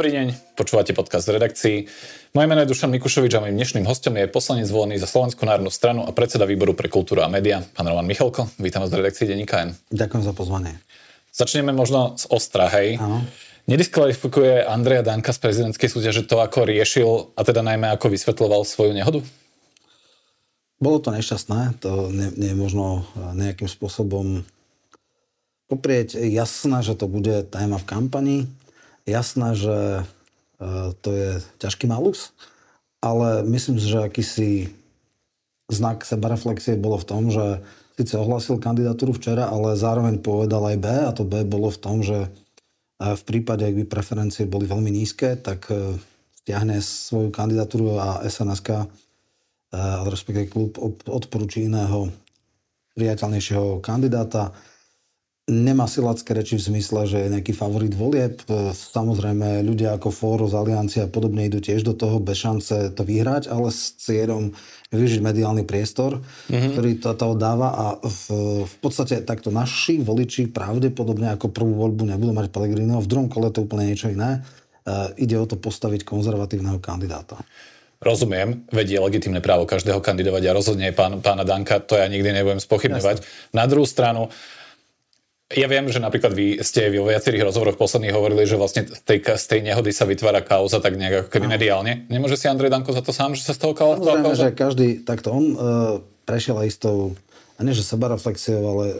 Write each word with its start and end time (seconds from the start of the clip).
Dobrý 0.00 0.16
deň, 0.16 0.56
počúvate 0.56 0.96
podcast 0.96 1.28
z 1.28 1.36
redakcii. 1.36 1.76
Moje 2.32 2.46
meno 2.48 2.64
je 2.64 2.72
Dušan 2.72 2.88
Mikušovič 2.88 3.36
a 3.36 3.44
mojím 3.44 3.60
dnešným 3.60 3.84
hostom 3.84 4.16
je 4.16 4.32
poslanec 4.32 4.64
zvolený 4.64 4.96
za 4.96 5.04
Slovenskú 5.04 5.44
národnú 5.44 5.68
stranu 5.68 6.08
a 6.08 6.10
predseda 6.16 6.48
výboru 6.48 6.72
pre 6.72 6.88
kultúru 6.88 7.20
a 7.20 7.28
média, 7.28 7.60
pán 7.76 7.84
Roman 7.84 8.08
Michalko. 8.08 8.48
Vítam 8.56 8.80
vás 8.80 8.88
v 8.88 9.04
redakcii 9.04 9.28
Deníka 9.28 9.60
N. 9.60 9.76
Ďakujem 9.92 10.24
za 10.24 10.32
pozvanie. 10.32 10.80
Začneme 11.36 11.76
možno 11.76 12.16
z 12.16 12.32
ostra, 12.32 12.72
hej. 12.72 12.96
Áno. 12.96 13.28
Nediskvalifikuje 13.68 14.64
Andreja 14.64 15.04
Danka 15.04 15.36
z 15.36 15.40
prezidentskej 15.44 15.92
súťaže 15.92 16.24
to, 16.24 16.40
ako 16.40 16.64
riešil 16.64 17.36
a 17.36 17.44
teda 17.44 17.60
najmä 17.60 17.92
ako 17.92 18.08
vysvetľoval 18.08 18.64
svoju 18.64 18.96
nehodu? 18.96 19.20
Bolo 20.80 20.96
to 21.04 21.12
nešťastné, 21.12 21.76
to 21.76 22.08
nie, 22.08 22.32
nie 22.40 22.56
možno 22.56 23.04
nejakým 23.36 23.68
spôsobom 23.68 24.48
poprieť. 25.68 26.18
Jasné, 26.18 26.80
že 26.80 26.96
to 26.98 27.04
bude 27.04 27.52
téma 27.52 27.78
v 27.78 27.84
kampani, 27.86 28.38
jasné, 29.08 29.56
že 29.56 29.76
e, 30.60 30.72
to 31.00 31.08
je 31.10 31.30
ťažký 31.60 31.88
malus, 31.88 32.32
ale 33.00 33.44
myslím 33.48 33.80
že 33.80 34.04
akýsi 34.04 34.72
znak 35.70 36.02
sebareflexie 36.02 36.76
bolo 36.76 36.98
v 36.98 37.08
tom, 37.08 37.22
že 37.30 37.62
síce 37.94 38.16
ohlasil 38.16 38.58
kandidatúru 38.58 39.14
včera, 39.14 39.48
ale 39.48 39.78
zároveň 39.78 40.18
povedal 40.18 40.66
aj 40.74 40.76
B 40.80 40.86
a 40.88 41.10
to 41.14 41.22
B 41.22 41.46
bolo 41.46 41.70
v 41.70 41.78
tom, 41.80 42.02
že 42.04 42.26
e, 42.26 42.28
v 43.04 43.22
prípade, 43.24 43.64
ak 43.64 43.76
by 43.76 43.84
preferencie 43.86 44.44
boli 44.48 44.66
veľmi 44.68 44.90
nízke, 44.92 45.38
tak 45.38 45.70
e, 45.70 45.96
stiahne 46.40 46.80
svoju 46.80 47.28
kandidatúru 47.28 48.00
a 48.00 48.24
SNSK, 48.24 48.88
respektíve 50.08 50.50
klub 50.50 50.80
odporúči 51.06 51.68
iného 51.68 52.10
priateľnejšieho 52.98 53.78
kandidáta 53.78 54.50
nemá 55.50 55.90
silacké 55.90 56.30
reči 56.30 56.54
v 56.54 56.66
zmysle, 56.70 57.10
že 57.10 57.18
je 57.26 57.32
nejaký 57.34 57.50
favorit 57.50 57.90
volieb. 57.90 58.38
E, 58.46 58.70
samozrejme, 58.70 59.66
ľudia 59.66 59.98
ako 59.98 60.14
Fóros, 60.14 60.54
Aliancia 60.54 61.04
a 61.04 61.12
podobne 61.12 61.50
idú 61.50 61.58
tiež 61.58 61.82
do 61.82 61.92
toho 61.92 62.22
bez 62.22 62.38
šance 62.38 62.94
to 62.94 63.02
vyhrať, 63.02 63.50
ale 63.50 63.74
s 63.74 63.98
cieľom 63.98 64.54
využiť 64.94 65.20
mediálny 65.22 65.66
priestor, 65.66 66.22
mm-hmm. 66.22 66.70
ktorý 66.74 66.90
to, 67.02 67.10
to 67.18 67.26
dáva 67.34 67.68
a 67.74 67.86
v, 67.98 68.22
v 68.66 68.74
podstate 68.78 69.22
takto 69.26 69.50
naši 69.50 69.98
voliči 69.98 70.50
pravdepodobne 70.50 71.34
ako 71.34 71.50
prvú 71.50 71.74
voľbu 71.78 72.14
nebudú 72.14 72.30
mať 72.30 72.50
Pellegrino, 72.54 73.02
v 73.02 73.10
druhom 73.10 73.26
kole 73.26 73.50
to 73.50 73.66
úplne 73.66 73.90
niečo 73.90 74.10
iné. 74.10 74.42
Uh, 74.80 75.12
ide 75.20 75.36
o 75.36 75.44
to 75.44 75.60
postaviť 75.60 76.08
konzervatívneho 76.08 76.80
kandidáta. 76.80 77.36
Rozumiem, 78.00 78.64
vedie 78.72 78.96
legitimné 78.96 79.44
právo 79.44 79.68
každého 79.68 80.00
kandidovať 80.00 80.42
a 80.48 80.56
rozhodne 80.56 80.88
pán, 80.96 81.20
pána 81.20 81.44
Danka, 81.44 81.84
to 81.84 82.00
ja 82.00 82.08
nikdy 82.08 82.32
nebudem 82.32 82.56
spochybňovať. 82.56 83.20
Na 83.52 83.68
druhú 83.68 83.84
stranu, 83.84 84.32
ja 85.50 85.66
viem, 85.66 85.90
že 85.90 85.98
napríklad 85.98 86.30
vy 86.30 86.62
ste 86.62 86.94
vo 86.94 87.10
viacerých 87.10 87.50
rozhovoroch 87.50 87.74
posledných 87.74 88.14
hovorili, 88.14 88.46
že 88.46 88.54
vlastne 88.54 88.86
z 88.86 89.02
tej, 89.02 89.18
z 89.34 89.46
tej 89.50 89.60
nehody 89.66 89.90
sa 89.90 90.06
vytvára 90.06 90.46
kauza 90.46 90.78
tak 90.78 90.94
nejak 90.94 91.26
ako 91.26 91.30
keby 91.34 91.46
mediálne. 91.50 92.06
Nemôže 92.06 92.38
si 92.38 92.46
Andrej 92.46 92.70
Danko 92.70 92.94
za 92.94 93.02
to 93.02 93.10
sám, 93.10 93.34
že 93.34 93.42
sa 93.42 93.58
z 93.58 93.66
toho 93.66 93.74
kauza? 93.74 93.98
Samozrejme, 93.98 94.38
že 94.38 94.48
každý, 94.54 94.88
takto 95.02 95.34
on 95.34 95.44
uh, 95.50 95.58
prešiel 96.22 96.54
aj 96.62 96.66
istou, 96.70 97.18
a 97.58 97.66
nie 97.66 97.74
že 97.74 97.82
sebareflexiou, 97.82 98.62
ale 98.62 98.86
uh, 98.94 98.98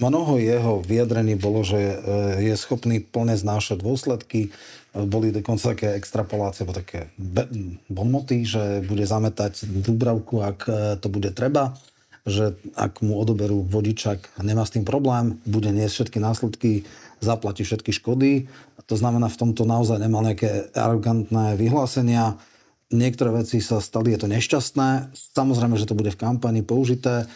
mnoho 0.00 0.40
jeho 0.40 0.80
vyjadrení 0.80 1.36
bolo, 1.36 1.60
že 1.60 1.76
uh, 1.76 2.40
je 2.40 2.56
schopný 2.56 3.04
plne 3.04 3.36
znášať 3.36 3.84
dôsledky. 3.84 4.56
Boli 4.94 5.34
dokonca 5.34 5.74
také 5.74 5.98
extrapolácie, 5.98 6.62
alebo 6.62 6.78
také 6.78 7.10
bonmoty, 7.90 8.46
že 8.46 8.78
bude 8.86 9.02
zametať 9.02 9.66
Dubravku, 9.66 10.38
ak 10.38 10.70
to 11.02 11.10
bude 11.10 11.34
treba 11.34 11.74
že 12.24 12.56
ak 12.72 13.04
mu 13.04 13.20
odoberú 13.20 13.68
vodičak, 13.68 14.32
nemá 14.40 14.64
s 14.64 14.72
tým 14.72 14.88
problém, 14.88 15.36
bude 15.44 15.68
niesť 15.68 15.94
všetky 16.08 16.18
následky, 16.24 16.72
zaplatí 17.20 17.68
všetky 17.68 17.92
škody. 17.92 18.48
To 18.88 18.96
znamená, 18.96 19.28
v 19.28 19.40
tomto 19.40 19.68
naozaj 19.68 20.00
nemal 20.00 20.24
nejaké 20.24 20.72
arrogantné 20.72 21.56
vyhlásenia. 21.60 22.40
Niektoré 22.92 23.44
veci 23.44 23.60
sa 23.60 23.80
stali, 23.80 24.16
je 24.16 24.24
to 24.24 24.28
nešťastné. 24.28 25.12
Samozrejme, 25.36 25.76
že 25.76 25.88
to 25.88 25.96
bude 25.96 26.12
v 26.12 26.20
kampani 26.20 26.64
použité. 26.64 27.24
E, 27.24 27.26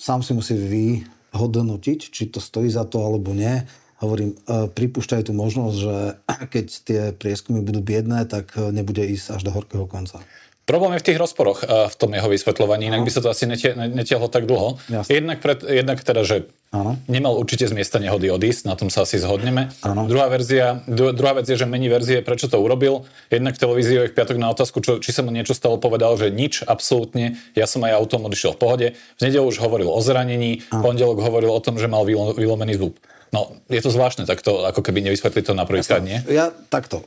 sám 0.00 0.20
si 0.20 0.32
musí 0.36 0.56
vyhodnotiť, 0.56 2.00
či 2.12 2.28
to 2.28 2.40
stojí 2.44 2.68
za 2.68 2.84
to 2.88 3.00
alebo 3.04 3.32
nie. 3.32 3.60
Hovorím, 4.00 4.36
e, 4.36 4.68
pripúšťajú 4.72 5.22
tú 5.28 5.32
možnosť, 5.36 5.76
že 5.76 5.96
keď 6.52 6.66
tie 6.84 7.02
prieskumy 7.16 7.64
budú 7.64 7.80
biedné, 7.80 8.24
tak 8.28 8.56
nebude 8.56 9.04
ísť 9.04 9.40
až 9.40 9.48
do 9.48 9.52
horkého 9.52 9.88
konca. 9.88 10.20
Problém 10.64 10.96
je 10.96 11.04
v 11.04 11.06
tých 11.12 11.20
rozporoch 11.20 11.60
uh, 11.60 11.92
v 11.92 11.96
tom 12.00 12.10
jeho 12.16 12.24
vysvetľovaní, 12.24 12.88
inak 12.88 13.04
by 13.04 13.12
sa 13.12 13.20
to 13.20 13.28
asi 13.28 13.44
netie, 13.44 13.76
netiahlo 13.76 14.32
tak 14.32 14.48
dlho. 14.48 14.80
Jednak, 15.12 15.44
pred, 15.44 15.60
jednak 15.60 16.00
teda, 16.00 16.24
že 16.24 16.48
Áno. 16.72 16.96
nemal 17.04 17.36
určite 17.36 17.68
z 17.68 17.76
miesta 17.76 18.00
nehody 18.00 18.32
odísť, 18.32 18.64
na 18.64 18.72
tom 18.72 18.88
sa 18.88 19.04
asi 19.04 19.20
zhodneme. 19.20 19.68
Áno. 19.84 20.08
Druhá, 20.08 20.32
verzia, 20.32 20.80
druhá 20.88 21.36
vec 21.36 21.52
je, 21.52 21.60
že 21.60 21.68
mení 21.68 21.92
verzie, 21.92 22.24
prečo 22.24 22.48
to 22.48 22.56
urobil. 22.64 23.04
Jednak 23.28 23.60
televíziu 23.60 24.08
v 24.08 24.16
piatok 24.16 24.40
na 24.40 24.48
otázku, 24.56 24.80
čo, 24.80 25.04
či 25.04 25.12
sa 25.12 25.20
mu 25.20 25.28
niečo 25.28 25.52
stalo, 25.52 25.76
povedal, 25.76 26.16
že 26.16 26.32
nič, 26.32 26.64
absolútne. 26.64 27.36
Ja 27.52 27.68
som 27.68 27.84
aj 27.84 28.00
autom 28.00 28.24
odišiel 28.24 28.56
v 28.56 28.58
pohode. 28.58 28.86
V 28.96 29.20
nedelu 29.20 29.44
už 29.44 29.60
hovoril 29.60 29.92
o 29.92 30.00
zranení, 30.00 30.64
v 30.64 30.80
pondelok 30.80 31.20
hovoril 31.20 31.52
o 31.52 31.60
tom, 31.60 31.76
že 31.76 31.92
mal 31.92 32.08
vylomený 32.08 32.80
zub. 32.80 32.96
No, 33.36 33.52
je 33.68 33.82
to 33.84 33.92
zvláštne, 33.92 34.24
tak 34.24 34.40
to 34.40 34.64
ako 34.64 34.80
keby 34.80 35.04
nevysvetli 35.04 35.44
to 35.44 35.52
na 35.52 35.68
prvýkrát, 35.68 36.00
nie? 36.00 36.22
Ja 36.30 36.54
takto 36.72 37.04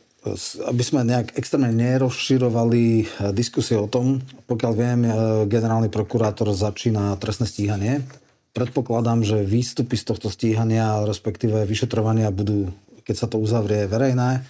aby 0.65 0.83
sme 0.83 1.07
nejak 1.07 1.37
extrémne 1.37 1.71
nerozširovali 1.71 2.83
eh, 2.83 3.05
diskusie 3.31 3.77
o 3.77 3.87
tom, 3.87 4.19
pokiaľ 4.49 4.71
viem, 4.73 4.99
eh, 5.05 5.11
generálny 5.47 5.87
prokurátor 5.87 6.51
začína 6.51 7.15
trestné 7.21 7.45
stíhanie. 7.45 8.03
Predpokladám, 8.51 9.21
že 9.21 9.45
výstupy 9.45 9.93
z 9.93 10.03
tohto 10.09 10.33
stíhania, 10.33 11.05
respektíve 11.05 11.61
vyšetrovania 11.69 12.33
budú, 12.33 12.73
keď 13.05 13.15
sa 13.15 13.27
to 13.29 13.37
uzavrie, 13.37 13.85
verejné. 13.85 14.41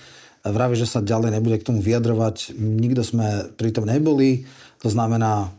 Vraví, 0.48 0.80
že 0.80 0.88
sa 0.88 1.04
ďalej 1.04 1.36
nebude 1.36 1.60
k 1.60 1.68
tomu 1.68 1.84
vyjadrovať. 1.84 2.56
Nikto 2.56 3.04
sme 3.04 3.52
pri 3.60 3.76
tom 3.76 3.84
neboli. 3.84 4.48
To 4.80 4.88
znamená, 4.88 5.52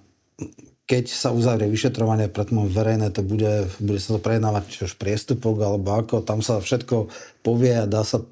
keď 0.89 1.13
sa 1.13 1.29
uzavrie 1.29 1.69
vyšetrovanie, 1.69 2.33
predtým 2.33 2.65
verejné, 2.65 3.13
to 3.13 3.21
bude, 3.21 3.69
bude 3.77 4.01
sa 4.01 4.17
to 4.17 4.25
prejednávať 4.25 4.65
či 4.73 4.79
už 4.89 4.97
priestupok 4.97 5.61
alebo 5.61 6.01
ako, 6.01 6.25
tam 6.25 6.41
sa 6.41 6.65
všetko 6.65 7.13
povie 7.45 7.85
a 7.85 7.85
dá 7.85 8.01
sa 8.01 8.25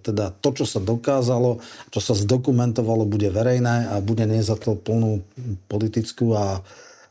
teda 0.00 0.30
to, 0.38 0.50
čo 0.62 0.64
sa 0.66 0.80
dokázalo, 0.80 1.60
čo 1.90 2.00
sa 2.00 2.14
zdokumentovalo, 2.14 3.04
bude 3.04 3.28
verejné 3.28 3.92
a 3.92 4.00
bude 4.00 4.24
nie 4.24 4.40
za 4.40 4.54
to 4.54 4.78
plnú 4.78 5.22
politickú 5.66 6.34
a 6.34 6.62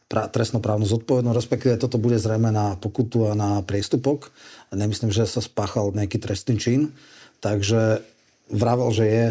pra, 0.07 0.29
trestnoprávnu 0.29 0.85
zodpovednosť, 0.85 1.37
respektíve 1.37 1.75
toto 1.81 1.97
bude 1.97 2.21
zrejme 2.21 2.53
na 2.53 2.77
pokutu 2.77 3.29
a 3.29 3.33
na 3.33 3.65
priestupok. 3.65 4.29
Nemyslím, 4.69 5.09
že 5.09 5.25
sa 5.25 5.41
spáchal 5.41 5.93
nejaký 5.93 6.21
trestný 6.21 6.61
čin, 6.61 6.93
takže 7.41 8.05
vravel, 8.53 8.89
že 8.93 9.05
je 9.05 9.25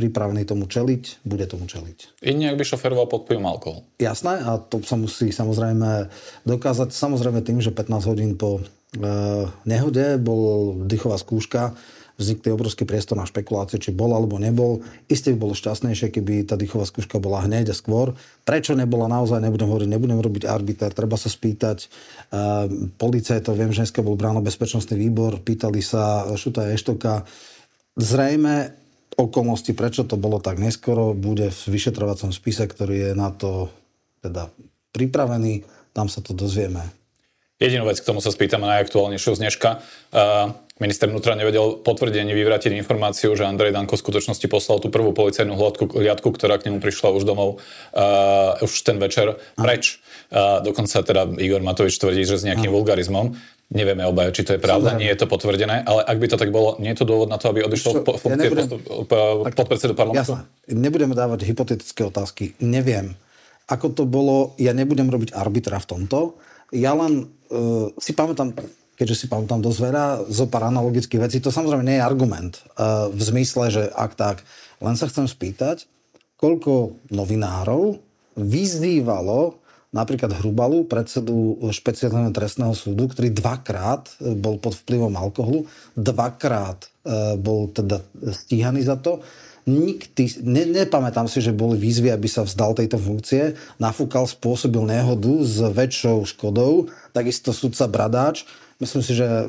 pripravený 0.00 0.48
tomu 0.48 0.64
čeliť, 0.64 1.26
bude 1.28 1.44
tomu 1.44 1.68
čeliť. 1.68 2.24
Iný, 2.24 2.48
ak 2.48 2.56
by 2.56 2.64
šoferoval 2.64 3.04
pod 3.10 3.28
vplyvom 3.28 3.44
alkohol. 3.44 3.84
Jasné, 4.00 4.40
a 4.40 4.56
to 4.56 4.80
sa 4.80 4.96
musí 4.96 5.28
samozrejme 5.28 6.08
dokázať, 6.48 6.94
samozrejme 6.94 7.44
tým, 7.44 7.60
že 7.60 7.74
15 7.74 8.08
hodín 8.08 8.32
po 8.40 8.62
e, 8.62 9.02
nehode 9.68 10.16
bol 10.16 10.72
dýchová 10.88 11.20
skúška, 11.20 11.76
vznikne 12.20 12.52
obrovský 12.52 12.84
priestor 12.84 13.16
na 13.16 13.24
špekulácie, 13.24 13.80
či 13.80 13.96
bol 13.96 14.12
alebo 14.12 14.36
nebol. 14.36 14.84
Isté 15.08 15.32
by 15.32 15.48
bolo 15.48 15.54
šťastnejšie, 15.56 16.12
keby 16.12 16.44
tá 16.44 16.60
dýchová 16.60 16.84
skúška 16.84 17.16
bola 17.16 17.40
hneď 17.48 17.72
a 17.72 17.74
skôr. 17.74 18.12
Prečo 18.44 18.76
nebola 18.76 19.08
naozaj, 19.08 19.40
nebudem 19.40 19.72
hovoriť, 19.72 19.88
nebudem 19.88 20.20
robiť 20.20 20.44
arbiter, 20.44 20.92
treba 20.92 21.16
sa 21.16 21.32
spýtať. 21.32 21.88
Uh, 22.28 22.92
to 23.40 23.50
viem, 23.56 23.72
že 23.72 23.88
dneska 23.88 24.04
bol 24.04 24.20
bráno 24.20 24.44
bezpečnostný 24.44 25.00
výbor, 25.00 25.40
pýtali 25.40 25.80
sa 25.80 26.28
Šuta 26.36 26.68
Eštoka. 26.68 27.24
Zrejme 27.96 28.76
okolnosti, 29.16 29.72
prečo 29.72 30.04
to 30.04 30.20
bolo 30.20 30.38
tak 30.38 30.60
neskoro, 30.60 31.16
bude 31.16 31.48
v 31.48 31.62
vyšetrovacom 31.72 32.30
spise, 32.30 32.68
ktorý 32.68 33.10
je 33.10 33.12
na 33.16 33.32
to 33.32 33.72
teda 34.20 34.52
pripravený. 34.92 35.64
Tam 35.96 36.06
sa 36.06 36.20
to 36.20 36.36
dozvieme. 36.36 36.84
Jedinú 37.60 37.84
vec, 37.84 38.00
k 38.00 38.08
tomu 38.08 38.24
sa 38.24 38.32
spýtam 38.32 38.64
najaktuálnejšiu 38.64 39.36
z 39.36 39.40
dneška. 39.44 39.68
Uh 40.12 40.69
Minister 40.80 41.12
vnútra 41.12 41.36
nevedel 41.36 41.76
potvrdenie 41.84 42.32
vyvrátiť 42.32 42.72
informáciu, 42.72 43.36
že 43.36 43.44
Andrej 43.44 43.76
Danko 43.76 44.00
v 44.00 44.02
skutočnosti 44.02 44.46
poslal 44.48 44.80
tú 44.80 44.88
prvú 44.88 45.12
policajnú 45.12 45.52
hľadku, 45.52 45.92
hliadku, 45.92 46.32
ktorá 46.32 46.56
k 46.56 46.72
nemu 46.72 46.80
prišla 46.80 47.12
už 47.20 47.28
domov 47.28 47.60
uh, 47.92 48.56
už 48.64 48.72
ten 48.80 48.96
večer 48.96 49.36
preč. 49.60 50.00
Uh, 50.32 50.64
dokonca 50.64 51.04
teda 51.04 51.28
Igor 51.36 51.60
Matovič 51.60 52.00
tvrdí, 52.00 52.24
že 52.24 52.40
s 52.40 52.48
nejakým 52.48 52.72
vulgarizmom. 52.72 53.36
Nevieme 53.70 54.08
obaja, 54.08 54.32
či 54.32 54.42
to 54.42 54.56
je 54.56 54.60
pravda, 54.64 54.96
nie 54.96 55.06
je 55.12 55.20
to 55.20 55.30
potvrdené, 55.30 55.84
ale 55.84 56.02
ak 56.02 56.16
by 56.16 56.26
to 56.32 56.40
tak 56.40 56.50
bolo, 56.50 56.74
nie 56.82 56.90
je 56.90 57.04
to 57.04 57.06
dôvod 57.06 57.30
na 57.30 57.38
to, 57.38 57.54
aby 57.54 57.62
odišiel 57.62 58.02
po, 58.02 58.18
funkcie 58.18 58.50
ja 58.50 58.50
nebudem, 58.50 58.66
podpredsedu 59.54 59.94
parlamentu? 59.94 60.34
Jasné, 60.34 60.74
nebudeme 60.74 61.14
dávať 61.14 61.46
hypotetické 61.46 62.02
otázky. 62.08 62.58
Neviem. 62.58 63.14
Ako 63.70 63.94
to 63.94 64.08
bolo, 64.08 64.58
ja 64.58 64.74
nebudem 64.74 65.06
robiť 65.06 65.36
arbitra 65.38 65.78
v 65.78 65.86
tomto. 65.86 66.40
Ja 66.74 66.98
len 66.98 67.30
uh, 67.52 67.94
si 68.00 68.10
pamätám, 68.10 68.58
keďže 69.00 69.24
si 69.24 69.26
pamätám 69.32 69.64
dosť 69.64 69.80
veľa, 69.80 70.04
zo 70.28 70.44
pár 70.44 70.68
analogických 70.68 71.24
vecí. 71.24 71.40
To 71.40 71.48
samozrejme 71.48 71.88
nie 71.88 71.96
je 71.96 72.04
argument 72.04 72.60
uh, 72.76 73.08
v 73.08 73.20
zmysle, 73.24 73.72
že 73.72 73.82
ak 73.88 74.12
tak. 74.12 74.44
Len 74.84 74.92
sa 75.00 75.08
chcem 75.08 75.24
spýtať, 75.24 75.88
koľko 76.36 77.00
novinárov 77.08 77.96
vyzývalo 78.36 79.60
napríklad 79.90 80.30
Hrubalu, 80.38 80.86
predsedu 80.86 81.58
špeciálneho 81.66 82.30
trestného 82.30 82.74
súdu, 82.78 83.10
ktorý 83.10 83.34
dvakrát 83.34 84.06
bol 84.38 84.62
pod 84.62 84.78
vplyvom 84.78 85.18
alkoholu, 85.18 85.66
dvakrát 85.98 86.86
e, 86.86 86.88
bol 87.34 87.74
teda 87.74 87.98
stíhaný 88.30 88.86
za 88.86 88.94
to. 89.02 89.18
Nikdy, 89.66 90.46
ne, 90.46 90.62
nepamätám 90.82 91.26
si, 91.26 91.42
že 91.42 91.50
boli 91.50 91.76
výzvy, 91.76 92.14
aby 92.14 92.30
sa 92.30 92.46
vzdal 92.46 92.78
tejto 92.78 92.96
funkcie. 92.96 93.58
Nafúkal, 93.82 94.30
spôsobil 94.30 94.80
nehodu 94.86 95.42
s 95.42 95.58
väčšou 95.58 96.22
škodou. 96.22 96.88
Takisto 97.10 97.50
sudca 97.50 97.90
Bradáč. 97.90 98.46
Myslím 98.80 99.04
si, 99.04 99.12
že 99.12 99.28
e, 99.28 99.44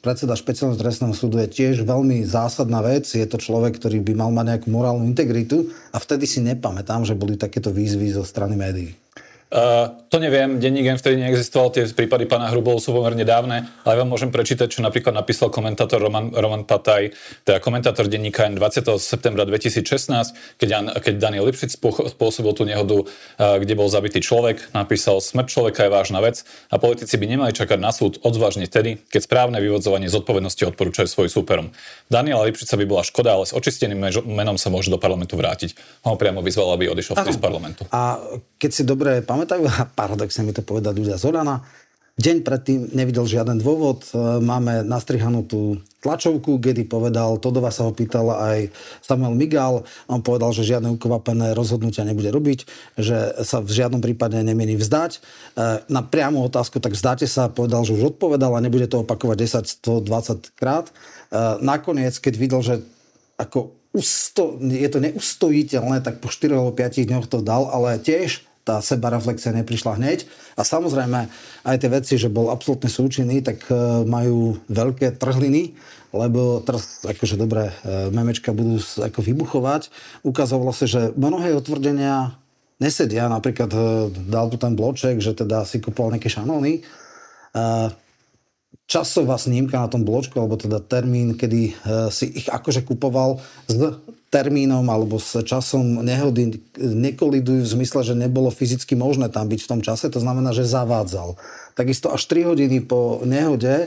predseda 0.00 0.32
špeciálneho 0.32 0.80
trestného 0.80 1.12
súdu 1.12 1.36
je 1.44 1.48
tiež 1.52 1.84
veľmi 1.84 2.24
zásadná 2.24 2.80
vec. 2.80 3.04
Je 3.04 3.28
to 3.28 3.36
človek, 3.36 3.76
ktorý 3.76 4.00
by 4.00 4.16
mal 4.16 4.32
mať 4.32 4.46
nejakú 4.48 4.68
morálnu 4.72 5.04
integritu 5.04 5.68
a 5.92 6.00
vtedy 6.00 6.24
si 6.24 6.40
nepamätám, 6.40 7.04
že 7.04 7.12
boli 7.12 7.36
takéto 7.36 7.68
výzvy 7.68 8.16
zo 8.16 8.24
strany 8.24 8.56
médií. 8.56 8.96
Uh, 9.52 10.08
to 10.08 10.16
neviem, 10.16 10.56
denní 10.56 10.80
gen 10.80 10.96
vtedy 10.96 11.20
neexistoval, 11.20 11.76
tie 11.76 11.84
prípady 11.92 12.24
pána 12.24 12.48
Hrubov 12.48 12.80
sú 12.80 12.96
pomerne 12.96 13.20
dávne, 13.20 13.68
ale 13.84 14.00
vám 14.00 14.08
môžem 14.08 14.32
prečítať, 14.32 14.64
čo 14.64 14.80
napríklad 14.80 15.12
napísal 15.12 15.52
komentátor 15.52 16.00
Roman, 16.00 16.32
Roman 16.32 16.64
Pataj, 16.64 17.12
teda 17.44 17.60
komentátor 17.60 18.08
denníka 18.08 18.48
N 18.48 18.56
20. 18.56 18.96
septembra 18.96 19.44
2016, 19.44 20.56
keď, 20.56 20.68
Jan, 20.72 20.86
keď 20.96 21.14
Daniel 21.20 21.44
Lipšic 21.52 21.76
spôsobil 22.16 22.52
tú 22.56 22.64
nehodu, 22.64 23.04
uh, 23.04 23.60
kde 23.60 23.76
bol 23.76 23.92
zabitý 23.92 24.24
človek, 24.24 24.72
napísal, 24.72 25.20
smrť 25.20 25.48
človeka 25.52 25.84
je 25.84 25.90
vážna 25.92 26.24
vec 26.24 26.48
a 26.72 26.80
politici 26.80 27.20
by 27.20 27.28
nemali 27.28 27.52
čakať 27.52 27.76
na 27.76 27.92
súd 27.92 28.24
odvážne 28.24 28.64
vtedy, 28.64 29.04
keď 29.12 29.28
správne 29.28 29.60
vyvodzovanie 29.60 30.08
zodpovednosti 30.08 30.64
odporúčajú 30.64 31.12
svojim 31.12 31.28
súperom. 31.28 31.66
Daniela 32.08 32.48
Lipšica 32.48 32.80
by 32.80 32.84
bola 32.88 33.04
škoda, 33.04 33.36
ale 33.36 33.44
s 33.44 33.52
očisteným 33.52 34.00
menom 34.24 34.56
sa 34.56 34.72
môže 34.72 34.88
do 34.88 34.96
parlamentu 34.96 35.36
vrátiť. 35.36 35.76
On 36.08 36.16
priamo 36.16 36.40
vyzval, 36.40 36.72
aby 36.72 36.88
odišiel 36.88 37.20
z 37.20 37.36
parlamentu. 37.36 37.84
A 37.92 38.16
keď 38.56 38.70
si 38.72 38.82
dobre 38.86 39.20
pamätáš, 39.20 39.41
pamätajú, 39.42 39.66
a 39.66 39.90
paradoxne 39.98 40.46
mi 40.46 40.54
to 40.54 40.62
povedať 40.62 40.94
ľudia 40.94 41.18
z 41.18 41.26
Orana, 41.26 41.66
Deň 42.12 42.44
predtým 42.44 42.92
nevidel 42.92 43.24
žiaden 43.24 43.56
dôvod. 43.56 44.04
E, 44.12 44.36
máme 44.44 44.84
nastrihanú 44.84 45.48
tú 45.48 45.80
tlačovku, 46.04 46.60
kedy 46.60 46.84
povedal, 46.84 47.40
Todova 47.40 47.72
sa 47.72 47.88
ho 47.88 47.92
pýtal 47.96 48.28
aj 48.28 48.68
Samuel 49.00 49.32
Migal, 49.32 49.88
on 50.12 50.20
povedal, 50.20 50.52
že 50.52 50.68
žiadne 50.68 50.92
ukvapené 50.92 51.56
rozhodnutia 51.56 52.04
nebude 52.04 52.28
robiť, 52.28 52.68
že 53.00 53.16
sa 53.48 53.64
v 53.64 53.72
žiadnom 53.72 54.04
prípade 54.04 54.36
nemieni 54.44 54.76
vzdať. 54.76 55.12
E, 55.16 55.20
na 55.88 56.04
priamu 56.04 56.44
otázku, 56.44 56.84
tak 56.84 56.92
vzdáte 56.92 57.24
sa, 57.24 57.48
povedal, 57.48 57.80
že 57.88 57.96
už 57.96 58.12
odpovedal 58.12 58.60
a 58.60 58.60
nebude 58.60 58.92
to 58.92 59.08
opakovať 59.08 59.64
10-120 59.80 60.52
krát. 60.52 60.92
E, 60.92 61.64
nakoniec, 61.64 62.12
keď 62.20 62.34
videl, 62.36 62.60
že 62.60 62.74
ako 63.40 63.72
usto, 63.96 64.60
je 64.60 64.88
to 64.92 65.00
neustojiteľné, 65.00 66.04
tak 66.04 66.20
po 66.20 66.28
4 66.28 66.60
alebo 66.60 66.76
5 66.76 67.08
dňoch 67.08 67.24
to 67.24 67.40
dal, 67.40 67.72
ale 67.72 67.96
tiež 67.96 68.51
tá 68.62 68.78
sebareflexia 68.78 69.50
neprišla 69.54 69.98
hneď. 69.98 70.26
A 70.54 70.62
samozrejme 70.62 71.26
aj 71.66 71.76
tie 71.82 71.90
veci, 71.90 72.14
že 72.14 72.30
bol 72.30 72.50
absolútne 72.50 72.86
súčinný, 72.86 73.42
tak 73.42 73.66
e, 73.66 73.74
majú 74.06 74.62
veľké 74.70 75.18
trhliny, 75.18 75.74
lebo 76.14 76.62
teraz 76.62 77.02
akože 77.02 77.34
dobré 77.34 77.74
e, 77.82 78.10
memečka 78.14 78.54
budú 78.54 78.78
ako 78.78 79.20
vybuchovať. 79.22 79.90
Ukázalo 80.22 80.70
sa, 80.70 80.86
že 80.86 81.10
mnohé 81.18 81.58
otvrdenia 81.58 82.38
nesedia. 82.78 83.26
Napríklad 83.26 83.70
e, 83.74 83.80
dal 84.30 84.46
tu 84.46 84.56
ten 84.62 84.78
bloček, 84.78 85.18
že 85.18 85.34
teda 85.34 85.66
si 85.66 85.82
kupoval 85.82 86.14
nejaké 86.14 86.30
šanóny. 86.30 86.86
Časová 88.88 89.36
snímka 89.36 89.76
na 89.76 89.88
tom 89.92 90.08
bločku, 90.08 90.40
alebo 90.40 90.56
teda 90.56 90.80
termín, 90.80 91.36
kedy 91.36 91.76
si 92.08 92.24
ich 92.32 92.48
akože 92.48 92.80
kupoval 92.80 93.44
z 93.68 94.00
termínom 94.32 94.88
alebo 94.88 95.20
s 95.20 95.36
časom 95.44 96.00
nehody 96.00 96.56
nekolidujú 96.80 97.60
v 97.60 97.72
zmysle, 97.76 98.00
že 98.00 98.16
nebolo 98.16 98.48
fyzicky 98.48 98.96
možné 98.96 99.28
tam 99.28 99.44
byť 99.44 99.60
v 99.60 99.70
tom 99.76 99.80
čase, 99.84 100.08
to 100.08 100.24
znamená, 100.24 100.56
že 100.56 100.64
zavádzal. 100.64 101.36
Takisto 101.76 102.08
až 102.08 102.24
3 102.32 102.48
hodiny 102.48 102.80
po 102.80 103.20
nehode 103.28 103.86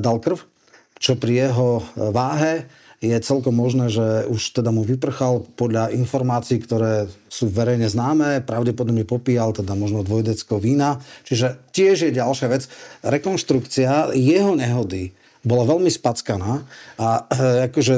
dal 0.00 0.24
krv, 0.24 0.40
čo 0.96 1.20
pri 1.20 1.52
jeho 1.52 1.84
váhe 1.92 2.64
je 3.04 3.16
celkom 3.20 3.52
možné, 3.52 3.92
že 3.92 4.24
už 4.32 4.56
teda 4.56 4.72
mu 4.72 4.80
vyprchal 4.80 5.44
podľa 5.60 5.92
informácií, 5.92 6.56
ktoré 6.64 7.04
sú 7.28 7.52
verejne 7.52 7.84
známe, 7.84 8.40
pravdepodobne 8.48 9.04
popíjal 9.04 9.52
teda 9.52 9.76
možno 9.76 10.00
dvojdecko 10.00 10.56
vína. 10.56 11.04
Čiže 11.28 11.60
tiež 11.76 12.08
je 12.08 12.16
ďalšia 12.16 12.48
vec. 12.48 12.64
Rekonštrukcia 13.04 14.16
jeho 14.16 14.56
nehody 14.56 15.12
bola 15.44 15.68
veľmi 15.68 15.92
spackaná 15.92 16.64
a 16.96 17.08
e, 17.28 17.68
akože 17.68 17.94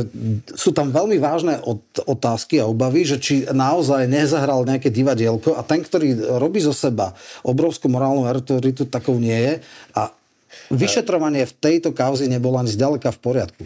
sú 0.58 0.75
tam 0.75 0.90
veľmi 0.90 1.16
vážne 1.22 1.62
otázky 2.04 2.58
a 2.58 2.66
obavy, 2.66 3.06
že 3.06 3.22
či 3.22 3.46
naozaj 3.46 4.10
nezahral 4.10 4.66
nejaké 4.66 4.90
divadielko 4.90 5.54
a 5.54 5.62
ten, 5.62 5.81
ktorý 5.81 6.37
robí 6.43 6.58
zo 6.58 6.75
seba 6.75 7.14
obrovskú 7.46 7.87
morálnu 7.87 8.26
autoritu, 8.26 8.90
takou 8.90 9.16
nie 9.22 9.38
je 9.38 9.54
a 9.94 10.10
vyšetrovanie 10.70 11.46
v 11.46 11.54
tejto 11.54 11.94
kauzi 11.94 12.26
nebolo 12.26 12.58
ani 12.58 12.70
zďaleka 12.70 13.14
v 13.14 13.19
poriadku. 13.22 13.62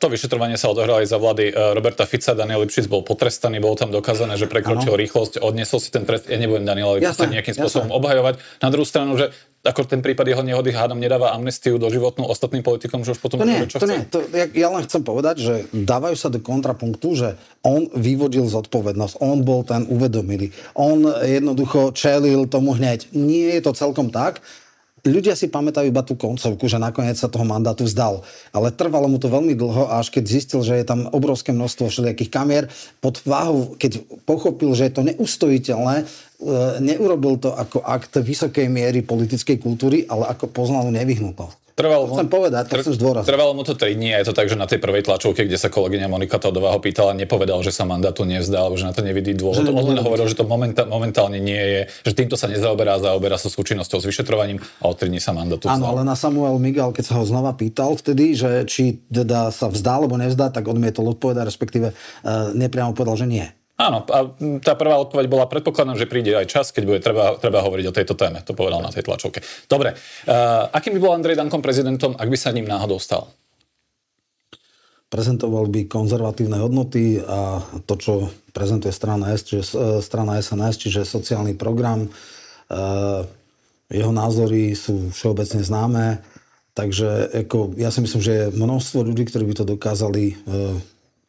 To 0.00 0.06
vyšetrovanie 0.08 0.56
sa 0.56 0.72
odohralo 0.72 1.04
aj 1.04 1.08
za 1.12 1.20
vlády 1.20 1.52
e, 1.52 1.76
Roberta 1.76 2.08
Fica. 2.08 2.32
Daniel 2.32 2.64
Lipšic 2.64 2.88
bol 2.88 3.04
potrestaný, 3.04 3.60
bolo 3.60 3.76
tam 3.76 3.92
dokázané, 3.92 4.40
že 4.40 4.48
prekročil 4.48 4.96
ano. 4.96 5.00
rýchlosť, 5.04 5.44
odniesol 5.44 5.84
si 5.84 5.92
ten 5.92 6.08
trest. 6.08 6.32
Ja 6.32 6.40
nebudem 6.40 6.64
Daniela 6.64 6.96
Lipšica 6.96 7.28
nejakým 7.28 7.52
spôsobom 7.60 7.92
jasne. 7.92 7.98
obhajovať. 8.00 8.34
Na 8.64 8.68
druhú 8.72 8.88
stranu, 8.88 9.20
že 9.20 9.36
ako 9.60 9.84
ten 9.84 10.00
prípad 10.00 10.24
jeho 10.24 10.40
nehody 10.40 10.72
hádam 10.72 10.96
nedáva 10.96 11.36
amnestiu 11.36 11.76
do 11.76 11.92
životnú 11.92 12.24
ostatným 12.24 12.64
politikom, 12.64 13.04
že 13.04 13.12
už 13.12 13.20
potom 13.20 13.44
to 13.44 13.44
nie, 13.44 13.68
čo 13.68 13.76
to 13.76 13.84
chce. 13.84 13.92
nie. 13.92 14.00
To, 14.08 14.18
ja, 14.32 14.46
ja 14.48 14.68
len 14.72 14.82
chcem 14.88 15.02
povedať, 15.04 15.36
že 15.44 15.54
dávajú 15.68 16.16
sa 16.16 16.32
do 16.32 16.40
kontrapunktu, 16.40 17.08
že 17.12 17.28
on 17.60 17.92
vyvodil 17.92 18.48
zodpovednosť, 18.48 19.20
on 19.20 19.44
bol 19.44 19.60
ten 19.60 19.84
uvedomilý, 19.84 20.56
on 20.72 21.04
jednoducho 21.20 21.92
čelil 21.92 22.48
tomu 22.48 22.72
hneď. 22.72 23.12
Nie 23.12 23.60
je 23.60 23.68
to 23.68 23.76
celkom 23.76 24.08
tak 24.08 24.40
ľudia 25.04 25.32
si 25.32 25.48
pamätajú 25.48 25.88
iba 25.88 26.04
tú 26.04 26.16
koncovku, 26.16 26.68
že 26.68 26.76
nakoniec 26.76 27.16
sa 27.16 27.32
toho 27.32 27.46
mandátu 27.48 27.88
vzdal. 27.88 28.20
Ale 28.52 28.74
trvalo 28.74 29.08
mu 29.08 29.16
to 29.16 29.32
veľmi 29.32 29.56
dlho 29.56 29.88
až 29.88 30.12
keď 30.12 30.24
zistil, 30.28 30.60
že 30.60 30.76
je 30.76 30.84
tam 30.84 31.08
obrovské 31.08 31.56
množstvo 31.56 31.88
všelijakých 31.88 32.32
kamier, 32.32 32.64
pod 33.00 33.20
váhu, 33.24 33.76
keď 33.80 34.04
pochopil, 34.28 34.72
že 34.76 34.90
je 34.90 34.92
to 34.92 35.06
neustojiteľné, 35.06 36.04
neurobil 36.80 37.36
to 37.36 37.52
ako 37.52 37.84
akt 37.84 38.16
vysokej 38.16 38.66
miery 38.72 39.04
politickej 39.04 39.60
kultúry, 39.60 40.08
ale 40.08 40.28
ako 40.32 40.48
poznanú 40.48 40.88
nevyhnutnosť. 40.92 41.60
Trvalo, 41.80 42.04
to 42.04 42.14
chcem 42.20 42.28
povedať, 42.28 42.64
to 42.68 42.76
chcem 42.84 42.96
zdôrazniť. 43.00 43.28
Trvalo 43.30 43.52
mu 43.56 43.62
to 43.64 43.72
3 43.72 43.96
dní 43.96 44.12
a 44.12 44.20
je 44.20 44.28
to 44.28 44.34
tak, 44.36 44.52
že 44.52 44.56
na 44.58 44.68
tej 44.68 44.84
prvej 44.84 45.00
tlačovke, 45.00 45.48
kde 45.48 45.56
sa 45.56 45.72
kolegyňa 45.72 46.12
Monika 46.12 46.36
Todová 46.36 46.76
ho 46.76 46.80
pýtala, 46.82 47.16
nepovedal, 47.16 47.64
že 47.64 47.72
sa 47.72 47.88
mandátu 47.88 48.28
nevzdá, 48.28 48.68
alebo 48.68 48.76
že 48.76 48.84
na 48.84 48.92
to 48.92 49.00
nevidí 49.00 49.32
dôvod. 49.32 49.64
On 49.64 49.86
len 49.88 50.04
hovoril, 50.04 50.28
že 50.28 50.36
to 50.36 50.44
momentá, 50.44 50.84
momentálne 50.84 51.40
nie 51.40 51.56
je, 51.56 51.80
že 52.04 52.12
týmto 52.12 52.36
sa 52.36 52.52
nezaoberá, 52.52 53.00
zaoberá 53.00 53.40
sa 53.40 53.48
s 53.48 53.56
účinnosťou, 53.56 53.96
s 53.96 54.06
vyšetrovaním 54.12 54.60
a 54.60 54.84
o 54.90 54.94
3 54.94 55.08
dní 55.08 55.24
sa 55.24 55.32
mandátu 55.32 55.72
Áno, 55.72 55.88
ale 55.88 56.04
na 56.04 56.12
Samuel 56.12 56.60
Migal, 56.60 56.92
keď 56.92 57.04
sa 57.08 57.14
ho 57.16 57.24
znova 57.24 57.56
pýtal 57.56 57.96
vtedy, 57.96 58.36
že 58.36 58.68
či 58.68 59.00
teda 59.08 59.48
sa 59.48 59.72
vzdá 59.72 60.04
alebo 60.04 60.20
nevzdá, 60.20 60.52
tak 60.52 60.68
odmietol 60.68 61.16
odpovedať, 61.16 61.48
respektíve 61.48 61.96
uh, 61.96 62.52
nepriamo 62.52 62.92
povedal, 62.92 63.16
že 63.16 63.24
nie. 63.24 63.46
Áno, 63.80 64.04
a 64.12 64.28
tá 64.60 64.76
prvá 64.76 65.00
odpoveď 65.00 65.24
bola, 65.24 65.48
predpokladám, 65.48 65.96
že 65.96 66.04
príde 66.04 66.36
aj 66.36 66.52
čas, 66.52 66.68
keď 66.68 66.84
bude 66.84 67.00
treba, 67.00 67.40
treba 67.40 67.64
hovoriť 67.64 67.86
o 67.88 67.96
tejto 67.96 68.12
téme. 68.12 68.44
To 68.44 68.52
povedal 68.52 68.84
na 68.84 68.92
tej 68.92 69.08
tlačovke. 69.08 69.40
Dobre, 69.64 69.96
uh, 69.96 70.68
akým 70.68 70.92
by 70.92 71.00
bol 71.00 71.16
Andrej 71.16 71.40
Dankom 71.40 71.64
prezidentom, 71.64 72.12
ak 72.12 72.28
by 72.28 72.36
sa 72.36 72.52
ním 72.52 72.68
náhodou 72.68 73.00
stal? 73.00 73.32
Prezentoval 75.08 75.72
by 75.72 75.88
konzervatívne 75.88 76.60
hodnoty 76.60 77.24
a 77.24 77.64
to, 77.88 77.94
čo 77.96 78.12
prezentuje 78.52 78.94
strana, 78.94 79.34
S, 79.34 79.42
čiže, 79.42 79.74
e, 79.74 79.98
strana 80.06 80.38
SNS, 80.38 80.86
čiže 80.86 81.00
sociálny 81.02 81.58
program. 81.58 82.06
Uh, 82.70 83.26
jeho 83.90 84.14
názory 84.14 84.78
sú 84.78 85.10
všeobecne 85.10 85.66
známe, 85.66 86.22
takže 86.78 87.26
ako, 87.42 87.74
ja 87.74 87.90
si 87.90 88.06
myslím, 88.06 88.22
že 88.22 88.32
je 88.38 88.54
množstvo 88.54 89.02
ľudí, 89.02 89.26
ktorí 89.26 89.50
by 89.50 89.54
to 89.58 89.66
dokázali 89.66 90.38
uh, 90.46 90.78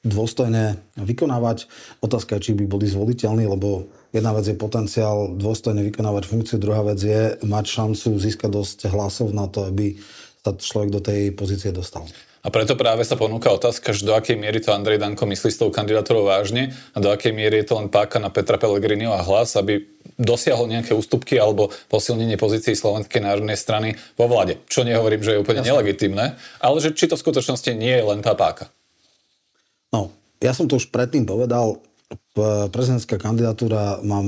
dôstojne 0.01 0.81
vykonávať. 0.97 1.69
Otázka 2.01 2.37
je, 2.37 2.51
či 2.51 2.57
by 2.57 2.65
boli 2.65 2.89
zvoliteľní, 2.89 3.45
lebo 3.45 3.89
jedna 4.09 4.33
vec 4.33 4.49
je 4.49 4.57
potenciál 4.57 5.37
dôstojne 5.37 5.85
vykonávať 5.85 6.23
funkciu, 6.25 6.57
druhá 6.57 6.81
vec 6.81 6.97
je 6.97 7.37
mať 7.45 7.65
šancu 7.69 8.17
získať 8.17 8.49
dosť 8.49 8.79
hlasov 8.89 9.29
na 9.31 9.45
to, 9.45 9.69
aby 9.69 9.97
sa 10.41 10.57
človek 10.57 10.89
do 10.89 11.01
tej 11.01 11.37
pozície 11.37 11.69
dostal. 11.69 12.09
A 12.41 12.49
preto 12.49 12.73
práve 12.73 13.05
sa 13.05 13.13
ponúka 13.13 13.53
otázka, 13.53 13.93
že 13.93 14.01
do 14.01 14.17
akej 14.17 14.33
miery 14.33 14.57
to 14.57 14.73
Andrej 14.73 14.97
Danko 14.97 15.29
myslí 15.29 15.53
s 15.53 15.61
tou 15.61 15.69
kandidatúrou 15.69 16.25
vážne 16.25 16.73
a 16.89 16.97
do 16.97 17.13
akej 17.13 17.29
miery 17.37 17.61
je 17.61 17.69
to 17.69 17.77
len 17.77 17.85
páka 17.85 18.17
na 18.17 18.33
Petra 18.33 18.57
Pellegriniho 18.57 19.13
a 19.13 19.21
hlas, 19.21 19.53
aby 19.53 19.85
dosiahol 20.17 20.65
nejaké 20.65 20.97
ústupky 20.97 21.37
alebo 21.37 21.69
posilnenie 21.93 22.41
pozícií 22.41 22.73
Slovenskej 22.73 23.21
národnej 23.21 23.53
strany 23.53 23.93
vo 24.17 24.25
vláde. 24.25 24.57
Čo 24.65 24.81
nehovorím, 24.81 25.21
že 25.21 25.37
je 25.37 25.41
úplne 25.45 25.61
Jasne. 25.61 25.69
nelegitimné, 25.69 26.25
ale 26.57 26.77
že 26.81 26.97
či 26.97 27.05
to 27.05 27.13
v 27.13 27.23
skutočnosti 27.29 27.77
nie 27.77 27.93
je 27.93 28.05
len 28.09 28.25
tá 28.25 28.33
páka. 28.33 28.73
No, 29.91 30.11
ja 30.39 30.55
som 30.55 30.65
to 30.71 30.79
už 30.79 30.89
predtým 30.89 31.27
povedal, 31.27 31.83
prezidentská 32.71 33.19
kandidatúra 33.19 33.99
má 34.03 34.23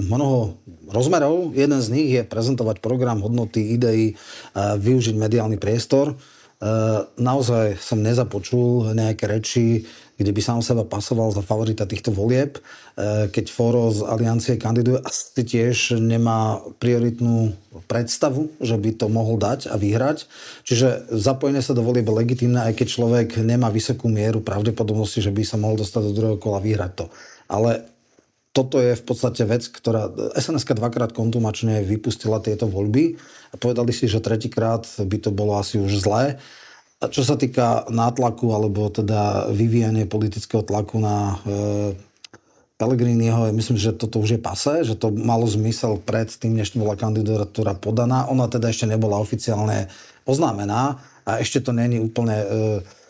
mnoho 0.00 0.60
rozmerov. 0.88 1.52
Jeden 1.56 1.80
z 1.80 1.88
nich 1.92 2.08
je 2.12 2.24
prezentovať 2.24 2.80
program, 2.80 3.20
hodnoty, 3.20 3.76
idei, 3.76 4.16
využiť 4.56 5.16
mediálny 5.16 5.56
priestor. 5.60 6.16
Naozaj 7.20 7.80
som 7.80 8.00
nezapočul 8.00 8.96
nejaké 8.96 9.28
reči 9.28 9.84
kde 10.14 10.30
by 10.30 10.40
sám 10.42 10.60
seba 10.62 10.86
pasoval 10.86 11.34
za 11.34 11.42
favorita 11.42 11.90
týchto 11.90 12.14
volieb, 12.14 12.58
e, 12.58 13.26
keď 13.30 13.44
Foro 13.50 13.90
z 13.90 14.06
aliancie 14.06 14.54
kandiduje, 14.54 15.02
asi 15.02 15.42
tiež 15.42 15.98
nemá 15.98 16.62
prioritnú 16.78 17.54
predstavu, 17.90 18.54
že 18.62 18.78
by 18.78 18.90
to 18.94 19.06
mohol 19.10 19.34
dať 19.34 19.66
a 19.70 19.74
vyhrať. 19.74 20.30
Čiže 20.62 21.10
zapojenie 21.10 21.62
sa 21.62 21.74
do 21.74 21.82
volieb 21.82 22.06
je 22.06 22.14
legitimné, 22.14 22.70
aj 22.70 22.74
keď 22.78 22.86
človek 22.86 23.28
nemá 23.42 23.68
vysokú 23.74 24.06
mieru 24.06 24.38
pravdepodobnosti, 24.38 25.18
že 25.18 25.34
by 25.34 25.42
sa 25.42 25.58
mohol 25.58 25.82
dostať 25.82 26.02
do 26.06 26.12
druhého 26.14 26.38
kola 26.38 26.62
a 26.62 26.64
vyhrať 26.64 26.92
to. 26.94 27.06
Ale 27.50 27.94
toto 28.54 28.78
je 28.78 28.94
v 28.94 29.04
podstate 29.04 29.42
vec, 29.42 29.66
ktorá... 29.66 30.14
sns 30.38 30.62
dvakrát 30.62 31.10
kontumačne 31.10 31.82
vypustila 31.82 32.38
tieto 32.38 32.70
voľby 32.70 33.18
a 33.50 33.54
povedali 33.58 33.90
si, 33.90 34.06
že 34.06 34.22
tretíkrát 34.22 34.86
by 34.86 35.18
to 35.18 35.34
bolo 35.34 35.58
asi 35.58 35.82
už 35.82 35.98
zlé. 35.98 36.38
A 37.02 37.10
čo 37.10 37.26
sa 37.26 37.34
týka 37.34 37.84
nátlaku 37.90 38.54
alebo 38.54 38.88
teda 38.88 39.50
vyvíjanie 39.50 40.06
politického 40.08 40.62
tlaku 40.62 41.02
na 41.02 41.36
e, 41.44 41.98
Pellegriniho, 42.74 43.54
myslím, 43.54 43.78
že 43.78 43.94
toto 43.94 44.18
už 44.18 44.38
je 44.38 44.40
pase, 44.40 44.82
že 44.82 44.98
to 44.98 45.14
malo 45.14 45.46
zmysel 45.46 46.00
pred 46.00 46.26
tým, 46.26 46.58
než 46.58 46.74
bola 46.74 46.98
kandidatúra 46.98 47.78
podaná. 47.78 48.26
Ona 48.30 48.50
teda 48.50 48.72
ešte 48.72 48.90
nebola 48.90 49.20
oficiálne 49.20 49.86
oznámená 50.26 50.98
a 51.26 51.30
ešte 51.38 51.62
to 51.62 51.70
není 51.70 52.02
úplne... 52.02 52.36
E, 52.42 53.02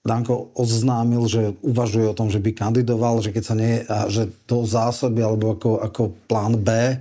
Danko 0.00 0.56
oznámil, 0.56 1.28
že 1.28 1.52
uvažuje 1.60 2.08
o 2.08 2.16
tom, 2.16 2.32
že 2.32 2.40
by 2.40 2.56
kandidoval, 2.56 3.20
že 3.20 3.36
keď 3.36 3.44
sa 3.44 3.52
nie, 3.52 3.84
že 4.08 4.32
to 4.48 4.64
zásoby 4.64 5.20
alebo 5.20 5.52
ako, 5.52 5.84
ako 5.84 6.02
plán 6.24 6.56
B 6.56 6.72
e, 6.72 6.96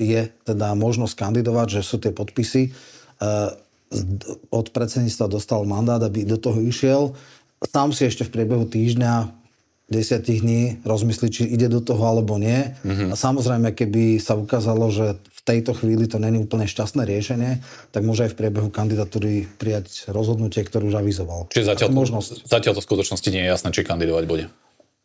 je 0.00 0.32
teda 0.48 0.72
možnosť 0.72 1.20
kandidovať, 1.20 1.80
že 1.80 1.80
sú 1.84 2.00
tie 2.00 2.16
podpisy. 2.16 2.62
E, 2.64 2.70
od 4.50 4.66
predsedníctva 4.70 5.26
dostal 5.30 5.62
mandát, 5.64 6.02
aby 6.02 6.26
do 6.26 6.36
toho 6.36 6.58
išiel. 6.60 7.14
Sám 7.64 7.96
si 7.96 8.04
ešte 8.04 8.26
v 8.28 8.34
priebehu 8.34 8.68
týždňa, 8.68 9.30
desiatich 9.88 10.40
dní 10.40 10.80
rozmyslí, 10.84 11.26
či 11.28 11.42
ide 11.48 11.68
do 11.68 11.80
toho 11.80 12.00
alebo 12.04 12.36
nie. 12.40 12.72
Mm-hmm. 12.82 13.12
A 13.12 13.14
samozrejme, 13.14 13.72
keby 13.76 14.20
sa 14.20 14.36
ukázalo, 14.36 14.88
že 14.92 15.20
tejto 15.44 15.76
chvíli 15.76 16.08
to 16.08 16.16
není 16.16 16.40
úplne 16.40 16.64
šťastné 16.64 17.04
riešenie, 17.04 17.60
tak 17.92 18.00
môže 18.02 18.26
aj 18.26 18.30
v 18.32 18.38
priebehu 18.40 18.68
kandidatúry 18.72 19.44
prijať 19.60 20.08
rozhodnutie, 20.08 20.64
ktoré 20.64 20.88
už 20.88 21.04
avizoval. 21.04 21.52
Čiže 21.52 21.76
zatiaľ, 21.76 21.92
možnosť. 21.92 22.48
zatiaľ 22.48 22.80
to 22.80 22.82
v 22.82 22.88
skutočnosti 22.88 23.28
nie 23.28 23.44
je 23.44 23.52
jasné, 23.52 23.68
či 23.76 23.84
kandidovať 23.84 24.24
bude. 24.24 24.44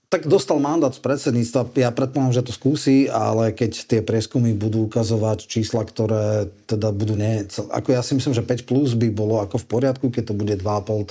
Tak 0.09 0.25
dostal 0.25 0.57
mandát 0.57 0.89
z 0.89 1.05
predsedníctva, 1.05 1.69
ja 1.77 1.93
predpokladám, 1.93 2.33
že 2.33 2.41
to 2.41 2.49
skúsi, 2.49 3.05
ale 3.05 3.53
keď 3.53 3.71
tie 3.85 4.01
prieskumy 4.01 4.57
budú 4.57 4.89
ukazovať 4.89 5.45
čísla, 5.45 5.85
ktoré 5.85 6.49
teda 6.65 6.89
budú 6.89 7.13
nie... 7.13 7.45
Ako 7.45 7.93
ja 7.93 8.01
si 8.01 8.17
myslím, 8.17 8.33
že 8.33 8.41
5 8.41 8.65
plus 8.65 8.97
by 8.97 9.13
bolo 9.13 9.37
ako 9.37 9.61
v 9.61 9.69
poriadku, 9.69 10.09
keď 10.09 10.33
to 10.33 10.33
bude 10.33 10.57
2,5, 10.57 11.05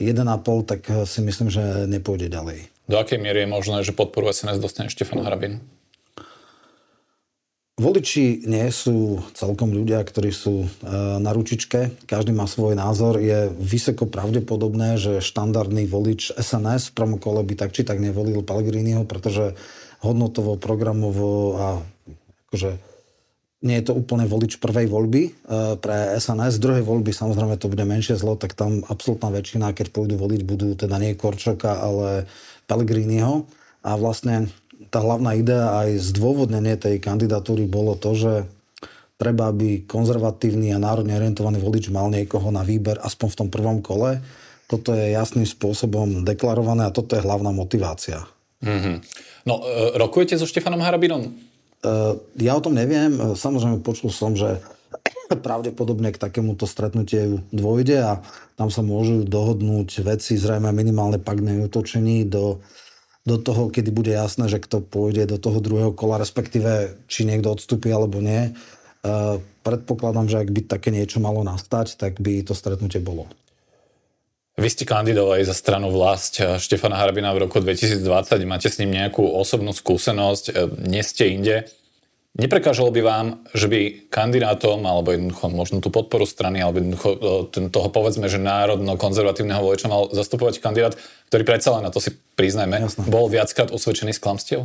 1,5, 0.00 0.64
tak 0.64 0.80
si 1.04 1.20
myslím, 1.20 1.52
že 1.52 1.84
nepôjde 1.84 2.32
ďalej. 2.32 2.72
Do 2.88 2.96
akej 2.96 3.20
miery 3.20 3.44
je 3.44 3.52
možné, 3.52 3.84
že 3.84 3.92
podporu 3.92 4.32
SNS 4.32 4.64
dostane 4.64 4.88
Štefan 4.88 5.20
Harabin? 5.20 5.60
Voliči 7.80 8.44
nie 8.44 8.68
sú 8.68 9.24
celkom 9.32 9.72
ľudia, 9.72 10.04
ktorí 10.04 10.28
sú 10.28 10.68
e, 10.68 10.68
na 11.16 11.32
ručičke. 11.32 12.04
Každý 12.04 12.36
má 12.36 12.44
svoj 12.44 12.76
názor. 12.76 13.16
Je 13.16 13.48
vysoko 13.48 14.04
pravdepodobné, 14.04 15.00
že 15.00 15.24
štandardný 15.24 15.88
volič 15.88 16.36
SNS 16.36 16.92
v 16.92 16.96
prvom 17.00 17.16
kole 17.16 17.40
by 17.40 17.56
tak 17.56 17.72
či 17.72 17.80
tak 17.80 17.96
nevolil 17.96 18.44
Pellegriniho, 18.44 19.08
pretože 19.08 19.56
hodnotovo, 20.04 20.60
programovo 20.60 21.56
a 21.56 21.66
akože 22.52 22.76
nie 23.64 23.80
je 23.80 23.88
to 23.88 23.96
úplne 23.96 24.28
volič 24.28 24.60
prvej 24.60 24.92
voľby 24.92 25.22
e, 25.24 25.30
pre 25.80 26.20
SNS. 26.20 26.60
Druhej 26.60 26.84
voľby 26.84 27.08
samozrejme 27.08 27.56
to 27.56 27.72
bude 27.72 27.88
menšie 27.88 28.20
zlo, 28.20 28.36
tak 28.36 28.52
tam 28.52 28.84
absolútna 28.84 29.32
väčšina, 29.32 29.72
keď 29.72 29.96
pôjdu 29.96 30.20
voliť, 30.20 30.44
budú 30.44 30.76
teda 30.76 31.00
nie 31.00 31.16
Korčoka, 31.16 31.80
ale 31.80 32.28
Pellegriniho. 32.68 33.48
A 33.82 33.98
vlastne 33.98 34.46
tá 34.92 35.00
hlavná 35.00 35.32
idea 35.32 35.72
aj 35.72 36.12
zdôvodnenie 36.12 36.76
tej 36.76 37.00
kandidatúry 37.00 37.64
bolo 37.64 37.96
to, 37.96 38.12
že 38.12 38.32
treba, 39.16 39.48
aby 39.48 39.88
konzervatívny 39.88 40.76
a 40.76 40.82
národne 40.82 41.16
orientovaný 41.16 41.64
volič 41.64 41.88
mal 41.88 42.12
niekoho 42.12 42.52
na 42.52 42.60
výber 42.60 43.00
aspoň 43.00 43.28
v 43.32 43.38
tom 43.40 43.48
prvom 43.48 43.80
kole. 43.80 44.20
Toto 44.68 44.92
je 44.92 45.16
jasným 45.16 45.48
spôsobom 45.48 46.28
deklarované 46.28 46.84
a 46.84 46.92
toto 46.92 47.16
je 47.16 47.24
hlavná 47.24 47.56
motivácia. 47.56 48.28
Mm-hmm. 48.60 48.96
No, 49.48 49.64
e, 49.64 49.96
rokujete 49.96 50.36
so 50.36 50.44
Štefanom 50.44 50.84
Harabinom? 50.84 51.24
E, 51.24 51.30
ja 52.44 52.52
o 52.52 52.60
tom 52.60 52.76
neviem. 52.76 53.16
E, 53.16 53.32
samozrejme 53.32 53.80
počul 53.80 54.12
som, 54.12 54.36
že 54.36 54.60
pravdepodobne 55.32 56.12
k 56.12 56.20
takémuto 56.20 56.68
stretnutiu 56.68 57.40
dôjde 57.48 58.04
a 58.04 58.12
tam 58.60 58.68
sa 58.68 58.84
môžu 58.84 59.24
dohodnúť 59.24 60.04
veci, 60.04 60.36
zrejme 60.36 60.68
minimálne 60.76 61.16
pak 61.16 61.40
útočení 61.40 62.28
do 62.28 62.60
do 63.22 63.38
toho, 63.38 63.70
kedy 63.70 63.94
bude 63.94 64.10
jasné, 64.10 64.50
že 64.50 64.58
kto 64.58 64.82
pôjde 64.82 65.30
do 65.30 65.38
toho 65.38 65.62
druhého 65.62 65.94
kola, 65.94 66.18
respektíve 66.18 66.98
či 67.06 67.22
niekto 67.22 67.54
odstúpi 67.54 67.94
alebo 67.94 68.18
nie. 68.18 68.50
Uh, 69.02 69.38
predpokladám, 69.62 70.26
že 70.26 70.42
ak 70.42 70.50
by 70.50 70.60
také 70.66 70.90
niečo 70.90 71.22
malo 71.22 71.46
nastať, 71.46 71.98
tak 71.98 72.18
by 72.18 72.42
to 72.42 72.54
stretnutie 72.54 72.98
bolo. 72.98 73.30
Vy 74.52 74.68
ste 74.68 74.84
kandidovali 74.84 75.48
za 75.48 75.56
stranu 75.56 75.88
vlast 75.88 76.36
e, 76.36 76.60
Štefana 76.60 77.00
Harabina 77.00 77.32
v 77.32 77.48
roku 77.48 77.56
2020, 77.56 78.04
máte 78.44 78.68
s 78.68 78.76
ním 78.84 78.92
nejakú 78.92 79.24
osobnú 79.24 79.72
skúsenosť, 79.72 80.44
e, 80.52 80.52
nie 80.92 81.00
ste 81.00 81.32
inde. 81.32 81.64
Neprekážalo 82.32 82.88
by 82.88 83.00
vám, 83.04 83.26
že 83.52 83.68
by 83.68 84.08
kandidátom, 84.08 84.80
alebo 84.88 85.12
jednoducho 85.12 85.52
možno 85.52 85.84
tú 85.84 85.92
podporu 85.92 86.24
strany, 86.24 86.64
alebo 86.64 86.80
jednoducho 86.80 87.08
e, 87.52 87.68
toho 87.68 87.88
povedzme, 87.92 88.24
že 88.24 88.40
národno-konzervatívneho 88.40 89.60
voliča 89.60 89.92
mal 89.92 90.08
zastupovať 90.16 90.64
kandidát, 90.64 90.96
ktorý 91.28 91.44
predsa 91.44 91.76
len 91.76 91.84
na 91.84 91.92
to 91.92 92.00
si 92.00 92.16
priznajme, 92.32 92.88
Jasne. 92.88 93.04
bol 93.12 93.28
viackrát 93.28 93.68
osvedčený 93.68 94.16
z 94.16 94.20
klamstiev? 94.24 94.64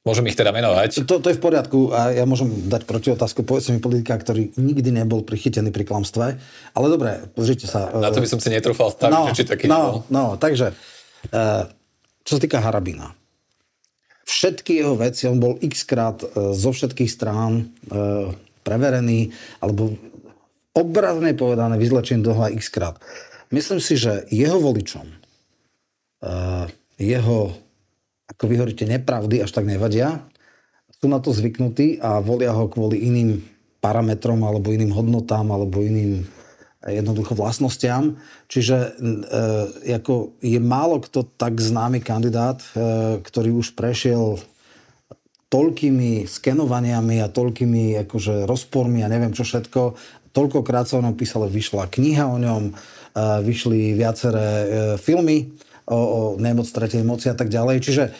Môžem 0.00 0.32
ich 0.32 0.38
teda 0.40 0.48
menovať. 0.48 1.04
To, 1.04 1.20
to 1.20 1.28
je 1.28 1.36
v 1.36 1.44
poriadku 1.44 1.92
a 1.92 2.08
ja 2.16 2.24
môžem 2.24 2.48
dať 2.72 2.88
proti 2.88 3.12
otázku. 3.12 3.44
Povedzte 3.44 3.76
mi 3.76 3.84
politika, 3.84 4.16
ktorý 4.16 4.56
nikdy 4.56 4.96
nebol 4.96 5.20
prichytený 5.28 5.76
pri 5.76 5.84
klamstve. 5.84 6.40
Ale 6.72 6.86
dobre, 6.88 7.28
pozrite 7.36 7.68
sa. 7.68 7.92
Na 7.92 8.08
to 8.08 8.24
by 8.24 8.32
som 8.32 8.40
si 8.40 8.48
netrúfal 8.48 8.96
staviť, 8.96 9.12
no, 9.12 9.36
či 9.36 9.44
taký 9.44 9.68
no, 9.68 9.76
nebol. 9.76 9.96
No, 10.08 10.24
takže, 10.40 10.72
uh, 11.36 11.68
čo 12.24 12.32
sa 12.32 12.40
týka 12.40 12.64
Harabina 12.64 13.19
všetky 14.30 14.78
jeho 14.78 14.94
veci, 14.94 15.26
on 15.26 15.42
bol 15.42 15.58
x 15.58 15.82
krát 15.82 16.22
e, 16.22 16.54
zo 16.54 16.70
všetkých 16.70 17.10
strán 17.10 17.52
e, 17.58 17.62
preverený, 18.62 19.34
alebo 19.58 19.98
obrazne 20.70 21.34
povedané, 21.34 21.74
vyzlečený 21.74 22.22
do 22.22 22.32
x 22.54 22.70
krát. 22.70 23.02
Myslím 23.50 23.82
si, 23.82 23.98
že 23.98 24.30
jeho 24.30 24.62
voličom, 24.62 25.06
e, 25.10 25.16
jeho, 27.02 27.58
ako 28.30 28.42
vy 28.46 28.54
hovoríte, 28.62 28.86
nepravdy 28.86 29.42
až 29.42 29.50
tak 29.50 29.66
nevadia, 29.66 30.22
sú 31.00 31.08
na 31.08 31.18
to 31.18 31.32
zvyknutí 31.32 31.98
a 31.98 32.20
volia 32.20 32.52
ho 32.52 32.68
kvôli 32.68 33.02
iným 33.08 33.40
parametrom 33.80 34.44
alebo 34.44 34.68
iným 34.70 34.92
hodnotám 34.92 35.48
alebo 35.48 35.80
iným 35.80 36.28
jednoducho 36.88 37.36
vlastnostiam. 37.36 38.16
Čiže 38.48 38.76
e, 38.76 39.92
ako 40.00 40.40
je 40.40 40.56
málo 40.56 41.04
kto 41.04 41.28
tak 41.36 41.60
známy 41.60 42.00
kandidát, 42.00 42.64
e, 42.72 43.20
ktorý 43.20 43.60
už 43.60 43.76
prešiel 43.76 44.40
toľkými 45.50 46.30
skenovaniami 46.30 47.20
a 47.20 47.28
toľkými 47.28 48.00
akože 48.06 48.46
rozpormi 48.46 49.02
a 49.04 49.10
neviem 49.12 49.34
čo 49.34 49.44
všetko. 49.44 49.98
Toľkokrát 50.30 50.86
sa 50.86 51.02
o 51.02 51.04
ňom 51.04 51.18
písalo, 51.18 51.50
vyšla 51.50 51.90
kniha 51.90 52.24
o 52.24 52.38
ňom, 52.40 52.62
e, 52.70 52.72
vyšli 53.44 53.92
viaceré 53.92 54.48
e, 54.48 54.66
filmy 54.96 55.52
o, 55.84 55.98
o 55.98 56.20
nemoc 56.40 56.64
tretej 56.70 57.04
moci 57.04 57.28
a 57.28 57.36
tak 57.36 57.52
ďalej. 57.52 57.76
Čiže 57.82 58.04
e, 58.08 58.12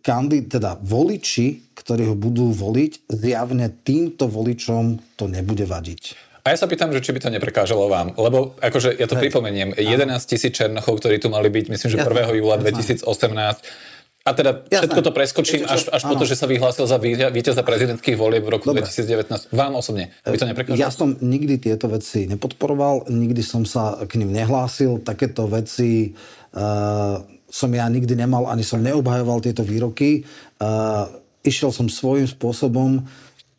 kandid, 0.00 0.56
teda 0.56 0.80
voliči, 0.80 1.74
ktorí 1.76 2.08
ho 2.08 2.16
budú 2.16 2.48
voliť, 2.54 3.12
zjavne 3.12 3.68
týmto 3.82 4.30
voličom 4.30 5.18
to 5.18 5.28
nebude 5.28 5.68
vadiť. 5.68 6.33
A 6.44 6.52
ja 6.52 6.60
sa 6.60 6.68
pýtam, 6.68 6.92
že 6.92 7.00
či 7.00 7.16
by 7.16 7.24
to 7.24 7.32
neprekážalo 7.32 7.88
vám, 7.88 8.12
lebo 8.20 8.52
akože 8.60 9.00
ja 9.00 9.08
to 9.08 9.16
pripomeniem, 9.16 9.80
11 9.80 10.12
tisíc 10.28 10.52
Černochov, 10.52 11.00
ktorí 11.00 11.16
tu 11.16 11.32
mali 11.32 11.48
byť, 11.48 11.72
myslím, 11.72 11.88
že 11.88 11.96
1. 11.96 12.36
júla 12.36 12.60
2018, 12.60 13.00
a 14.24 14.30
teda 14.32 14.64
Jasné. 14.68 14.88
všetko 14.88 15.00
to 15.04 15.12
preskočím 15.12 15.62
až, 15.68 15.88
až 15.88 16.04
po 16.04 16.16
to, 16.16 16.24
že 16.28 16.36
sa 16.36 16.48
vyhlásil 16.48 16.88
za 16.88 16.96
víťaza 17.28 17.60
prezidentských 17.60 18.16
volieb 18.16 18.44
v 18.44 18.56
roku 18.56 18.72
Dobre. 18.72 18.84
2019. 18.84 19.52
Vám 19.52 19.72
osobne, 19.76 20.16
by 20.24 20.36
to 20.36 20.48
neprekážalo? 20.48 20.80
Ja 20.80 20.88
som 20.88 21.16
nikdy 21.20 21.60
tieto 21.60 21.92
veci 21.92 22.28
nepodporoval, 22.28 23.08
nikdy 23.08 23.44
som 23.44 23.68
sa 23.68 24.00
k 24.04 24.16
ním 24.20 24.32
nehlásil. 24.32 25.04
Takéto 25.04 25.44
veci 25.44 26.16
uh, 26.56 27.20
som 27.48 27.70
ja 27.72 27.84
nikdy 27.88 28.16
nemal, 28.16 28.48
ani 28.48 28.64
som 28.64 28.80
neobhajoval 28.80 29.44
tieto 29.44 29.60
výroky. 29.60 30.24
Uh, 30.56 31.08
išiel 31.44 31.68
som 31.68 31.92
svojím 31.92 32.24
spôsobom 32.24 33.04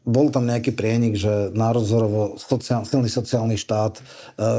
bol 0.05 0.29
tam 0.29 0.45
nejaký 0.45 0.77
prienik, 0.77 1.17
že 1.17 1.49
národzorovo 1.51 2.37
sociál, 2.37 2.85
silný 2.85 3.09
sociálny 3.09 3.57
štát, 3.57 3.97
e, 3.97 4.01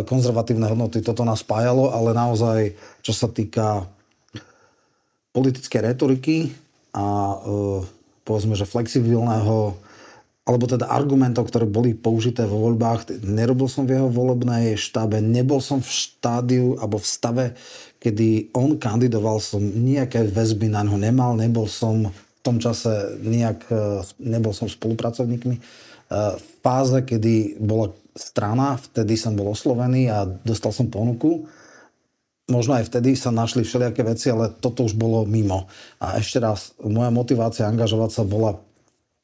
konzervatívne 0.02 0.66
hodnoty, 0.66 1.00
toto 1.00 1.22
nás 1.22 1.46
spájalo, 1.46 1.94
ale 1.94 2.10
naozaj, 2.10 2.74
čo 3.00 3.14
sa 3.14 3.30
týka 3.30 3.86
politickej 5.30 5.80
retoriky 5.94 6.36
a 6.90 7.06
e, 7.06 7.36
povedzme, 8.26 8.58
že 8.58 8.66
flexibilného 8.66 9.78
alebo 10.46 10.70
teda 10.70 10.86
argumentov, 10.86 11.50
ktoré 11.50 11.66
boli 11.66 11.90
použité 11.90 12.46
vo 12.46 12.70
voľbách. 12.70 13.18
Nerobil 13.26 13.66
som 13.66 13.82
v 13.82 13.98
jeho 13.98 14.06
volebnej 14.06 14.78
štábe, 14.78 15.18
nebol 15.18 15.58
som 15.58 15.82
v 15.82 15.90
štádiu 15.90 16.78
alebo 16.78 17.02
v 17.02 17.06
stave, 17.06 17.46
kedy 17.98 18.54
on 18.54 18.78
kandidoval, 18.78 19.42
som 19.42 19.58
nejaké 19.58 20.22
väzby 20.22 20.70
na 20.70 20.86
ňo 20.86 21.02
nemal, 21.02 21.34
nebol 21.34 21.66
som 21.66 22.14
tom 22.46 22.62
čase 22.62 23.18
nejak, 23.18 23.58
e, 23.66 24.06
nebol 24.22 24.54
som 24.54 24.70
spolupracovníkmi. 24.70 25.56
E, 25.58 25.62
v 26.38 26.46
fáze, 26.62 27.02
kedy 27.02 27.58
bola 27.58 27.90
strana, 28.14 28.78
vtedy 28.78 29.18
som 29.18 29.34
bol 29.34 29.50
oslovený 29.50 30.08
a 30.08 30.22
dostal 30.24 30.70
som 30.70 30.86
ponuku. 30.86 31.50
Možno 32.46 32.78
aj 32.78 32.86
vtedy 32.86 33.18
sa 33.18 33.34
našli 33.34 33.66
všelijaké 33.66 34.06
veci, 34.06 34.30
ale 34.30 34.54
toto 34.54 34.86
už 34.86 34.94
bolo 34.94 35.26
mimo. 35.26 35.66
A 35.98 36.22
ešte 36.22 36.38
raz, 36.38 36.72
moja 36.78 37.10
motivácia 37.10 37.66
angažovať 37.66 38.10
sa 38.14 38.22
bola 38.22 38.54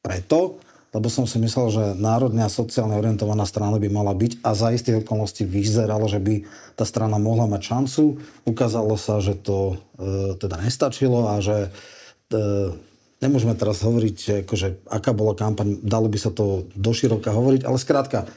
preto, 0.03 0.59
lebo 0.93 1.09
som 1.09 1.25
si 1.25 1.41
myslel, 1.41 1.67
že 1.73 1.85
národne 1.97 2.45
a 2.45 2.53
sociálne 2.53 2.93
orientovaná 2.93 3.49
strana 3.49 3.81
by 3.81 3.89
mala 3.89 4.13
byť 4.13 4.45
a 4.45 4.53
za 4.53 4.69
istých 4.69 5.01
okolností 5.01 5.41
vyzeralo, 5.41 6.05
že 6.05 6.21
by 6.21 6.45
tá 6.77 6.85
strana 6.85 7.17
mohla 7.17 7.49
mať 7.49 7.61
šancu. 7.65 8.21
Ukázalo 8.45 8.93
sa, 8.99 9.17
že 9.17 9.33
to 9.33 9.81
e, 9.97 10.37
teda 10.37 10.61
nestačilo 10.61 11.33
a 11.33 11.41
že 11.41 11.73
e, 12.29 12.39
nemôžeme 13.23 13.55
teraz 13.55 13.79
hovoriť, 13.81 14.43
akože, 14.43 14.91
aká 14.91 15.15
bola 15.15 15.33
kampaň, 15.33 15.79
dalo 15.79 16.11
by 16.11 16.19
sa 16.19 16.35
to 16.35 16.67
doširoka 16.75 17.31
hovoriť, 17.31 17.63
ale 17.63 17.77
skrátka, 17.79 18.27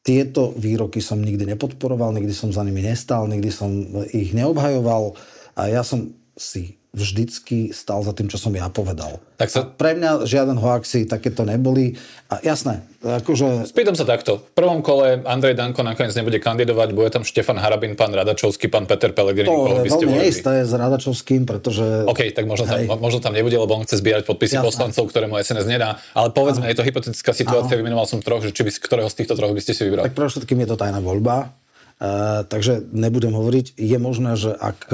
tieto 0.00 0.56
výroky 0.56 1.04
som 1.04 1.20
nikdy 1.20 1.44
nepodporoval, 1.56 2.16
nikdy 2.16 2.32
som 2.32 2.52
za 2.52 2.64
nimi 2.64 2.80
nestal, 2.80 3.28
nikdy 3.28 3.50
som 3.52 3.68
ich 4.12 4.32
neobhajoval 4.32 5.12
a 5.56 5.68
ja 5.68 5.84
som 5.84 6.16
si 6.32 6.79
vždycky 6.90 7.70
stal 7.70 8.02
za 8.02 8.10
tým, 8.10 8.26
čo 8.26 8.34
som 8.34 8.50
ja 8.50 8.66
povedal. 8.66 9.22
Tak 9.38 9.48
sa... 9.48 9.62
pre 9.62 9.94
mňa 9.94 10.26
žiaden 10.26 10.58
hoaxi 10.58 11.06
takéto 11.06 11.46
neboli. 11.46 11.94
A 12.26 12.42
jasné, 12.42 12.82
akože... 12.98 13.70
Spýtam 13.70 13.94
sa 13.94 14.02
takto. 14.02 14.42
V 14.42 14.52
prvom 14.58 14.82
kole 14.82 15.22
Andrej 15.22 15.54
Danko 15.54 15.86
nakoniec 15.86 16.10
nebude 16.18 16.42
kandidovať, 16.42 16.90
bude 16.90 17.14
tam 17.14 17.22
Štefan 17.22 17.62
Harabin, 17.62 17.94
pán 17.94 18.10
Radačovský, 18.10 18.66
pán 18.66 18.90
Peter 18.90 19.14
Pellegrini. 19.14 19.46
To 19.46 19.86
je 19.86 19.90
veľmi 19.90 20.18
neisté 20.18 20.66
s 20.66 20.74
Radačovským, 20.74 21.46
pretože... 21.46 22.10
OK, 22.10 22.34
tak 22.34 22.50
možno 22.50 22.66
tam, 22.66 22.82
možno 22.98 23.22
tam 23.22 23.38
nebude, 23.38 23.54
lebo 23.54 23.70
on 23.70 23.86
chce 23.86 24.02
zbierať 24.02 24.26
podpisy 24.26 24.58
jasné. 24.58 24.66
poslancov, 24.66 25.06
ktoré 25.14 25.30
mu 25.30 25.38
SNS 25.38 25.70
nedá. 25.70 26.02
Ale 26.10 26.34
povedzme, 26.34 26.66
Aha. 26.66 26.74
je 26.74 26.76
to 26.82 26.86
hypotetická 26.86 27.30
situácia, 27.30 27.78
Aha. 27.78 27.80
vymenoval 27.86 28.10
som 28.10 28.18
troch, 28.18 28.42
že 28.42 28.50
či 28.50 28.66
by, 28.66 28.70
ktorého 28.74 29.06
z 29.06 29.14
týchto 29.14 29.38
troch 29.38 29.54
by 29.54 29.62
ste 29.62 29.78
si 29.78 29.86
vybrali. 29.86 30.10
Tak 30.10 30.18
pre 30.18 30.26
všetkým 30.26 30.58
je 30.66 30.68
to 30.74 30.76
tajná 30.76 30.98
voľba. 30.98 31.54
Uh, 32.00 32.48
takže 32.48 32.88
nebudem 32.96 33.36
hovoriť. 33.36 33.76
Je 33.76 33.98
možné, 34.00 34.32
že 34.32 34.56
ak 34.56 34.88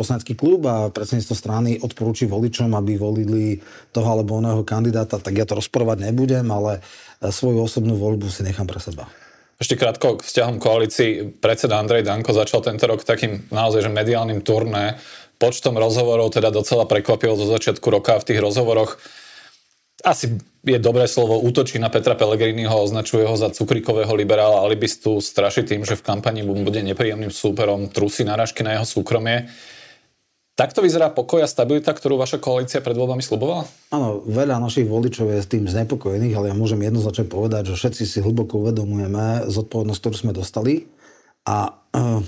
poslanecký 0.00 0.32
klub 0.32 0.64
a 0.64 0.88
predsedníctvo 0.88 1.36
strany 1.36 1.70
odporúči 1.84 2.24
voličom, 2.24 2.72
aby 2.72 2.96
volili 2.96 3.60
toho 3.92 4.08
alebo 4.08 4.40
oného 4.40 4.64
kandidáta, 4.64 5.20
tak 5.20 5.36
ja 5.36 5.44
to 5.44 5.60
rozporovať 5.60 6.08
nebudem, 6.08 6.48
ale 6.48 6.80
e, 6.80 7.28
svoju 7.28 7.60
osobnú 7.60 8.00
voľbu 8.00 8.32
si 8.32 8.40
nechám 8.40 8.64
pre 8.64 8.80
seba. 8.80 9.04
Ešte 9.60 9.76
krátko 9.76 10.16
k 10.16 10.24
vzťahom 10.24 10.56
koalícii. 10.56 11.36
Predseda 11.36 11.76
Andrej 11.76 12.08
Danko 12.08 12.32
začal 12.32 12.64
tento 12.64 12.88
rok 12.88 13.04
takým 13.04 13.44
naozaj 13.52 13.84
že 13.84 13.92
mediálnym 13.92 14.40
turné. 14.40 14.96
Počtom 15.36 15.76
rozhovorov 15.76 16.32
teda 16.32 16.48
docela 16.48 16.88
prekvapilo 16.88 17.36
zo 17.36 17.44
začiatku 17.44 17.84
roka 17.92 18.16
v 18.16 18.24
tých 18.24 18.40
rozhovoroch 18.40 18.96
asi 20.00 20.40
je 20.64 20.78
dobré 20.80 21.04
slovo, 21.08 21.40
útočí 21.40 21.76
na 21.76 21.92
Petra 21.92 22.16
Pellegriniho, 22.16 22.72
označuje 22.72 23.24
ho 23.24 23.36
za 23.36 23.52
cukrikového 23.52 24.12
liberála, 24.16 24.64
alibistu, 24.64 25.20
straší 25.20 25.64
tým, 25.64 25.84
že 25.84 25.96
v 25.96 26.04
kampani 26.04 26.44
bude 26.44 26.80
nepríjemným 26.80 27.32
súperom, 27.32 27.88
trusí 27.88 28.24
náražky 28.24 28.64
na 28.64 28.76
jeho 28.76 28.86
súkromie. 28.88 29.48
Takto 30.60 30.84
vyzerá 30.84 31.08
pokoj 31.08 31.40
a 31.40 31.48
stabilita, 31.48 31.96
ktorú 31.96 32.20
vaša 32.20 32.36
koalícia 32.36 32.84
pred 32.84 32.92
voľbami 32.92 33.24
slubovala? 33.24 33.64
Áno, 33.96 34.20
veľa 34.28 34.60
našich 34.60 34.84
voličov 34.84 35.32
je 35.32 35.40
s 35.40 35.48
tým 35.48 35.64
znepokojených, 35.64 36.36
ale 36.36 36.52
ja 36.52 36.54
môžem 36.54 36.84
jednoznačne 36.84 37.24
povedať, 37.32 37.72
že 37.72 37.80
všetci 37.80 38.02
si 38.04 38.18
hlboko 38.20 38.60
uvedomujeme 38.60 39.48
zodpovednosť, 39.48 40.00
ktorú 40.04 40.16
sme 40.20 40.36
dostali. 40.36 40.84
A 41.48 41.72
uh, 41.72 42.20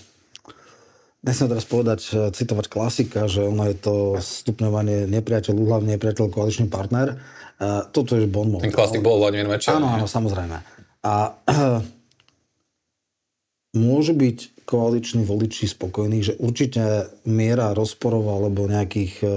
nechcem 1.21 1.45
teraz 1.45 1.69
povedať, 1.69 2.01
eh, 2.09 2.33
citovať 2.33 2.73
klasika, 2.73 3.29
že 3.29 3.45
ono 3.45 3.69
je 3.69 3.77
to 3.77 4.17
stupňovanie 4.17 5.05
nepriateľ 5.13 5.53
hlavne 5.53 5.93
nepriateľ 6.01 6.33
koaličný 6.33 6.73
partner. 6.73 7.21
Uh, 7.61 7.85
toto 7.93 8.17
je 8.17 8.25
bon 8.25 8.49
Ten 8.65 8.73
klasik 8.73 9.05
bol 9.05 9.21
Vladimír 9.21 9.45
Mečiar. 9.45 9.77
Áno, 9.77 9.93
áno, 9.93 10.09
samozrejme. 10.09 10.57
A 11.05 11.37
uh, 11.37 11.85
môžu 13.73 14.13
byť 14.13 14.69
koaliční 14.69 15.25
voliči 15.25 15.69
spokojní, 15.69 16.23
že 16.23 16.39
určite 16.39 17.09
miera 17.25 17.73
rozporov 17.73 18.29
alebo 18.29 18.69
nejakých 18.69 19.15
e, 19.25 19.29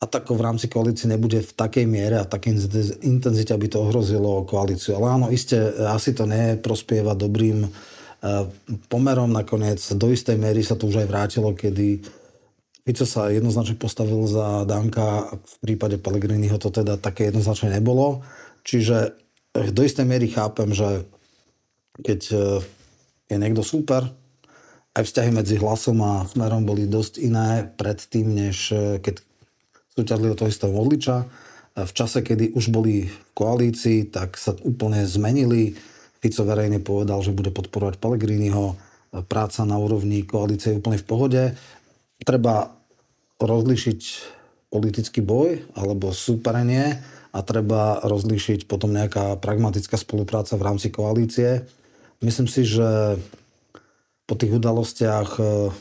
atakov 0.00 0.40
v 0.40 0.44
rámci 0.48 0.66
koalície 0.72 1.06
nebude 1.06 1.44
v 1.44 1.52
takej 1.52 1.84
miere 1.84 2.16
a 2.20 2.28
takej 2.28 2.56
intenzite, 3.04 3.52
aby 3.52 3.68
to 3.68 3.84
ohrozilo 3.84 4.48
koalíciu. 4.48 4.96
Ale 4.96 5.06
áno, 5.20 5.26
iste 5.28 5.56
asi 5.84 6.16
to 6.16 6.24
neprospieva 6.24 7.12
dobrým 7.12 7.64
e, 7.64 7.68
pomerom. 8.88 9.28
Nakoniec 9.30 9.84
do 10.00 10.08
istej 10.08 10.40
miery 10.40 10.64
sa 10.64 10.74
to 10.74 10.88
už 10.88 11.04
aj 11.04 11.08
vrátilo, 11.08 11.52
kedy 11.52 12.00
Fico 12.80 13.04
sa 13.04 13.28
jednoznačne 13.28 13.76
postavil 13.76 14.24
za 14.24 14.64
Danka, 14.64 15.36
v 15.36 15.54
prípade 15.60 16.00
Pellegriniho 16.00 16.56
to 16.56 16.72
teda 16.72 16.96
také 16.96 17.28
jednoznačne 17.28 17.76
nebolo. 17.76 18.24
Čiže 18.64 19.14
do 19.52 19.84
istej 19.84 20.08
miery 20.08 20.32
chápem, 20.32 20.72
že 20.72 21.04
keď 22.00 22.20
e, 22.32 22.38
je 23.30 23.38
niekto 23.38 23.62
super. 23.62 24.10
Aj 24.90 25.06
vzťahy 25.06 25.30
medzi 25.30 25.54
hlasom 25.54 26.02
a 26.02 26.26
smerom 26.26 26.66
boli 26.66 26.90
dosť 26.90 27.22
iné 27.22 27.70
predtým, 27.78 28.26
než 28.26 28.74
e, 28.74 28.98
keď 28.98 29.22
súťažili 29.94 30.34
o 30.34 30.38
toho 30.38 30.50
istého 30.50 30.74
modliča. 30.74 31.16
E, 31.22 31.26
v 31.86 31.92
čase, 31.94 32.26
kedy 32.26 32.58
už 32.58 32.74
boli 32.74 33.06
v 33.06 33.30
koalícii, 33.38 34.10
tak 34.10 34.34
sa 34.34 34.58
úplne 34.66 35.06
zmenili. 35.06 35.78
Fico 36.18 36.42
verejne 36.42 36.82
povedal, 36.82 37.22
že 37.22 37.30
bude 37.30 37.54
podporovať 37.54 38.02
Pellegriniho. 38.02 38.74
E, 38.74 39.22
práca 39.22 39.62
na 39.62 39.78
úrovni 39.78 40.26
koalície 40.26 40.74
je 40.74 40.80
úplne 40.82 40.98
v 40.98 41.06
pohode. 41.06 41.42
Treba 42.26 42.74
rozlišiť 43.38 44.00
politický 44.74 45.22
boj 45.22 45.70
alebo 45.78 46.10
súperenie 46.10 46.98
a 47.30 47.38
treba 47.46 48.02
rozlíšiť 48.02 48.66
potom 48.66 48.90
nejaká 48.90 49.38
pragmatická 49.38 49.94
spolupráca 49.94 50.58
v 50.58 50.66
rámci 50.66 50.90
koalície. 50.90 51.62
Myslím 52.20 52.48
si, 52.48 52.68
že 52.68 53.16
po 54.28 54.34
tých 54.36 54.52
udalostiach 54.60 55.40
e, 55.40 55.72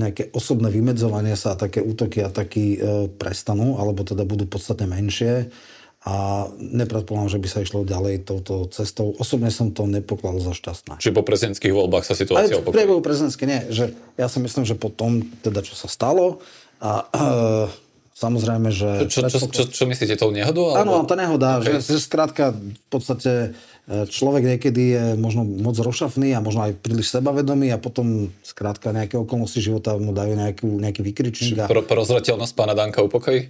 nejaké 0.00 0.32
osobné 0.32 0.72
vymedzovanie 0.72 1.36
sa 1.36 1.54
a 1.54 1.60
také 1.60 1.84
útoky 1.84 2.24
a 2.24 2.32
taký 2.32 2.66
e, 2.74 2.78
prestanú, 3.12 3.76
alebo 3.76 4.00
teda 4.02 4.24
budú 4.24 4.48
podstatne 4.48 4.88
menšie 4.88 5.52
a 6.00 6.48
nepredpokladám, 6.56 7.36
že 7.36 7.40
by 7.44 7.48
sa 7.52 7.60
išlo 7.60 7.84
ďalej 7.84 8.24
touto 8.24 8.64
cestou. 8.72 9.12
Osobne 9.20 9.52
som 9.52 9.68
to 9.76 9.84
nepokladal 9.84 10.40
za 10.40 10.56
šťastné. 10.56 10.96
Či 10.96 11.12
po 11.12 11.20
prezidentských 11.20 11.76
voľbách 11.76 12.08
sa 12.08 12.16
situácia 12.16 12.56
opakuje? 12.56 12.72
V 12.72 12.76
priebehu 12.80 13.00
prezidentskej 13.04 13.46
nie. 13.46 13.60
Že 13.68 13.84
ja 14.16 14.26
si 14.32 14.38
myslím, 14.40 14.64
že 14.64 14.80
po 14.80 14.88
tom, 14.88 15.28
teda 15.44 15.60
čo 15.60 15.76
sa 15.76 15.92
stalo 15.92 16.40
a 16.80 17.04
e, 17.04 17.89
Samozrejme, 18.20 18.68
že... 18.68 19.08
Čo, 19.08 19.24
čo, 19.32 19.40
čo, 19.40 19.48
čo, 19.48 19.62
čo 19.72 19.84
myslíte, 19.88 20.12
tou 20.20 20.28
nehodou? 20.28 20.76
Alebo... 20.76 21.00
Áno, 21.00 21.08
to 21.08 21.16
nehoda, 21.16 21.56
okay. 21.56 21.80
že, 21.80 21.96
že 21.96 22.04
skrátka 22.04 22.52
v 22.52 22.86
podstate 22.92 23.56
e, 23.88 24.04
človek 24.12 24.44
niekedy 24.44 24.82
je 24.92 25.04
možno 25.16 25.40
moc 25.48 25.72
rozšafný 25.80 26.36
a 26.36 26.44
možno 26.44 26.68
aj 26.68 26.76
príliš 26.84 27.16
sebavedomý 27.16 27.72
a 27.72 27.80
potom 27.80 28.28
skrátka 28.44 28.92
nejaké 28.92 29.16
okolnosti 29.16 29.56
života 29.56 29.96
mu 29.96 30.12
dajú 30.12 30.36
nejakú, 30.36 30.68
nejaký 30.68 31.00
vykričník. 31.00 31.64
A... 31.64 31.72
Pro, 31.72 31.80
prozrateľnosť 31.80 32.52
pána 32.52 32.76
Danka 32.76 33.00
upokojí? 33.00 33.48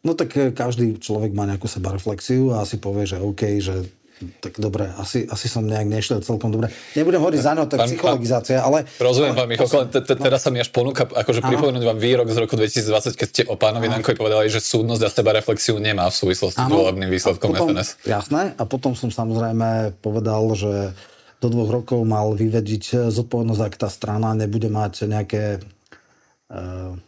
No 0.00 0.16
tak 0.16 0.32
e, 0.40 0.56
každý 0.56 0.96
človek 0.96 1.36
má 1.36 1.44
nejakú 1.44 1.68
sebareflexiu 1.68 2.56
a 2.56 2.64
si 2.64 2.80
povie, 2.80 3.04
že 3.04 3.20
OK, 3.20 3.60
že 3.60 3.92
tak 4.42 4.58
dobre, 4.58 4.90
asi, 4.98 5.26
asi 5.30 5.46
som 5.46 5.62
nejak 5.62 5.86
nešiel 5.86 6.18
celkom 6.20 6.50
dobre. 6.50 6.70
Nebudem 6.98 7.22
hovoriť 7.22 7.40
za 7.40 7.52
to 7.54 7.74
je 7.78 7.80
psychologizácia, 7.94 8.58
ale... 8.58 8.84
Rozumiem, 8.98 9.34
pán 9.34 9.46
Michal, 9.46 9.88
teraz 10.02 10.40
sa 10.42 10.50
mi 10.50 10.58
až 10.58 10.74
ponúka 10.74 11.06
akože 11.06 11.42
pripomenúť 11.42 11.84
vám 11.86 11.98
výrok 11.98 12.26
z 12.30 12.38
roku 12.42 12.54
2020, 12.58 13.14
keď 13.14 13.28
ste 13.30 13.42
o 13.46 13.54
pánovi 13.54 13.86
Dankovi 13.86 14.18
povedali, 14.18 14.50
že 14.50 14.58
súdnosť 14.58 15.02
a 15.06 15.10
seba 15.10 15.30
reflexiu 15.34 15.78
nemá 15.78 16.10
v 16.10 16.16
súvislosti 16.18 16.58
s 16.58 16.70
volebným 16.70 17.10
výsledkom 17.10 17.54
SNS. 17.54 17.88
Jasné, 18.06 18.58
a 18.58 18.62
potom 18.66 18.98
som 18.98 19.10
samozrejme 19.10 19.98
povedal, 20.02 20.42
že 20.58 20.92
do 21.38 21.48
dvoch 21.50 21.70
rokov 21.70 22.02
mal 22.02 22.34
vyvediť 22.34 23.14
zodpovednosť, 23.14 23.62
ak 23.62 23.74
tá 23.78 23.86
strana 23.86 24.34
nebude 24.34 24.66
mať 24.66 25.06
nejaké 25.06 25.62
uh, 26.50 26.98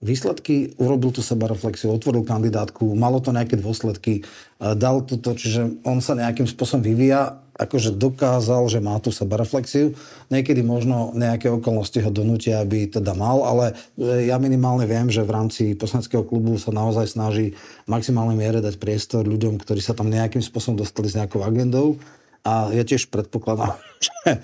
výsledky, 0.00 0.72
urobil 0.80 1.12
tú 1.12 1.20
sebareflexiu, 1.20 1.92
otvoril 1.92 2.24
kandidátku, 2.24 2.96
malo 2.96 3.20
to 3.20 3.36
nejaké 3.36 3.60
dôsledky, 3.60 4.24
dal 4.56 5.04
toto, 5.04 5.36
čiže 5.36 5.84
on 5.84 6.00
sa 6.00 6.16
nejakým 6.16 6.48
spôsobom 6.48 6.80
vyvíja, 6.80 7.36
akože 7.60 8.00
dokázal, 8.00 8.72
že 8.72 8.80
má 8.80 8.96
tú 9.04 9.12
sebareflexiu. 9.12 9.92
Niekedy 10.32 10.64
možno 10.64 11.12
nejaké 11.12 11.52
okolnosti 11.52 12.00
ho 12.00 12.08
donútia, 12.08 12.64
aby 12.64 12.88
teda 12.88 13.12
mal, 13.12 13.44
ale 13.44 13.76
e, 14.00 14.32
ja 14.32 14.40
minimálne 14.40 14.88
viem, 14.88 15.12
že 15.12 15.20
v 15.20 15.34
rámci 15.36 15.62
poslaneckého 15.76 16.24
klubu 16.24 16.56
sa 16.56 16.72
naozaj 16.72 17.12
snaží 17.12 17.52
maximálnej 17.84 18.40
miere 18.40 18.64
dať 18.64 18.80
priestor 18.80 19.28
ľuďom, 19.28 19.60
ktorí 19.60 19.84
sa 19.84 19.92
tam 19.92 20.08
nejakým 20.08 20.40
spôsobom 20.40 20.80
dostali 20.80 21.12
s 21.12 21.20
nejakou 21.20 21.44
agendou. 21.44 22.00
A 22.48 22.72
ja 22.72 22.80
tiež 22.80 23.12
predpokladám, 23.12 23.76
že 24.08 24.40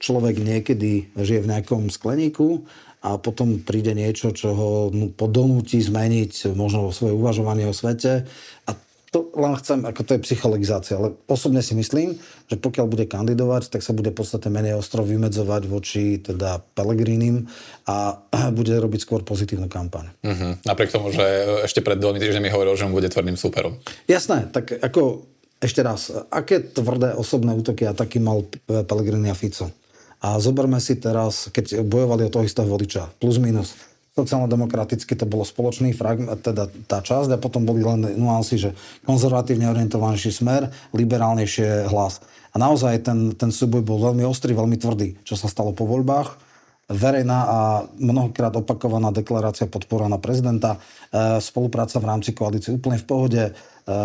človek 0.00 0.40
niekedy 0.40 1.12
žije 1.12 1.44
v 1.44 1.50
nejakom 1.52 1.92
skleníku 1.92 2.64
a 3.00 3.16
potom 3.16 3.64
príde 3.64 3.96
niečo, 3.96 4.32
čo 4.36 4.52
ho 4.52 4.70
podonúti 5.16 5.80
zmeniť 5.80 6.52
možno 6.52 6.92
svoje 6.92 7.16
uvažovanie 7.16 7.64
o 7.64 7.74
svete 7.76 8.28
a 8.68 8.70
to 9.10 9.26
len 9.34 9.58
chcem, 9.58 9.82
ako 9.82 10.06
to 10.06 10.10
je 10.14 10.24
psychologizácia, 10.30 10.94
ale 10.94 11.18
osobne 11.26 11.66
si 11.66 11.74
myslím, 11.74 12.14
že 12.46 12.54
pokiaľ 12.54 12.86
bude 12.86 13.10
kandidovať, 13.10 13.74
tak 13.74 13.82
sa 13.82 13.90
bude 13.90 14.14
podstate 14.14 14.46
menej 14.46 14.78
ostro 14.78 15.02
vymedzovať 15.02 15.62
voči 15.66 16.22
teda 16.22 16.62
Pelegrinim 16.78 17.50
a 17.90 18.22
bude 18.58 18.70
robiť 18.70 19.00
skôr 19.02 19.26
pozitívnu 19.26 19.66
kampaň. 19.66 20.14
Uh-huh. 20.22 20.54
Napriek 20.62 20.94
tomu, 20.94 21.10
že 21.10 21.26
ešte 21.66 21.82
pred 21.82 21.98
dvomi 21.98 22.22
týždňami 22.22 22.48
hovoril, 22.54 22.78
že 22.78 22.86
mu 22.86 23.02
bude 23.02 23.10
tvrdým 23.10 23.34
superom. 23.34 23.82
Jasné, 24.06 24.46
tak 24.54 24.78
ako 24.78 25.26
ešte 25.58 25.82
raz, 25.82 26.14
aké 26.30 26.62
tvrdé 26.62 27.12
osobné 27.18 27.52
útoky 27.52 27.90
a 27.90 27.92
taký 27.92 28.22
mal 28.22 28.46
Pelegrini 28.64 29.28
a 29.28 29.36
Fico? 29.36 29.74
A 30.20 30.36
zoberme 30.36 30.76
si 30.84 31.00
teraz, 31.00 31.48
keď 31.48 31.80
bojovali 31.80 32.28
o 32.28 32.32
toho 32.32 32.44
istého 32.44 32.68
vodiča, 32.68 33.08
plus 33.16 33.40
minus 33.40 33.72
sociálno-demokraticky 34.20 35.14
to 35.14 35.24
bolo 35.24 35.46
spoločný 35.46 35.94
fragment, 35.94 36.42
teda 36.42 36.66
tá 36.90 36.98
časť 37.00 37.30
a 37.32 37.42
potom 37.42 37.62
boli 37.62 37.80
len 37.80 38.04
nuancy, 38.18 38.58
že 38.58 38.70
konzervatívne 39.06 39.70
orientovanejší 39.70 40.30
smer, 40.34 40.68
liberálnejšie 40.92 41.88
hlas. 41.88 42.20
A 42.50 42.58
naozaj 42.58 43.06
ten, 43.06 43.32
ten 43.38 43.54
súboj 43.54 43.86
bol 43.86 44.02
veľmi 44.02 44.26
ostrý, 44.26 44.52
veľmi 44.52 44.76
tvrdý, 44.76 45.08
čo 45.22 45.38
sa 45.38 45.46
stalo 45.46 45.70
po 45.70 45.86
voľbách. 45.86 46.50
Verejná 46.90 47.38
a 47.46 47.58
mnohokrát 48.02 48.50
opakovaná 48.58 49.14
deklarácia 49.14 49.70
podpora 49.70 50.10
na 50.10 50.18
prezidenta, 50.18 50.74
e, 50.74 51.38
spolupráca 51.38 52.02
v 52.02 52.08
rámci 52.10 52.34
koalície 52.34 52.74
úplne 52.74 52.98
v 52.98 53.06
pohode, 53.06 53.42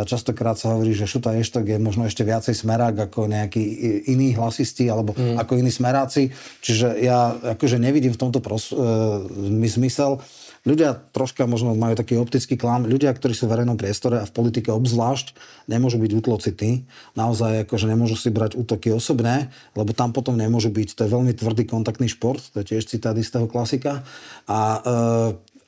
častokrát 0.08 0.56
sa 0.56 0.74
hovorí, 0.74 0.96
že 0.96 1.10
Šuta 1.10 1.36
Eštok 1.36 1.68
je 1.68 1.78
možno 1.78 2.08
ešte 2.08 2.24
viacej 2.24 2.56
smerák 2.56 3.12
ako 3.12 3.28
nejakí 3.28 3.62
iníhlasisti 4.10 4.88
alebo 4.88 5.14
mm. 5.14 5.38
ako 5.42 5.60
iní 5.60 5.72
smeráci. 5.72 6.32
Čiže 6.64 7.00
ja 7.02 7.36
akože 7.56 7.78
nevidím 7.78 8.16
v 8.16 8.22
tomto 8.22 8.40
pros, 8.40 8.72
e, 8.72 8.78
zmysel. 9.68 10.24
Ľudia 10.66 10.98
troška 11.14 11.46
možno 11.46 11.78
majú 11.78 11.94
taký 11.94 12.18
optický 12.18 12.58
klam. 12.58 12.90
Ľudia, 12.90 13.14
ktorí 13.14 13.38
sú 13.38 13.46
v 13.46 13.54
verejnom 13.54 13.78
priestore 13.78 14.18
a 14.18 14.26
v 14.26 14.34
politike 14.34 14.74
obzvlášť, 14.74 15.38
nemôžu 15.70 16.02
byť 16.02 16.12
útlocity. 16.18 16.90
Naozaj 17.14 17.70
akože 17.70 17.86
nemôžu 17.86 18.18
si 18.18 18.34
brať 18.34 18.58
útoky 18.58 18.90
osobné, 18.90 19.54
lebo 19.78 19.94
tam 19.94 20.10
potom 20.10 20.34
nemôžu 20.34 20.74
byť. 20.74 20.98
To 20.98 21.02
je 21.06 21.14
veľmi 21.14 21.34
tvrdý 21.38 21.70
kontaktný 21.70 22.10
šport, 22.10 22.42
to 22.42 22.66
je 22.66 22.74
tiež 22.74 22.90
citát 22.90 23.14
istého 23.14 23.46
klasika. 23.46 24.02
A 24.50 24.60
e, 24.60 24.80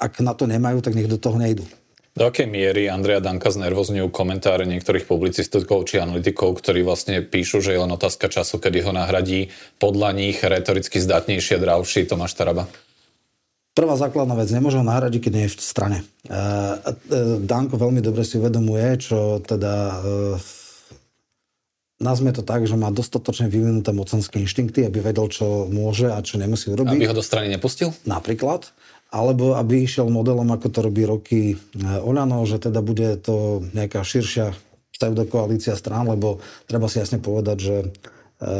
ak 0.01 0.17
na 0.25 0.33
to 0.33 0.49
nemajú, 0.49 0.81
tak 0.81 0.97
nech 0.97 1.09
do 1.09 1.21
toho 1.21 1.37
nejdu. 1.37 1.61
Do 2.17 2.33
akej 2.33 2.49
miery 2.49 2.89
Andrea 2.89 3.21
Danka 3.21 3.53
znervozňujú 3.53 4.09
komentáre 4.09 4.65
niektorých 4.65 5.05
publicistov 5.05 5.69
či 5.85 6.01
analytikov, 6.01 6.57
ktorí 6.57 6.81
vlastne 6.81 7.21
píšu, 7.21 7.61
že 7.61 7.77
je 7.77 7.81
len 7.85 7.93
otázka 7.93 8.25
času, 8.25 8.57
kedy 8.57 8.81
ho 8.81 8.89
nahradí 8.89 9.53
podľa 9.77 10.17
nich 10.17 10.41
retoricky 10.41 10.97
zdatnejší 10.97 11.61
a 11.61 11.61
dravší 11.61 12.09
Tomáš 12.09 12.33
Taraba? 12.33 12.65
Prvá 13.77 13.93
základná 13.93 14.33
vec, 14.33 14.49
nemôže 14.49 14.81
ho 14.81 14.89
nahradiť, 14.89 15.29
keď 15.29 15.31
nie 15.37 15.45
je 15.45 15.53
v 15.53 15.57
strane. 15.61 15.97
E, 16.01 16.33
e, 16.33 17.37
Danko 17.45 17.77
veľmi 17.77 18.01
dobre 18.01 18.25
si 18.25 18.41
uvedomuje, 18.41 18.97
čo 18.97 19.37
teda 19.37 19.73
e, 19.77 19.97
nazme 22.01 22.33
to 22.33 22.41
tak, 22.41 22.65
že 22.65 22.73
má 22.73 22.89
dostatočne 22.89 23.45
vyvinuté 23.45 23.93
mocenské 23.93 24.41
inštinkty, 24.41 24.89
aby 24.89 25.05
vedel, 25.05 25.29
čo 25.29 25.69
môže 25.69 26.09
a 26.09 26.17
čo 26.25 26.41
nemusí 26.41 26.73
urobiť. 26.73 26.97
Aby 26.97 27.13
ho 27.13 27.17
do 27.17 27.21
strany 27.21 27.53
nepustil? 27.53 27.93
Napríklad 28.09 28.73
alebo 29.07 29.55
aby 29.55 29.87
išiel 29.87 30.11
modelom, 30.11 30.51
ako 30.51 30.67
to 30.67 30.79
robí 30.83 31.07
roky 31.07 31.41
e, 31.53 31.57
Olano, 32.03 32.43
že 32.43 32.59
teda 32.59 32.83
bude 32.83 33.15
to 33.23 33.63
nejaká 33.71 34.03
širšia 34.03 34.51
pseudokoalícia 34.91 35.77
strán, 35.79 36.09
lebo 36.11 36.43
treba 36.67 36.91
si 36.91 36.99
jasne 36.99 37.21
povedať, 37.23 37.57
že 37.57 37.75
e, 37.79 37.87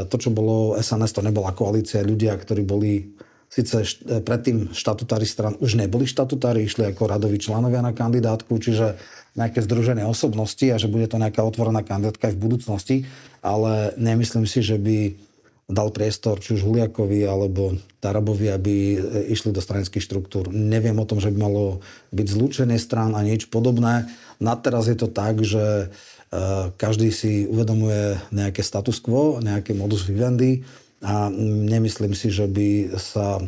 to, 0.07 0.15
čo 0.15 0.31
bolo 0.31 0.79
SNS, 0.79 1.19
to 1.19 1.21
nebola 1.25 1.51
koalícia. 1.51 2.05
Ľudia, 2.05 2.39
ktorí 2.39 2.63
boli 2.63 3.17
síce 3.51 3.83
e, 3.83 4.23
predtým 4.23 4.71
štatutári 4.71 5.27
stran 5.27 5.59
už 5.59 5.75
neboli 5.75 6.07
štatutári, 6.07 6.63
išli 6.63 6.87
ako 6.87 7.11
radoví 7.11 7.43
členovia 7.43 7.83
na 7.83 7.91
kandidátku, 7.91 8.55
čiže 8.55 8.95
nejaké 9.35 9.61
združené 9.61 10.07
osobnosti 10.07 10.63
a 10.63 10.79
že 10.79 10.89
bude 10.89 11.05
to 11.11 11.21
nejaká 11.21 11.43
otvorená 11.43 11.83
kandidátka 11.83 12.31
aj 12.31 12.35
v 12.39 12.43
budúcnosti, 12.43 12.97
ale 13.43 13.93
nemyslím 13.99 14.49
si, 14.49 14.65
že 14.65 14.79
by 14.81 15.26
dal 15.67 15.91
priestor 15.91 16.39
či 16.39 16.55
už 16.55 16.63
Huliakovi 16.63 17.27
alebo 17.27 17.75
Tarabovi, 17.99 18.47
aby 18.47 18.75
e, 18.95 18.97
išli 19.35 19.51
do 19.51 19.59
stranických 19.59 19.99
štruktúr. 19.99 20.47
Neviem 20.47 20.95
o 20.95 21.05
tom, 21.05 21.19
že 21.19 21.27
by 21.27 21.37
malo 21.43 21.83
byť 22.15 22.27
zlúčenie 22.31 22.79
strán 22.79 23.11
a 23.13 23.21
nič 23.21 23.51
podobné. 23.51 24.07
Na 24.39 24.55
teraz 24.55 24.87
je 24.87 24.95
to 24.95 25.11
tak, 25.11 25.43
že 25.43 25.91
e, 26.31 26.71
každý 26.79 27.11
si 27.11 27.43
uvedomuje 27.51 28.15
nejaké 28.31 28.63
status 28.63 29.03
quo, 29.03 29.43
nejaký 29.43 29.75
modus 29.75 30.07
vivendi 30.07 30.63
a 31.03 31.27
nemyslím 31.67 32.15
si, 32.15 32.31
že 32.31 32.47
by 32.47 32.95
sa 32.95 33.35
e, 33.37 33.43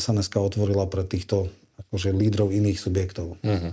sns 0.00 0.32
otvorila 0.32 0.88
pre 0.88 1.04
týchto 1.04 1.52
akože 1.88 2.16
lídrov 2.16 2.48
iných 2.48 2.80
subjektov. 2.80 3.36
Mm-hmm. 3.44 3.72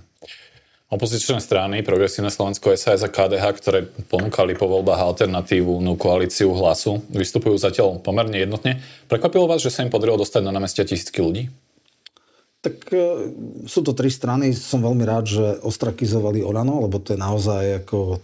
Opozičné 0.85 1.41
strany, 1.41 1.81
Progresívne 1.81 2.29
Slovensko, 2.29 2.69
SAS 2.77 3.01
a 3.01 3.09
KDH, 3.09 3.57
ktoré 3.57 3.89
ponúkali 4.05 4.53
po 4.53 4.69
voľbách 4.69 5.01
alternatívnu 5.01 5.97
koalíciu 5.97 6.53
hlasu, 6.53 7.01
vystupujú 7.09 7.57
zatiaľ 7.57 7.97
pomerne 8.05 8.37
jednotne. 8.37 8.85
Prekvapilo 9.09 9.49
vás, 9.49 9.65
že 9.65 9.73
sa 9.73 9.81
im 9.81 9.89
podarilo 9.89 10.21
dostať 10.21 10.45
na 10.45 10.53
námestia 10.53 10.85
tisícky 10.85 11.25
ľudí? 11.25 11.49
Tak 12.61 12.77
e, 12.93 13.01
sú 13.65 13.81
to 13.81 13.97
tri 13.97 14.13
strany. 14.13 14.53
Som 14.53 14.85
veľmi 14.85 15.01
rád, 15.09 15.25
že 15.25 15.45
ostrakizovali 15.65 16.45
Olano, 16.45 16.77
lebo 16.85 17.01
to 17.01 17.17
je 17.17 17.19
naozaj 17.19 17.81
ako 17.81 18.21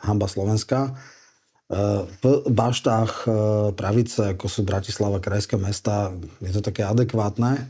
hamba 0.00 0.32
Slovenska. 0.32 0.88
E, 0.88 0.92
v 2.08 2.24
baštách 2.48 3.12
e, 3.28 3.30
pravice, 3.76 4.32
ako 4.32 4.48
sú 4.48 4.64
Bratislava, 4.64 5.20
krajské 5.20 5.60
mesta, 5.60 6.08
je 6.40 6.56
to 6.56 6.64
také 6.64 6.88
adekvátne. 6.88 7.68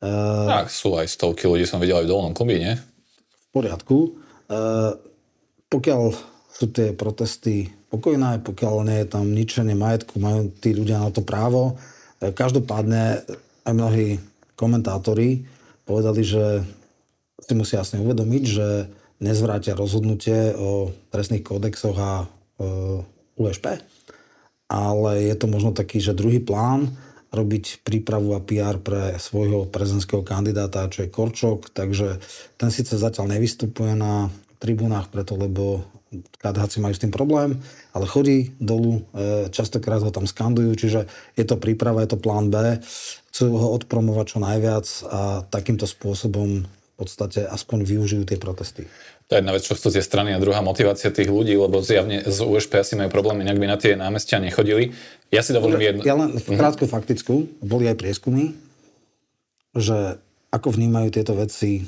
Tak 0.00 0.68
sú 0.68 1.00
aj 1.00 1.12
stovky 1.12 1.48
ľudí, 1.48 1.64
som 1.64 1.80
videl 1.80 2.00
aj 2.00 2.08
v 2.08 2.12
Dolnom 2.12 2.32
Kubíne 2.36 2.89
poriadku. 3.50 3.98
E, 4.06 4.10
pokiaľ 5.70 6.02
sú 6.50 6.66
tie 6.70 6.94
protesty 6.94 7.70
pokojné, 7.90 8.42
pokiaľ 8.42 8.74
nie 8.86 8.98
je 9.02 9.08
tam 9.08 9.26
ničenie 9.30 9.74
majetku, 9.74 10.18
majú 10.18 10.50
tí 10.62 10.74
ľudia 10.74 11.02
na 11.02 11.10
to 11.10 11.22
právo. 11.22 11.78
E, 12.18 12.30
každopádne 12.30 13.22
aj 13.66 13.72
mnohí 13.74 14.18
komentátori 14.54 15.46
povedali, 15.86 16.22
že 16.22 16.62
si 17.42 17.52
musia 17.58 17.82
jasne 17.82 17.98
uvedomiť, 18.02 18.42
že 18.46 18.68
nezvrátia 19.20 19.76
rozhodnutie 19.76 20.54
o 20.56 20.94
trestných 21.12 21.44
kódexoch 21.44 21.96
a 21.98 22.12
e, 22.22 22.26
USP, 23.40 23.80
ale 24.70 25.12
je 25.26 25.34
to 25.34 25.46
možno 25.50 25.74
taký, 25.74 25.98
že 25.98 26.16
druhý 26.16 26.38
plán, 26.38 26.94
robiť 27.30 27.86
prípravu 27.86 28.34
a 28.34 28.42
PR 28.42 28.82
pre 28.82 29.14
svojho 29.22 29.70
prezidentského 29.70 30.26
kandidáta, 30.26 30.90
čo 30.90 31.06
je 31.06 31.12
Korčok, 31.14 31.70
takže 31.70 32.18
ten 32.58 32.70
síce 32.74 32.98
zatiaľ 32.98 33.38
nevystupuje 33.38 33.94
na 33.94 34.28
tribúnach 34.58 35.08
preto, 35.08 35.38
lebo 35.38 35.86
KDHci 36.42 36.82
majú 36.82 36.94
s 36.94 37.02
tým 37.02 37.14
problém, 37.14 37.62
ale 37.94 38.04
chodí 38.10 38.50
dolu, 38.58 39.06
e, 39.14 39.46
častokrát 39.54 40.02
ho 40.02 40.10
tam 40.10 40.26
skandujú, 40.26 40.74
čiže 40.74 41.06
je 41.38 41.44
to 41.46 41.54
príprava, 41.54 42.02
je 42.02 42.10
to 42.10 42.18
plán 42.18 42.50
B, 42.50 42.82
chcú 43.30 43.54
ho 43.54 43.70
odpromovať 43.78 44.26
čo 44.34 44.38
najviac 44.42 44.86
a 45.06 45.20
takýmto 45.46 45.86
spôsobom 45.86 46.66
v 46.66 46.94
podstate 46.98 47.46
aspoň 47.46 47.86
využijú 47.86 48.26
tie 48.26 48.36
protesty. 48.36 48.90
To 49.30 49.38
je 49.38 49.46
jedna 49.46 49.54
vec, 49.54 49.62
čo 49.62 49.78
chcú 49.78 49.94
tie 49.94 50.02
strany 50.02 50.34
a 50.34 50.42
druhá 50.42 50.58
motivácia 50.58 51.14
tých 51.14 51.30
ľudí, 51.30 51.54
lebo 51.54 51.78
zjavne 51.78 52.26
z 52.26 52.38
USP 52.42 52.82
asi 52.82 52.98
majú 52.98 53.14
problém, 53.14 53.46
inak 53.46 53.62
by 53.62 53.66
na 53.70 53.78
tie 53.78 53.94
námestia 53.94 54.42
nechodili. 54.42 54.90
Ja 55.30 55.46
si 55.46 55.54
dovolím 55.54 55.78
jednu. 55.78 56.02
Ja 56.02 56.18
len 56.18 56.34
v 56.34 56.42
mhm. 56.42 56.58
krátku 56.58 56.84
mm-hmm. 56.84 56.94
faktickú, 56.94 57.34
boli 57.62 57.86
aj 57.86 57.96
prieskumy, 57.98 58.58
že 59.74 60.18
ako 60.50 60.74
vnímajú 60.74 61.14
tieto 61.14 61.38
veci 61.38 61.86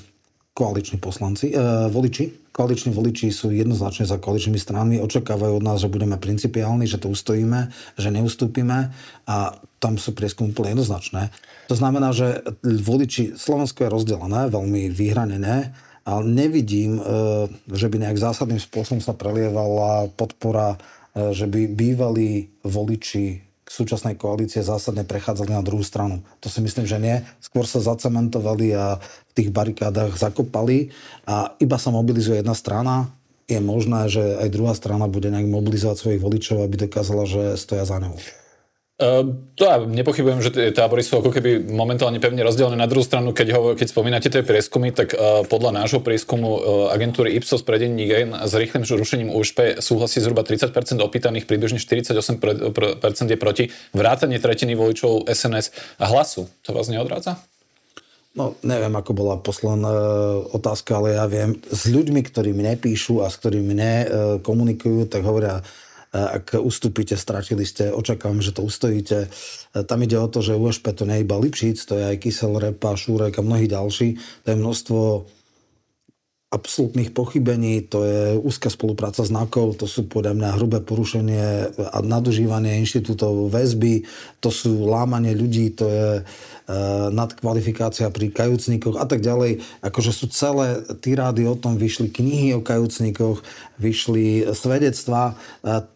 koaliční 0.54 1.02
poslanci, 1.02 1.50
e, 1.50 1.56
voliči. 1.90 2.52
Koaliční 2.52 2.92
voliči 2.92 3.32
sú 3.32 3.48
jednoznačne 3.48 4.04
za 4.04 4.20
koaličnými 4.20 4.60
stranami, 4.60 5.00
očakávajú 5.00 5.58
od 5.58 5.64
nás, 5.64 5.80
že 5.80 5.88
budeme 5.88 6.20
principiálni, 6.20 6.84
že 6.84 7.00
to 7.00 7.08
ustojíme, 7.08 7.72
že 7.96 8.12
neustúpime 8.12 8.92
a 9.24 9.36
tam 9.80 9.96
sú 9.96 10.12
prieskumy 10.12 10.52
úplne 10.52 10.76
jednoznačné. 10.76 11.32
To 11.72 11.74
znamená, 11.74 12.12
že 12.12 12.44
voliči, 12.62 13.34
Slovensko 13.34 13.88
je 13.88 13.94
rozdelené, 13.96 14.52
veľmi 14.52 14.92
vyhranené, 14.92 15.72
ale 16.04 16.22
nevidím, 16.28 17.00
e, 17.00 17.02
že 17.72 17.88
by 17.88 17.96
nejak 18.04 18.20
zásadným 18.20 18.60
spôsobom 18.60 19.00
sa 19.00 19.16
prelievala 19.16 20.12
podpora, 20.12 20.76
že 21.12 21.44
by 21.44 21.68
bývalí 21.68 22.52
voliči 22.64 23.52
súčasnej 23.72 24.20
koalície 24.20 24.60
zásadne 24.60 25.00
prechádzali 25.08 25.56
na 25.56 25.64
druhú 25.64 25.80
stranu. 25.80 26.20
To 26.44 26.52
si 26.52 26.60
myslím, 26.60 26.84
že 26.84 27.00
nie. 27.00 27.24
Skôr 27.40 27.64
sa 27.64 27.80
zacementovali 27.80 28.76
a 28.76 29.00
v 29.00 29.32
tých 29.32 29.48
barikádach 29.48 30.12
zakopali 30.20 30.92
a 31.24 31.56
iba 31.56 31.80
sa 31.80 31.88
mobilizuje 31.88 32.44
jedna 32.44 32.52
strana. 32.52 33.08
Je 33.48 33.56
možné, 33.64 34.12
že 34.12 34.20
aj 34.20 34.52
druhá 34.52 34.76
strana 34.76 35.08
bude 35.08 35.32
nejak 35.32 35.48
mobilizovať 35.48 35.96
svojich 35.96 36.20
voličov, 36.20 36.60
aby 36.60 36.84
dokázala, 36.84 37.24
že 37.24 37.56
stoja 37.56 37.88
za 37.88 37.96
ňou. 37.96 38.12
Uh, 39.02 39.50
to 39.58 39.66
ja 39.66 39.82
nepochybujem, 39.82 40.38
že 40.38 40.54
tie 40.54 40.70
tábory 40.70 41.02
sú 41.02 41.18
ako 41.18 41.34
keby 41.34 41.74
momentálne 41.74 42.22
pevne 42.22 42.46
rozdelené. 42.46 42.78
Na 42.78 42.86
druhú 42.86 43.02
stranu, 43.02 43.34
keď, 43.34 43.48
ho, 43.50 43.60
keď 43.74 43.90
spomínate 43.90 44.30
tie 44.30 44.46
prieskumy, 44.46 44.94
tak 44.94 45.18
uh, 45.18 45.42
podľa 45.42 45.82
nášho 45.82 45.98
prieskumu 45.98 46.46
uh, 46.46 46.60
agentúry 46.94 47.34
Ipsos 47.34 47.66
pre 47.66 47.82
denník 47.82 48.06
Gain 48.06 48.30
s 48.30 48.54
rýchlym 48.54 48.86
rušením 48.86 49.34
USP 49.34 49.82
súhlasí 49.82 50.22
zhruba 50.22 50.46
30% 50.46 50.70
opýtaných, 51.02 51.50
približne 51.50 51.82
48% 51.82 52.30
je 53.26 53.38
proti 53.40 53.74
vrátanie 53.90 54.38
tretiny 54.38 54.78
voličov 54.78 55.26
SNS 55.26 55.98
a 55.98 56.06
hlasu. 56.06 56.46
To 56.62 56.70
vás 56.70 56.86
neodrádza? 56.86 57.42
No, 58.38 58.54
neviem, 58.62 58.94
ako 58.94 59.12
bola 59.18 59.34
posledná 59.36 59.92
e, 59.92 60.04
otázka, 60.56 60.96
ale 60.96 61.18
ja 61.18 61.26
viem, 61.28 61.58
s 61.68 61.84
ľuďmi, 61.90 62.22
ktorí 62.24 62.54
mne 62.56 62.78
píšu 62.80 63.20
a 63.20 63.28
s 63.28 63.36
ktorými 63.36 63.66
mne 63.76 63.92
komunikujú, 64.40 65.04
tak 65.04 65.20
hovoria, 65.26 65.60
ak 66.12 66.60
ustúpite, 66.60 67.16
stratili 67.16 67.64
ste, 67.64 67.88
očakávam, 67.88 68.44
že 68.44 68.52
to 68.52 68.68
ustojíte. 68.68 69.32
Tam 69.72 69.98
ide 70.04 70.20
o 70.20 70.28
to, 70.28 70.44
že 70.44 70.52
USP 70.52 70.92
to 70.92 71.08
nie 71.08 71.20
je 71.20 71.24
iba 71.24 71.40
Lipšic, 71.40 71.80
to 71.88 71.96
je 71.96 72.04
aj 72.04 72.16
Kysel, 72.20 72.52
Repa, 72.60 72.92
Šúrek 72.92 73.40
a 73.40 73.42
mnohí 73.42 73.64
ďalší. 73.64 74.20
To 74.44 74.46
je 74.52 74.56
množstvo 74.60 75.00
absolútnych 76.52 77.16
pochybení, 77.16 77.88
to 77.88 78.04
je 78.04 78.36
úzka 78.36 78.68
spolupráca 78.68 79.24
znakov, 79.24 79.80
to 79.80 79.88
sú 79.88 80.04
podľa 80.04 80.36
mňa 80.36 80.48
hrubé 80.60 80.78
porušenie 80.84 81.72
a 81.80 81.98
nadužívanie 82.04 82.76
inštitútov 82.84 83.48
väzby, 83.48 84.04
to 84.44 84.52
sú 84.52 84.84
lámanie 84.84 85.32
ľudí, 85.32 85.72
to 85.72 85.88
je 85.88 86.08
e, 86.20 86.22
nadkvalifikácia 87.08 88.12
pri 88.12 88.28
kajúcnikoch 88.28 89.00
a 89.00 89.08
tak 89.08 89.24
ďalej. 89.24 89.64
Akože 89.80 90.12
sú 90.12 90.28
celé 90.28 90.84
tirády 91.00 91.48
o 91.48 91.56
tom, 91.56 91.80
vyšli 91.80 92.12
knihy 92.12 92.52
o 92.52 92.60
kajúcnikoch, 92.60 93.40
vyšli 93.80 94.52
svedectvá. 94.52 95.34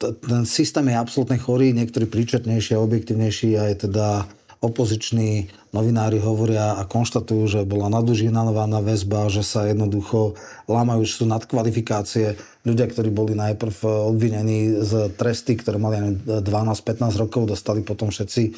Ten 0.00 0.42
systém 0.48 0.88
je 0.88 0.96
absolútne 0.96 1.36
chorý, 1.36 1.76
niektorí 1.76 2.08
príčetnejší 2.08 2.74
a 2.74 2.82
objektívnejší 2.82 3.60
aj 3.60 3.72
teda 3.86 4.24
opoziční 4.64 5.52
novinári 5.76 6.16
hovoria 6.16 6.80
a 6.80 6.88
konštatujú, 6.88 7.42
že 7.46 7.68
bola 7.68 7.92
nadužívanovaná 7.92 8.80
väzba, 8.80 9.28
že 9.28 9.44
sa 9.44 9.68
jednoducho 9.68 10.34
lámajú, 10.66 11.04
že 11.04 11.22
sú 11.22 11.24
nadkvalifikácie. 11.28 12.40
Ľudia, 12.64 12.86
ktorí 12.88 13.12
boli 13.12 13.36
najprv 13.36 14.08
obvinení 14.10 14.80
z 14.82 15.12
tresty, 15.14 15.54
ktoré 15.60 15.76
mali 15.76 16.18
12-15 16.24 17.22
rokov, 17.22 17.52
dostali 17.52 17.84
potom 17.84 18.08
všetci 18.08 18.42
eh, 18.48 18.54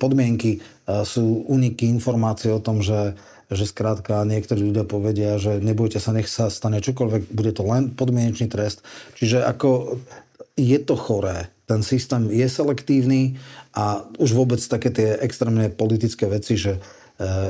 podmienky. 0.00 0.58
Eh, 0.58 1.04
sú 1.04 1.44
uniky 1.46 1.86
informácie 1.92 2.50
o 2.50 2.62
tom, 2.62 2.80
že 2.80 3.14
že 3.52 3.68
skrátka 3.68 4.24
niektorí 4.24 4.72
ľudia 4.72 4.88
povedia, 4.88 5.36
že 5.36 5.60
nebojte 5.60 6.00
sa, 6.00 6.16
nech 6.16 6.32
sa 6.32 6.48
stane 6.48 6.80
čokoľvek, 6.80 7.28
bude 7.28 7.52
to 7.52 7.62
len 7.68 7.92
podmienečný 7.92 8.48
trest. 8.48 8.80
Čiže 9.20 9.44
ako 9.44 10.00
je 10.56 10.78
to 10.80 10.96
choré. 10.96 11.53
Ten 11.64 11.80
systém 11.80 12.28
je 12.28 12.44
selektívny 12.44 13.40
a 13.72 14.04
už 14.20 14.36
vôbec 14.36 14.60
také 14.60 14.92
tie 14.92 15.16
extrémne 15.24 15.72
politické 15.72 16.28
veci, 16.28 16.60
že 16.60 16.76
e, 16.76 16.80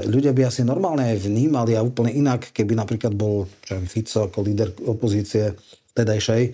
ľudia 0.07 0.31
by 0.31 0.47
asi 0.47 0.63
normálne 0.63 1.19
vnímali 1.19 1.75
a 1.75 1.83
úplne 1.83 2.15
inak, 2.15 2.55
keby 2.55 2.79
napríklad 2.79 3.11
bol 3.15 3.51
čo 3.67 3.83
Fico 3.91 4.31
ako 4.31 4.39
líder 4.47 4.71
opozície 4.87 5.59
tedajšej 5.99 6.43
e, 6.47 6.51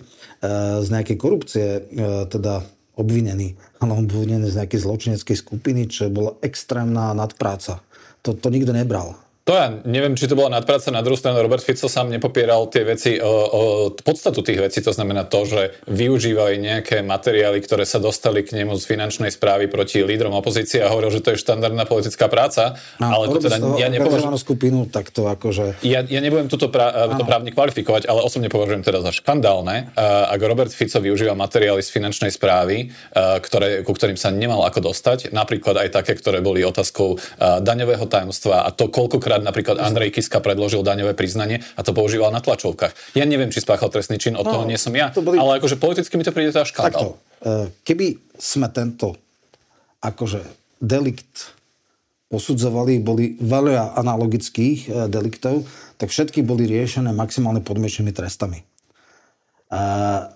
z 0.81 0.87
nejakej 0.89 1.17
korupcie 1.21 1.67
e, 1.77 1.81
teda 2.29 2.65
obvinený, 2.97 3.55
ale 3.81 3.91
on 3.93 4.05
obvinený 4.05 4.51
z 4.51 4.57
nejakej 4.61 4.83
zločineckej 4.83 5.37
skupiny, 5.37 5.89
čo 5.89 6.09
bola 6.13 6.37
extrémna 6.43 7.13
nadpráca. 7.13 7.81
To, 8.21 8.37
to 8.37 8.53
nikto 8.53 8.73
nebral. 8.75 9.17
To 9.51 9.59
ja 9.59 9.67
neviem, 9.83 10.15
či 10.15 10.31
to 10.31 10.39
bola 10.39 10.47
nadpráca. 10.47 10.95
Na 10.95 11.03
druhú 11.03 11.19
stranu 11.19 11.43
Robert 11.43 11.59
Fico 11.59 11.91
sám 11.91 12.07
nepopieral 12.07 12.71
tie 12.71 12.87
veci, 12.87 13.19
o, 13.19 13.27
o, 13.27 13.61
podstatu 13.91 14.39
tých 14.39 14.63
vecí, 14.63 14.79
to 14.79 14.95
znamená 14.95 15.27
to, 15.27 15.43
že 15.43 15.75
využívali 15.91 16.55
nejaké 16.55 17.03
materiály, 17.03 17.59
ktoré 17.59 17.83
sa 17.83 17.99
dostali 17.99 18.47
k 18.47 18.55
nemu 18.55 18.79
z 18.79 18.87
finančnej 18.87 19.27
správy 19.27 19.67
proti 19.67 20.07
lídrom 20.07 20.31
opozície 20.31 20.79
a 20.79 20.87
hovoril, 20.87 21.11
že 21.11 21.19
to 21.19 21.35
je 21.35 21.43
štandardná 21.43 21.83
politická 21.83 22.31
práca. 22.31 22.79
No, 22.95 23.11
ale 23.11 23.27
to 23.27 23.43
teda 23.43 23.59
ja 23.75 23.91
nepovažujem... 23.91 24.39
skupinu, 24.39 24.87
tak 24.87 25.11
to 25.11 25.27
akože... 25.27 25.83
Ja, 25.83 25.99
ja 26.07 26.23
nebudem 26.23 26.47
toto 26.47 26.71
prá, 26.71 27.11
to 27.19 27.27
právne 27.27 27.51
kvalifikovať, 27.51 28.07
ale 28.07 28.23
osobne 28.23 28.47
považujem 28.47 28.87
teda 28.87 29.03
za 29.03 29.11
škandálne, 29.11 29.91
ak 30.31 30.39
Robert 30.47 30.71
Fico 30.71 31.03
využíva 31.03 31.35
materiály 31.35 31.83
z 31.83 31.91
finančnej 31.91 32.31
správy, 32.31 32.95
ktoré, 33.43 33.83
ku 33.83 33.91
ktorým 33.91 34.15
sa 34.15 34.31
nemal 34.31 34.63
ako 34.63 34.95
dostať, 34.95 35.35
napríklad 35.35 35.75
aj 35.75 35.89
také, 35.91 36.15
ktoré 36.15 36.39
boli 36.39 36.63
otázkou 36.63 37.19
daňového 37.59 38.07
tajomstva 38.07 38.63
a 38.63 38.71
to, 38.71 38.87
koľko 38.87 39.19
Napríklad 39.41 39.81
Andrej 39.81 40.15
Kiska 40.15 40.39
predložil 40.39 40.85
daňové 40.85 41.17
priznanie 41.17 41.65
a 41.75 41.81
to 41.81 41.91
používal 41.91 42.29
na 42.29 42.39
tlačovkách. 42.39 43.17
Ja 43.17 43.25
neviem, 43.25 43.49
či 43.49 43.59
spáchal 43.59 43.89
trestný 43.89 44.21
čin, 44.21 44.37
od 44.37 44.45
no, 44.45 44.51
toho 44.53 44.63
nie 44.69 44.77
som 44.77 44.93
ja, 44.93 45.11
boli... 45.11 45.41
ale 45.41 45.59
akože 45.59 45.81
politicky 45.81 46.15
mi 46.15 46.23
to 46.23 46.31
príde 46.31 46.53
to 46.53 46.63
až 46.63 46.71
škandál. 46.71 47.19
E, 47.41 47.73
keby 47.83 48.21
sme 48.37 48.69
tento 48.69 49.17
akože 50.01 50.41
delikt 50.81 51.57
posudzovali, 52.31 53.03
boli 53.03 53.35
veľa 53.37 53.99
analogických 53.99 54.79
e, 54.87 54.89
deliktov, 55.11 55.67
tak 55.99 56.09
všetky 56.09 56.41
boli 56.41 56.65
riešené 56.65 57.11
maximálne 57.11 57.59
podmienečnými 57.61 58.15
trestami. 58.15 58.63
Uh, 59.71 60.27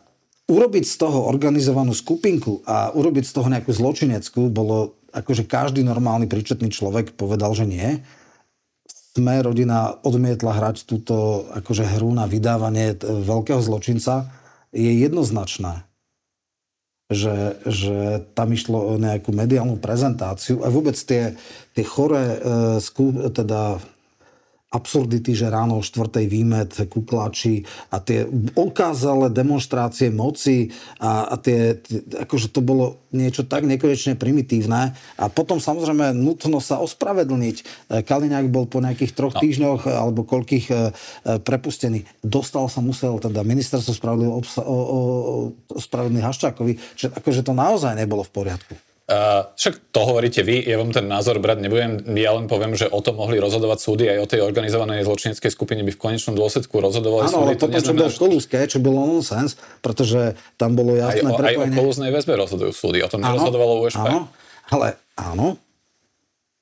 urobiť 0.48 0.86
z 0.86 0.96
toho 0.96 1.26
organizovanú 1.26 1.92
skupinku 1.92 2.62
a 2.64 2.94
urobiť 2.94 3.24
z 3.26 3.34
toho 3.34 3.48
nejakú 3.50 3.74
zločineckú 3.74 4.48
bolo, 4.54 4.94
akože 5.12 5.50
každý 5.50 5.82
normálny 5.82 6.30
príčetný 6.30 6.70
človek 6.70 7.18
povedal, 7.18 7.52
že 7.58 7.66
nie 7.66 8.00
sme 9.16 9.40
rodina 9.40 9.96
odmietla 10.04 10.52
hrať 10.60 10.84
túto 10.84 11.48
akože 11.56 11.88
hru 11.96 12.12
na 12.12 12.28
vydávanie 12.28 13.00
veľkého 13.00 13.64
zločinca, 13.64 14.28
je 14.76 14.92
jednoznačné, 14.92 15.88
že, 17.08 17.56
že 17.64 18.28
tam 18.36 18.52
išlo 18.52 18.76
o 18.76 18.94
nejakú 19.00 19.32
mediálnu 19.32 19.80
prezentáciu 19.80 20.68
a 20.68 20.68
vôbec 20.68 21.00
tie, 21.00 21.40
tie 21.72 21.86
choré, 21.88 22.44
e, 22.44 23.32
teda 23.32 23.80
absurdity, 24.76 25.32
že 25.32 25.48
ráno 25.48 25.80
o 25.80 25.86
štvrtej 25.86 26.26
výmet 26.28 26.72
kuklači 26.92 27.64
a 27.96 28.04
tie 28.04 28.28
okázalé 28.60 29.32
demonstrácie 29.32 30.12
moci 30.12 30.76
a, 31.00 31.32
a 31.32 31.36
tie, 31.40 31.80
tie, 31.80 32.04
akože 32.28 32.52
to 32.52 32.60
bolo 32.60 33.00
niečo 33.16 33.48
tak 33.48 33.64
nekonečne 33.64 34.20
primitívne 34.20 34.92
a 35.16 35.26
potom 35.32 35.64
samozrejme 35.64 36.12
nutno 36.12 36.60
sa 36.60 36.84
ospravedlniť. 36.84 37.56
E, 37.56 37.64
Kaliňák 38.04 38.52
bol 38.52 38.68
po 38.68 38.84
nejakých 38.84 39.16
troch 39.16 39.32
no. 39.32 39.42
týždňoch 39.42 39.88
e, 39.88 39.96
alebo 39.96 40.28
koľkých 40.28 40.66
e, 40.68 40.76
prepustený. 41.40 42.04
Dostal 42.20 42.68
sa 42.68 42.84
musel 42.84 43.16
teda 43.24 43.48
ministerstvo 43.48 43.96
spravodlivých 45.80 46.28
Haščákovi, 46.28 46.74
že 47.00 47.08
akože 47.16 47.42
to 47.48 47.56
naozaj 47.56 47.96
nebolo 47.96 48.28
v 48.28 48.34
poriadku. 48.36 48.76
Uh, 49.06 49.54
však 49.54 49.94
to 49.94 50.02
hovoríte 50.02 50.42
vy, 50.42 50.66
ja 50.66 50.82
vám 50.82 50.90
ten 50.90 51.06
názor 51.06 51.38
brať 51.38 51.62
nebudem, 51.62 52.02
ja 52.18 52.34
len 52.34 52.50
poviem, 52.50 52.74
že 52.74 52.90
o 52.90 53.06
tom 53.06 53.22
mohli 53.22 53.38
rozhodovať 53.38 53.78
súdy, 53.78 54.10
aj 54.10 54.18
o 54.18 54.26
tej 54.26 54.42
organizovanej 54.42 55.06
zločineckej 55.06 55.54
skupine 55.54 55.86
by 55.86 55.94
v 55.94 56.00
konečnom 56.02 56.34
dôsledku 56.34 56.74
rozhodovali 56.82 57.30
Áno, 57.30 57.46
súdy. 57.46 57.54
ale 57.54 57.62
potom, 57.62 57.78
čo 57.86 57.94
bolo 57.94 58.10
v 58.10 58.18
Kolúske, 58.18 58.58
čo 58.66 58.82
bolo 58.82 59.06
nonsens, 59.06 59.62
pretože 59.86 60.34
tam 60.58 60.74
bolo 60.74 60.98
jasné 60.98 61.22
aj 61.22 61.34
o, 61.34 61.38
prepojenie. 61.38 61.70
Aj 61.70 61.78
o 61.78 61.82
Kolúznej 61.86 62.10
väzbe 62.10 62.34
rozhodujú 62.34 62.74
súdy, 62.74 63.06
o 63.06 63.10
tom 63.14 63.22
áno, 63.22 63.38
nerozhodovalo 63.38 63.86
USP. 63.86 64.10
Áno, 64.10 64.34
ale 64.74 64.88
áno, 65.22 65.48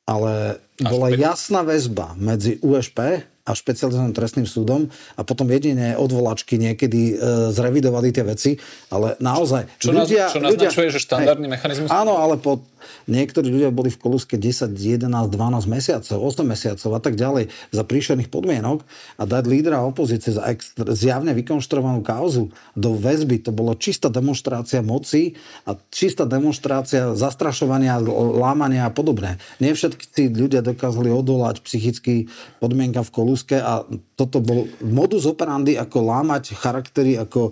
ale 0.04 0.60
bola 0.84 1.08
jasná 1.16 1.64
väzba 1.64 2.12
medzi 2.20 2.60
USP 2.60 3.24
a 3.44 3.52
špecializovaným 3.52 4.16
trestným 4.16 4.48
súdom 4.48 4.88
a 5.20 5.22
potom 5.28 5.52
jedine 5.52 6.00
odvolačky 6.00 6.56
niekedy 6.56 7.02
e, 7.12 7.16
zrevidovali 7.52 8.16
tie 8.16 8.24
veci, 8.24 8.56
ale 8.88 9.20
naozaj... 9.20 9.68
Čo, 9.84 9.92
ľudia, 9.92 10.32
čo 10.32 10.40
naznačuje, 10.40 10.88
ľudia, 10.88 10.96
že 10.96 11.00
štandardný 11.04 11.48
hej, 11.52 11.54
mechanizmus... 11.60 11.90
Áno, 11.92 12.16
ale 12.16 12.40
po 12.40 12.64
Niektorí 13.08 13.48
ľudia 13.50 13.70
boli 13.70 13.92
v 13.92 14.00
Koluske 14.00 14.36
10, 14.40 14.74
11, 14.74 15.10
12 15.10 15.68
mesiacov, 15.68 16.18
8 16.18 16.44
mesiacov 16.44 16.90
a 16.96 17.00
tak 17.02 17.14
ďalej 17.20 17.50
za 17.74 17.84
príšerných 17.84 18.30
podmienok 18.32 18.86
a 19.20 19.24
dať 19.24 19.44
lídra 19.46 19.84
opozície 19.84 20.34
za 20.34 20.46
extra, 20.48 20.88
zjavne 20.94 21.36
vykonštruovanú 21.36 22.02
kauzu 22.02 22.54
do 22.74 22.96
väzby, 22.96 23.44
to 23.44 23.52
bolo 23.52 23.76
čistá 23.76 24.08
demonstrácia 24.08 24.80
moci 24.80 25.36
a 25.68 25.76
čistá 25.92 26.24
demonstrácia 26.24 27.14
zastrašovania, 27.14 28.00
lámania 28.38 28.88
a 28.88 28.94
podobné. 28.94 29.42
Nie 29.60 29.76
všetci 29.76 30.34
ľudia 30.34 30.64
dokázali 30.64 31.12
odolať 31.12 31.62
psychicky 31.66 32.28
podmienka 32.64 33.04
v 33.04 33.14
Koluske 33.14 33.58
a 33.60 33.84
toto 34.14 34.40
bol 34.40 34.70
modus 34.80 35.26
operandi, 35.26 35.74
ako 35.76 35.98
lámať 36.06 36.54
charaktery, 36.54 37.18
ako 37.18 37.50
e, 37.50 37.52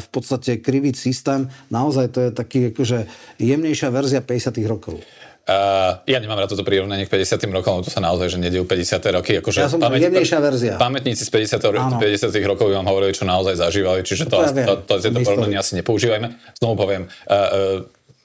v 0.00 0.08
podstate 0.08 0.62
kriviť 0.62 0.94
systém. 0.94 1.50
Naozaj 1.68 2.06
to 2.14 2.18
je 2.24 2.30
taký 2.30 2.58
akože 2.70 3.10
jemnejšia 3.42 3.88
verzia 3.90 4.20
50 4.22 4.65
rokov. 4.66 5.00
Uh, 5.46 6.02
ja 6.10 6.18
nemám 6.18 6.42
rád 6.42 6.58
toto 6.58 6.66
prirovnanie 6.66 7.06
k 7.06 7.22
50. 7.22 7.38
rokom, 7.54 7.78
to 7.78 7.86
sa 7.86 8.02
naozaj, 8.02 8.34
že 8.34 8.38
nedejú 8.42 8.66
50. 8.66 8.98
roky. 9.14 9.38
Akože 9.38 9.62
ja 9.62 9.70
som 9.70 9.78
pamäť, 9.78 10.10
jemnejšia 10.10 10.42
verzia. 10.42 10.74
Pamätníci 10.74 11.22
z 11.22 11.30
50. 11.30 12.02
50. 12.02 12.50
rokov 12.50 12.66
vám 12.66 12.82
hovorili, 12.82 13.14
čo 13.14 13.22
naozaj 13.22 13.54
zažívali, 13.54 14.02
čiže 14.02 14.26
to, 14.26 14.42
to, 14.42 14.50
to, 14.50 14.72
to, 14.82 14.94
tieto 14.98 15.22
porovnania 15.22 15.62
asi 15.62 15.78
nepoužívajme. 15.78 16.34
Znovu 16.58 16.74
poviem, 16.74 17.06
uh, 17.06 17.30
uh, 17.30 17.46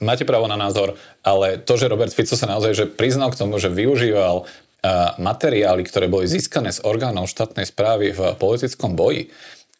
máte 0.02 0.26
právo 0.26 0.50
na 0.50 0.58
názor, 0.58 0.98
ale 1.22 1.62
to, 1.62 1.78
že 1.78 1.86
Robert 1.86 2.10
Fico 2.10 2.34
sa 2.34 2.50
naozaj 2.50 2.74
že 2.74 2.84
priznal 2.90 3.30
k 3.30 3.38
tomu, 3.38 3.54
že 3.62 3.70
využíval 3.70 4.42
uh, 4.42 4.46
materiály, 5.22 5.86
ktoré 5.86 6.10
boli 6.10 6.26
získané 6.26 6.74
z 6.74 6.82
orgánov 6.82 7.30
štátnej 7.30 7.70
správy 7.70 8.10
v 8.10 8.34
politickom 8.34 8.98
boji, 8.98 9.30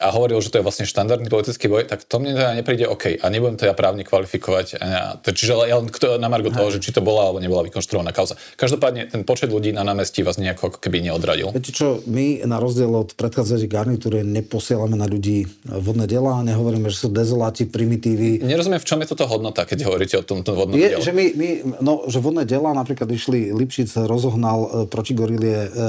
a 0.03 0.11
hovoril, 0.11 0.43
že 0.43 0.51
to 0.51 0.59
je 0.59 0.67
vlastne 0.67 0.85
štandardný 0.85 1.31
politický 1.31 1.71
boj, 1.71 1.87
tak 1.87 2.03
to 2.03 2.19
mne 2.19 2.35
teda 2.35 2.59
nepríde 2.59 2.91
OK 2.91 3.23
a 3.23 3.27
nebudem 3.31 3.55
to 3.55 3.71
ja 3.71 3.75
právne 3.79 4.03
kvalifikovať. 4.03 4.83
Čiže 5.23 5.53
ja 5.71 5.79
len 5.79 5.87
na 6.19 6.29
margo 6.29 6.51
toho, 6.51 6.75
že 6.75 6.83
či 6.83 6.91
to 6.91 6.99
bola 6.99 7.31
alebo 7.31 7.38
nebola 7.38 7.62
vykonštruovaná 7.71 8.11
kauza. 8.11 8.35
Každopádne 8.59 9.15
ten 9.15 9.23
počet 9.23 9.55
ľudí 9.55 9.71
na 9.71 9.87
námestí 9.87 10.27
vás 10.27 10.43
nejako 10.43 10.75
ako 10.75 10.79
keby 10.83 11.07
neodradil. 11.07 11.55
Viete 11.55 11.71
čo, 11.71 12.03
my 12.11 12.43
na 12.43 12.59
rozdiel 12.59 12.91
od 12.91 13.15
predchádzajúcej 13.15 13.71
garnitúry 13.71 14.27
neposielame 14.27 14.99
na 14.99 15.07
ľudí 15.07 15.47
vodné 15.62 16.11
diela, 16.11 16.43
nehovoríme, 16.43 16.91
že 16.91 17.07
sú 17.07 17.09
dezoláti, 17.15 17.69
primitívy. 17.69 18.43
Nerozumiem, 18.43 18.83
v 18.83 18.88
čom 18.88 18.99
je 19.05 19.09
toto 19.15 19.29
hodnota, 19.31 19.62
keď 19.62 19.87
hovoríte 19.87 20.19
o 20.19 20.25
tomto 20.27 20.57
vodnom 20.59 20.75
je, 20.75 20.99
Že, 20.99 21.12
my, 21.15 21.27
my, 21.37 21.49
no, 21.85 22.09
že 22.11 22.19
vodné 22.19 22.43
diela, 22.49 22.75
napríklad 22.75 23.07
išli, 23.12 23.55
Lipšic 23.55 23.95
rozohnal 24.09 24.59
e, 24.65 24.69
proti 24.91 25.12
gorilie 25.15 25.59
e, 25.62 25.69
e, 25.69 25.81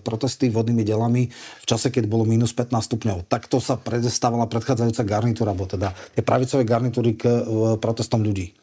protesty 0.00 0.48
vodnými 0.48 0.86
delami 0.86 1.28
v 1.34 1.66
čase, 1.66 1.92
keď 1.92 2.08
bolo 2.08 2.24
minus 2.24 2.54
15 2.54 2.72
stupňov 2.94 3.18
takto 3.26 3.58
sa 3.58 3.74
predestávala 3.76 4.46
predchádzajúca 4.46 5.02
garnitúra, 5.02 5.52
alebo 5.52 5.66
teda 5.66 5.92
tie 6.14 6.22
pravicové 6.22 6.62
garnitúry 6.62 7.18
k 7.18 7.26
e, 7.26 7.40
protestom 7.78 8.22
ľudí. 8.22 8.54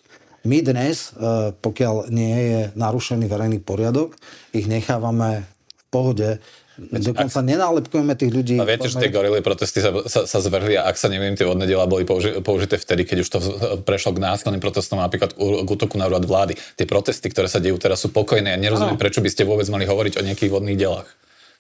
My 0.43 0.59
dnes, 0.59 1.15
e, 1.15 1.55
pokiaľ 1.55 2.11
nie 2.11 2.35
je 2.35 2.61
narušený 2.75 3.25
verejný 3.31 3.63
poriadok, 3.63 4.15
ich 4.51 4.67
nechávame 4.67 5.47
v 5.47 5.83
pohode. 5.87 6.29
Dokonca 6.73 7.39
ak... 7.39 7.47
nenálepkujeme 7.47 8.13
tých 8.17 8.31
ľudí. 8.33 8.55
A 8.57 8.65
viete, 8.65 8.89
že 8.89 8.97
tie 8.97 9.13
gorily 9.13 9.45
protesty 9.45 9.77
sa, 9.79 9.93
sa, 10.09 10.25
sa 10.25 10.39
zvrhli 10.41 10.73
a 10.75 10.89
ak 10.89 10.97
sa 10.97 11.07
neviem, 11.07 11.37
tie 11.37 11.45
vodné 11.45 11.69
diela 11.69 11.85
boli 11.85 12.03
použi- 12.03 12.41
použité 12.41 12.81
vtedy, 12.81 13.05
keď 13.05 13.17
už 13.23 13.29
to 13.29 13.39
prešlo 13.85 14.17
k 14.17 14.23
násilným 14.25 14.59
protestom, 14.59 14.97
napríklad 14.99 15.37
k 15.37 15.69
útoku 15.69 15.95
na 16.01 16.09
úrad 16.09 16.25
vlády. 16.25 16.57
Tie 16.75 16.89
protesty, 16.89 17.29
ktoré 17.29 17.45
sa 17.45 17.61
dejú 17.61 17.77
teraz, 17.77 18.01
sú 18.01 18.09
pokojné 18.09 18.51
a 18.51 18.57
nerozumiem, 18.57 18.97
prečo 18.97 19.21
by 19.21 19.29
ste 19.29 19.45
vôbec 19.45 19.69
mali 19.69 19.85
hovoriť 19.85 20.17
o 20.17 20.25
nejakých 20.25 20.49
vodných 20.49 20.81
delách. 20.81 21.07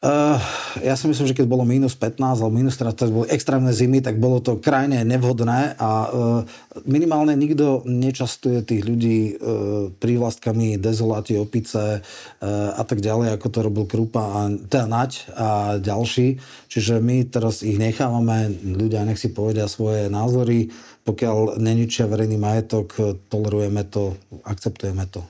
Uh, 0.03 0.35
ja 0.83 0.99
si 0.99 1.07
myslím, 1.07 1.31
že 1.31 1.37
keď 1.39 1.47
bolo 1.47 1.63
minus 1.63 1.95
15 1.95 2.43
alebo 2.43 2.51
minus 2.51 2.75
13, 2.75 2.91
to 2.91 3.23
boli 3.23 3.31
extrémne 3.31 3.71
zimy, 3.71 4.03
tak 4.03 4.19
bolo 4.19 4.43
to 4.43 4.59
krajne 4.59 4.99
nevhodné 5.07 5.79
a 5.79 5.91
uh, 6.11 6.43
minimálne 6.83 7.31
nikto 7.39 7.87
nečastuje 7.87 8.67
tých 8.67 8.83
ľudí 8.83 9.39
uh, 9.39 9.95
prívlastkami 9.95 10.75
dezoláti, 10.75 11.39
opice 11.39 12.03
uh, 12.03 12.43
a 12.75 12.83
tak 12.83 12.99
ďalej, 12.99 13.39
ako 13.39 13.47
to 13.47 13.59
robil 13.63 13.87
Krupa 13.87 14.43
a 14.43 14.51
teda 14.51 14.91
Nať 14.91 15.31
a 15.39 15.79
ďalší. 15.79 16.35
Čiže 16.67 16.99
my 16.99 17.23
teraz 17.31 17.63
ich 17.63 17.79
nechávame, 17.79 18.51
ľudia 18.59 19.07
nech 19.07 19.23
si 19.23 19.31
povedia 19.31 19.71
svoje 19.71 20.11
názory, 20.11 20.67
pokiaľ 21.07 21.63
neničia 21.63 22.11
verejný 22.11 22.35
majetok, 22.35 22.91
tolerujeme 23.31 23.87
to, 23.87 24.19
akceptujeme 24.43 25.07
to. 25.07 25.23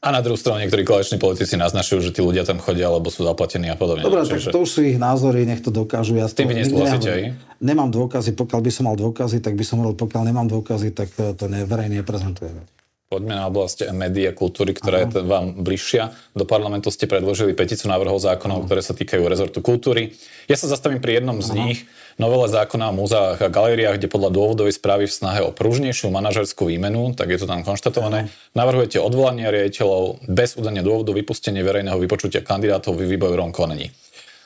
A 0.00 0.08
na 0.16 0.24
druhú 0.24 0.40
stranu 0.40 0.64
niektorí 0.64 0.80
koaliční 0.80 1.20
politici 1.20 1.60
naznačujú, 1.60 2.08
že 2.08 2.10
tí 2.16 2.24
ľudia 2.24 2.48
tam 2.48 2.56
chodia, 2.56 2.88
alebo 2.88 3.12
sú 3.12 3.20
zaplatení 3.20 3.68
a 3.68 3.76
podobne. 3.76 4.00
Dobre, 4.00 4.24
tak 4.24 4.40
to 4.48 4.64
už 4.64 4.70
sú 4.72 4.80
ich 4.80 4.96
názory, 4.96 5.44
nech 5.44 5.60
to 5.60 5.68
dokážu. 5.68 6.16
Ja 6.16 6.24
tým 6.24 6.48
vy 6.48 6.64
nesúhlasíte 6.64 7.08
aj? 7.12 7.22
Nemám 7.60 7.92
dôkazy, 7.92 8.32
pokiaľ 8.32 8.60
by 8.64 8.70
som 8.72 8.88
mal 8.88 8.96
dôkazy, 8.96 9.44
tak 9.44 9.60
by 9.60 9.64
som 9.64 9.84
hovoril, 9.84 10.00
pokiaľ 10.00 10.32
nemám 10.32 10.48
dôkazy, 10.48 10.96
tak 10.96 11.12
to 11.12 11.44
ne, 11.52 11.68
verejne 11.68 12.00
neprezentujeme. 12.00 12.64
Poďme 13.10 13.34
na 13.34 13.50
oblasť 13.50 13.90
médií 13.90 14.30
a 14.30 14.32
kultúry, 14.32 14.70
ktorá 14.70 15.02
Aha. 15.02 15.10
je 15.10 15.26
vám 15.26 15.66
bližšia. 15.66 16.14
Do 16.30 16.46
parlamentu 16.46 16.94
ste 16.94 17.10
predložili 17.10 17.58
peticu 17.58 17.90
návrhov 17.90 18.22
zákonov, 18.22 18.62
Aha. 18.62 18.66
ktoré 18.70 18.80
sa 18.86 18.94
týkajú 18.94 19.26
rezortu 19.26 19.58
kultúry. 19.60 20.14
Ja 20.46 20.54
sa 20.54 20.70
zastavím 20.70 21.02
pri 21.02 21.18
jednom 21.18 21.42
z 21.42 21.50
Aha. 21.50 21.56
nich, 21.58 21.90
novele 22.20 22.52
zákona 22.52 22.92
o 22.92 22.98
múzeách 23.00 23.40
a 23.40 23.48
galériách, 23.48 23.96
kde 23.96 24.12
podľa 24.12 24.30
dôvodovej 24.36 24.76
správy 24.76 25.08
v 25.08 25.16
snahe 25.16 25.40
o 25.40 25.56
pružnejšiu 25.56 26.12
manažerskú 26.12 26.68
výmenu, 26.68 27.16
tak 27.16 27.32
je 27.32 27.40
to 27.40 27.48
tam 27.48 27.64
konštatované, 27.64 28.28
navrhujete 28.52 29.00
odvolanie 29.00 29.48
riaditeľov 29.48 30.28
bez 30.28 30.60
udania 30.60 30.84
dôvodu 30.84 31.16
vypustenie 31.16 31.64
verejného 31.64 31.96
vypočutia 31.96 32.44
kandidátov 32.44 33.00
v 33.00 33.16
výbojovom 33.16 33.56
konaní. 33.56 33.88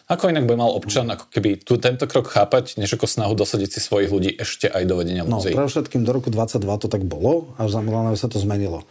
Ako 0.04 0.28
inak 0.28 0.44
by 0.44 0.54
mal 0.60 0.68
občan 0.68 1.08
ako 1.08 1.32
keby 1.32 1.64
tu 1.64 1.80
tento 1.80 2.04
krok 2.04 2.28
chápať, 2.28 2.76
než 2.76 2.92
ako 2.92 3.08
snahu 3.08 3.32
dosadiť 3.32 3.72
si 3.72 3.80
svojich 3.80 4.12
ľudí 4.12 4.36
ešte 4.36 4.68
aj 4.68 4.84
do 4.84 5.00
vedenia 5.00 5.24
múzeí? 5.24 5.56
No, 5.56 5.64
pre 5.64 5.72
všetkým 5.72 6.04
do 6.04 6.12
roku 6.12 6.28
22 6.28 6.60
to 6.60 6.88
tak 6.92 7.08
bolo, 7.08 7.56
až 7.56 7.72
za 7.72 7.80
sa 8.20 8.28
to 8.28 8.36
zmenilo. 8.36 8.84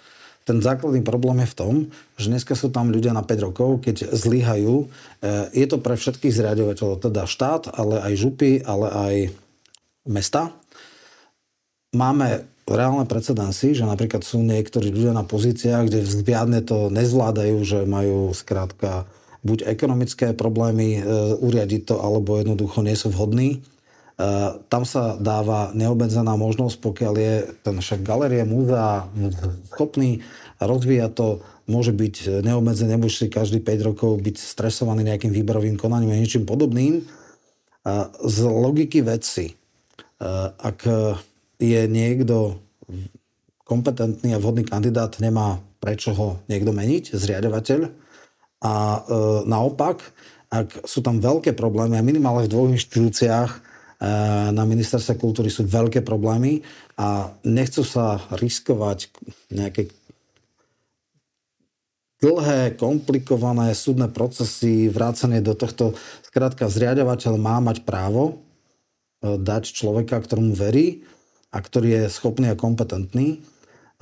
Ten 0.43 0.59
základný 0.59 0.99
problém 1.07 1.39
je 1.43 1.51
v 1.51 1.57
tom, 1.57 1.73
že 2.19 2.27
dneska 2.27 2.51
sú 2.55 2.67
tam 2.67 2.91
ľudia 2.91 3.15
na 3.15 3.23
5 3.23 3.47
rokov, 3.47 3.69
keď 3.87 4.11
zlyhajú. 4.11 4.75
E, 4.83 4.85
je 5.55 5.65
to 5.71 5.79
pre 5.79 5.95
všetkých 5.95 6.35
zriadovateľov, 6.35 6.99
teda 6.99 7.23
štát, 7.23 7.71
ale 7.71 8.03
aj 8.03 8.13
župy, 8.19 8.59
ale 8.67 8.87
aj 8.91 9.15
mesta. 10.03 10.51
Máme 11.95 12.43
reálne 12.67 13.07
precedensy, 13.07 13.75
že 13.75 13.87
napríklad 13.87 14.23
sú 14.23 14.43
niektorí 14.43 14.91
ľudia 14.91 15.15
na 15.15 15.23
pozíciách, 15.23 15.87
kde 15.87 15.99
vzviadne 16.03 16.59
to 16.63 16.91
nezvládajú, 16.91 17.57
že 17.63 17.79
majú 17.87 18.35
skrátka 18.35 19.07
buď 19.43 19.67
ekonomické 19.67 20.31
problémy 20.31 20.99
e, 20.99 21.01
uriadiť 21.39 21.87
to, 21.87 21.95
alebo 21.99 22.39
jednoducho 22.39 22.79
nie 22.83 22.95
sú 22.95 23.11
vhodní. 23.11 23.63
E, 24.13 24.27
tam 24.69 24.83
sa 24.85 25.17
dáva 25.17 25.73
neobmedzená 25.73 26.37
možnosť, 26.37 26.77
pokiaľ 26.79 27.13
je 27.17 27.33
ten 27.65 27.75
šéf 27.81 28.05
galerie, 28.05 28.45
múzea 28.45 29.09
schopný 29.73 30.21
rozvíjať 30.61 31.11
to, 31.17 31.27
môže 31.65 31.95
byť 31.95 32.43
neobmedzené, 32.43 32.95
nebude 32.95 33.11
si 33.11 33.31
každý 33.31 33.63
5 33.63 33.89
rokov 33.89 34.19
byť 34.19 34.35
stresovaný 34.37 35.07
nejakým 35.07 35.31
výberovým 35.31 35.79
konaním 35.79 36.13
a 36.13 36.19
niečím 36.19 36.45
podobným. 36.45 37.01
E, 37.01 37.03
z 38.21 38.37
logiky 38.45 39.01
veci, 39.01 39.57
ak 40.63 40.87
je 41.59 41.81
niekto 41.91 42.55
kompetentný 43.67 44.31
a 44.31 44.39
vhodný 44.39 44.63
kandidát, 44.63 45.11
nemá 45.19 45.59
prečo 45.83 46.15
ho 46.15 46.39
niekto 46.47 46.71
meniť, 46.71 47.11
zriadovateľ, 47.11 47.91
a 48.63 49.03
naopak, 49.43 49.99
ak 50.47 50.87
sú 50.87 51.03
tam 51.03 51.19
veľké 51.19 51.51
problémy, 51.51 51.99
minimálne 51.99 52.47
v 52.47 52.53
dvoch 52.55 52.71
inštitúciách 52.71 53.72
na 54.51 54.63
ministerstve 54.67 55.15
kultúry 55.15 55.47
sú 55.47 55.63
veľké 55.63 56.03
problémy 56.03 56.59
a 56.99 57.31
nechcú 57.47 57.87
sa 57.87 58.19
riskovať 58.35 59.07
nejaké 59.47 59.87
dlhé, 62.19 62.75
komplikované 62.75 63.71
súdne 63.75 64.07
procesy, 64.11 64.87
vrácanie 64.87 65.39
do 65.39 65.55
tohto. 65.55 65.95
Skrátka, 66.23 66.71
zriadovateľ 66.71 67.33
má 67.35 67.59
mať 67.59 67.83
právo 67.83 68.23
e, 69.23 69.35
dať 69.35 69.75
človeka, 69.75 70.23
ktorému 70.23 70.55
verí 70.55 71.03
a 71.51 71.59
ktorý 71.59 72.07
je 72.07 72.13
schopný 72.13 72.51
a 72.51 72.59
kompetentný 72.59 73.43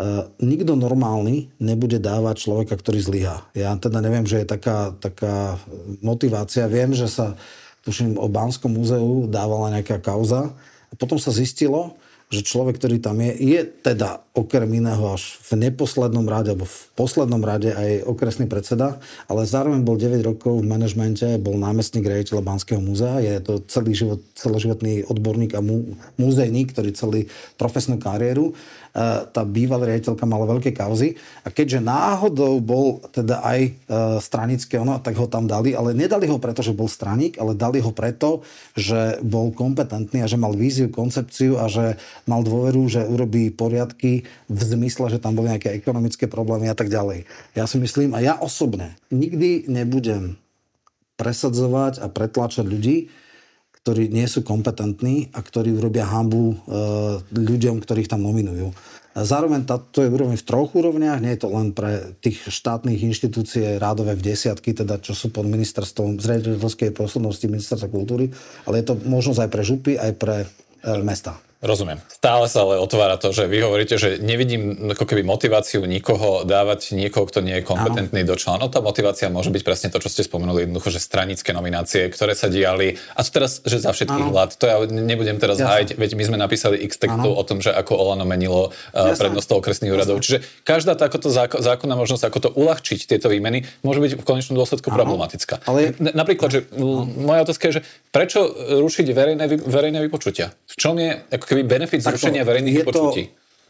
Uh, 0.02 0.34
nikto 0.42 0.74
normálny 0.74 1.54
nebude 1.62 2.02
dávať 2.02 2.50
človeka, 2.50 2.74
ktorý 2.74 3.06
zlyha. 3.06 3.46
Ja 3.54 3.70
teda 3.78 4.02
neviem, 4.02 4.26
že 4.26 4.42
je 4.42 4.50
taká, 4.50 4.98
taká 4.98 5.62
motivácia. 6.02 6.66
Viem, 6.66 6.98
že 6.98 7.06
sa, 7.06 7.38
tuším, 7.86 8.18
o 8.18 8.28
Bánskom 8.30 8.74
múzeu 8.74 9.26
dávala 9.30 9.74
nejaká 9.74 10.02
kauza. 10.02 10.54
A 10.92 10.94
potom 11.00 11.16
sa 11.18 11.32
zistilo, 11.32 11.96
že 12.32 12.48
človek, 12.48 12.80
ktorý 12.80 13.04
tam 13.04 13.20
je, 13.20 13.36
je 13.36 13.62
teda 13.68 14.24
okrem 14.32 14.80
iného 14.80 15.04
až 15.12 15.36
v 15.52 15.68
neposlednom 15.68 16.24
rade, 16.24 16.56
alebo 16.56 16.64
v 16.64 16.80
poslednom 16.96 17.44
rade 17.44 17.76
aj 17.76 18.08
okresný 18.08 18.48
predseda, 18.48 19.04
ale 19.28 19.44
zároveň 19.44 19.84
bol 19.84 20.00
9 20.00 20.16
rokov 20.24 20.64
v 20.64 20.70
manažmente, 20.72 21.28
bol 21.44 21.60
námestník 21.60 22.08
riaditeľa 22.08 22.48
Banského 22.48 22.80
múzea, 22.80 23.20
je 23.20 23.36
to 23.44 23.54
celý 23.68 23.92
život, 23.92 24.24
celoživotný 24.40 25.04
odborník 25.12 25.60
a 25.60 25.62
mú, 25.62 26.00
múzejník, 26.16 26.72
ktorý 26.72 26.90
celý 26.96 27.22
profesnú 27.60 28.00
kariéru 28.00 28.56
tá 29.32 29.42
bývalá 29.48 29.88
riaditeľka 29.88 30.28
mala 30.28 30.44
veľké 30.52 30.76
kauzy 30.76 31.16
a 31.48 31.50
keďže 31.50 31.80
náhodou 31.80 32.60
bol 32.60 33.00
teda 33.16 33.40
aj 33.40 33.60
e, 33.64 33.72
stranické 34.20 34.76
ono, 34.76 35.00
tak 35.00 35.16
ho 35.16 35.32
tam 35.32 35.48
dali, 35.48 35.72
ale 35.72 35.96
nedali 35.96 36.28
ho 36.28 36.36
preto, 36.36 36.60
že 36.60 36.76
bol 36.76 36.92
straník, 36.92 37.40
ale 37.40 37.56
dali 37.56 37.80
ho 37.80 37.96
preto, 37.96 38.44
že 38.76 39.16
bol 39.24 39.56
kompetentný 39.56 40.28
a 40.28 40.28
že 40.28 40.36
mal 40.36 40.52
víziu, 40.52 40.92
koncepciu 40.92 41.56
a 41.56 41.72
že 41.72 41.96
mal 42.28 42.44
dôveru, 42.44 42.92
že 42.92 43.08
urobí 43.08 43.48
poriadky 43.56 44.28
v 44.52 44.60
zmysle, 44.60 45.08
že 45.08 45.24
tam 45.24 45.40
boli 45.40 45.56
nejaké 45.56 45.72
ekonomické 45.72 46.28
problémy 46.28 46.68
a 46.68 46.76
tak 46.76 46.92
ďalej. 46.92 47.24
Ja 47.56 47.72
si 47.72 47.80
myslím, 47.80 48.12
a 48.12 48.20
ja 48.20 48.36
osobne 48.44 49.00
nikdy 49.08 49.72
nebudem 49.72 50.36
presadzovať 51.16 52.04
a 52.04 52.12
pretlačať 52.12 52.68
ľudí, 52.68 53.08
ktorí 53.82 54.14
nie 54.14 54.30
sú 54.30 54.46
kompetentní 54.46 55.34
a 55.34 55.42
ktorí 55.42 55.74
urobia 55.74 56.06
hambu 56.06 56.54
e, 56.54 56.56
ľuďom, 57.34 57.82
ktorých 57.82 58.14
tam 58.14 58.22
nominujú. 58.22 58.70
Zároveň 59.12 59.68
to 59.68 60.00
je 60.00 60.08
úroveň 60.08 60.40
v 60.40 60.48
troch 60.48 60.72
úrovniach, 60.72 61.20
nie 61.20 61.36
je 61.36 61.44
to 61.44 61.52
len 61.52 61.76
pre 61.76 62.16
tých 62.24 62.48
štátnych 62.48 63.04
inštitúcie 63.04 63.76
rádové 63.76 64.16
v 64.16 64.32
desiatky, 64.32 64.72
teda 64.72 65.04
čo 65.04 65.12
sú 65.12 65.36
pod 65.36 65.44
ministerstvom 65.52 66.16
zriaditeľskej 66.22 66.96
poslednosti 66.96 67.44
ministerstva 67.44 67.92
kultúry, 67.92 68.32
ale 68.64 68.80
je 68.80 68.86
to 68.88 68.96
možnosť 69.04 69.40
aj 69.44 69.50
pre 69.52 69.64
župy, 69.68 69.92
aj 70.00 70.12
pre 70.16 70.36
e, 70.46 70.48
mesta. 71.04 71.36
Rozumiem. 71.62 72.02
Stále 72.10 72.50
sa 72.50 72.66
ale 72.66 72.82
otvára 72.82 73.22
to, 73.22 73.30
že 73.30 73.46
vy 73.46 73.62
hovoríte, 73.62 73.94
že 74.02 74.18
nevidím 74.18 74.90
ako 74.98 75.06
keby 75.06 75.22
motiváciu 75.22 75.86
nikoho 75.86 76.42
dávať 76.42 76.98
niekoho, 76.98 77.30
kto 77.30 77.46
nie 77.46 77.62
je 77.62 77.64
kompetentný 77.70 78.26
do 78.26 78.34
členov. 78.34 78.66
No 78.66 78.74
tá 78.74 78.82
motivácia 78.82 79.30
môže 79.30 79.54
byť 79.54 79.62
presne 79.62 79.94
to, 79.94 80.02
čo 80.02 80.10
ste 80.10 80.26
spomenuli, 80.26 80.66
jednoducho, 80.66 80.90
že 80.90 80.98
stranické 80.98 81.54
nominácie, 81.54 82.10
ktoré 82.10 82.34
sa 82.34 82.50
diali. 82.50 82.98
A 83.14 83.22
to 83.22 83.30
teraz, 83.30 83.62
že 83.62 83.78
za 83.78 83.94
všetkých 83.94 84.34
vlád, 84.34 84.58
to 84.58 84.66
ja 84.66 84.82
nebudem 84.90 85.38
teraz 85.38 85.62
Jasne. 85.62 85.70
hájiť, 85.70 85.90
veď 86.02 86.12
my 86.18 86.24
sme 86.34 86.38
napísali 86.42 86.82
x 86.82 86.98
textov 86.98 87.30
o 87.30 87.44
tom, 87.46 87.62
že 87.62 87.70
ako 87.70 87.94
Olano 87.94 88.26
menilo 88.26 88.74
uh, 88.74 89.14
prednosť 89.14 89.54
okresných 89.54 89.94
úradov. 89.94 90.18
Čiže 90.18 90.66
každá 90.66 90.98
takáto 90.98 91.30
zákonná 91.30 91.94
možnosť, 91.94 92.26
ako 92.26 92.38
to 92.42 92.50
uľahčiť 92.58 93.06
tieto 93.06 93.30
výmeny, 93.30 93.70
môže 93.86 94.02
byť 94.02 94.12
v 94.18 94.26
konečnom 94.26 94.58
dôsledku 94.58 94.90
Áno. 94.90 94.98
problematická. 94.98 95.62
Ale... 95.70 95.94
Napríklad, 96.02 96.50
že 96.50 96.60
moja 97.22 97.46
otázka 97.46 97.70
je, 97.70 97.74
že 97.78 97.82
prečo 98.10 98.50
rušiť 98.82 99.06
verejné, 99.14 99.46
verejné 99.62 100.02
vypočutia? 100.10 100.50
V 100.66 100.76
čom 100.76 100.98
je 100.98 101.22
ako 101.30 101.51
keby 101.52 101.68
benefit 101.68 102.00
zrušenia 102.00 102.48
verejných 102.48 102.88
vypočutí? 102.88 103.24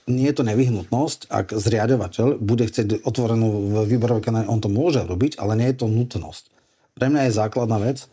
nie 0.09 0.25
je 0.29 0.35
to 0.41 0.47
nevyhnutnosť, 0.47 1.29
ak 1.29 1.53
zriadovateľ 1.53 2.41
bude 2.41 2.65
chcieť 2.65 3.05
otvorenú 3.05 3.81
výberovú 3.85 4.21
kanál, 4.23 4.49
on 4.49 4.57
to 4.57 4.71
môže 4.71 5.05
robiť, 5.05 5.37
ale 5.37 5.53
nie 5.57 5.69
je 5.69 5.85
to 5.85 5.87
nutnosť. 5.87 6.49
Pre 6.97 7.07
mňa 7.07 7.29
je 7.29 7.37
základná 7.37 7.77
vec, 7.77 8.09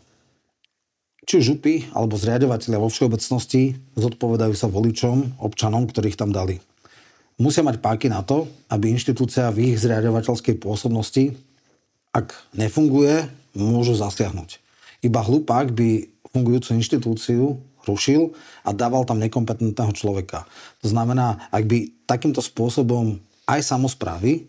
či 1.29 1.45
župy 1.45 1.89
alebo 1.93 2.17
zriadovateľia 2.17 2.81
vo 2.81 2.89
všeobecnosti 2.89 3.77
zodpovedajú 3.97 4.55
sa 4.57 4.69
voličom, 4.69 5.41
občanom, 5.41 5.85
ktorých 5.89 6.17
tam 6.17 6.33
dali. 6.33 6.61
Musia 7.39 7.63
mať 7.63 7.79
páky 7.79 8.11
na 8.11 8.25
to, 8.25 8.51
aby 8.73 8.91
inštitúcia 8.91 9.53
v 9.55 9.73
ich 9.73 9.77
zriadovateľskej 9.79 10.59
pôsobnosti, 10.59 11.39
ak 12.11 12.35
nefunguje, 12.57 13.29
môžu 13.55 13.95
zasiahnuť. 13.95 14.59
Iba 15.05 15.23
hlupák 15.23 15.71
by 15.71 16.11
fungujúcu 16.35 16.81
inštitúciu 16.81 17.63
rušil 17.87 18.35
a 18.69 18.77
dával 18.77 19.09
tam 19.09 19.17
nekompetentného 19.17 19.97
človeka. 19.97 20.45
To 20.85 20.93
znamená, 20.93 21.49
ak 21.49 21.65
by 21.65 21.79
takýmto 22.05 22.45
spôsobom 22.45 23.17
aj 23.49 23.65
samozprávy, 23.65 24.45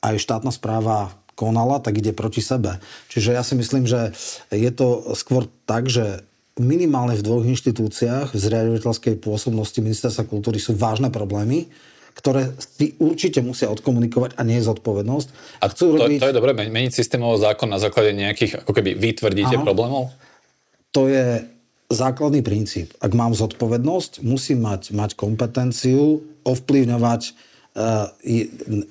aj 0.00 0.16
štátna 0.16 0.48
správa 0.48 1.12
konala, 1.36 1.76
tak 1.78 2.00
ide 2.00 2.16
proti 2.16 2.40
sebe. 2.40 2.80
Čiže 3.12 3.36
ja 3.36 3.44
si 3.44 3.54
myslím, 3.60 3.84
že 3.84 4.16
je 4.48 4.70
to 4.72 5.12
skôr 5.12 5.44
tak, 5.68 5.92
že 5.92 6.24
minimálne 6.58 7.14
v 7.14 7.22
dvoch 7.22 7.46
inštitúciách 7.46 8.34
v 8.34 8.40
zriadovateľskej 8.40 9.20
pôsobnosti 9.22 9.78
ministerstva 9.78 10.26
kultúry 10.26 10.58
sú 10.58 10.74
vážne 10.74 11.12
problémy, 11.12 11.70
ktoré 12.18 12.50
si 12.58 12.98
určite 12.98 13.38
musia 13.46 13.70
odkomunikovať 13.70 14.34
a 14.34 14.42
nie 14.42 14.58
je 14.58 14.66
zodpovednosť. 14.66 15.28
A 15.62 15.70
chcú 15.70 15.94
to, 15.94 16.02
robiť... 16.02 16.18
to 16.18 16.30
je 16.34 16.38
dobré, 16.42 16.50
meniť 16.50 16.90
systémový 16.90 17.38
zákon 17.38 17.70
na 17.70 17.78
základe 17.78 18.10
nejakých, 18.10 18.66
ako 18.66 18.74
keby 18.74 18.98
vytvrdíte 18.98 19.62
problémov? 19.62 20.10
To 20.90 21.06
je 21.06 21.46
základný 21.88 22.44
princíp. 22.44 22.92
Ak 23.00 23.16
mám 23.16 23.32
zodpovednosť, 23.32 24.20
musím 24.20 24.64
mať, 24.68 24.92
mať 24.92 25.16
kompetenciu 25.16 26.20
ovplyvňovať 26.44 27.22
uh, 27.76 28.12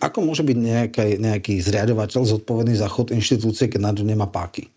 ako 0.02 0.18
môže 0.26 0.41
byť 0.41 0.58
nejaký, 0.58 1.10
nejaký 1.22 1.54
zriadovateľ 1.62 2.22
zodpovedný 2.26 2.74
za 2.74 2.89
chod 2.89 3.14
inštitúcie, 3.14 3.70
keď 3.70 3.82
na 3.82 3.91
to 3.93 4.02
nemá 4.02 4.26
páky. 4.26 4.74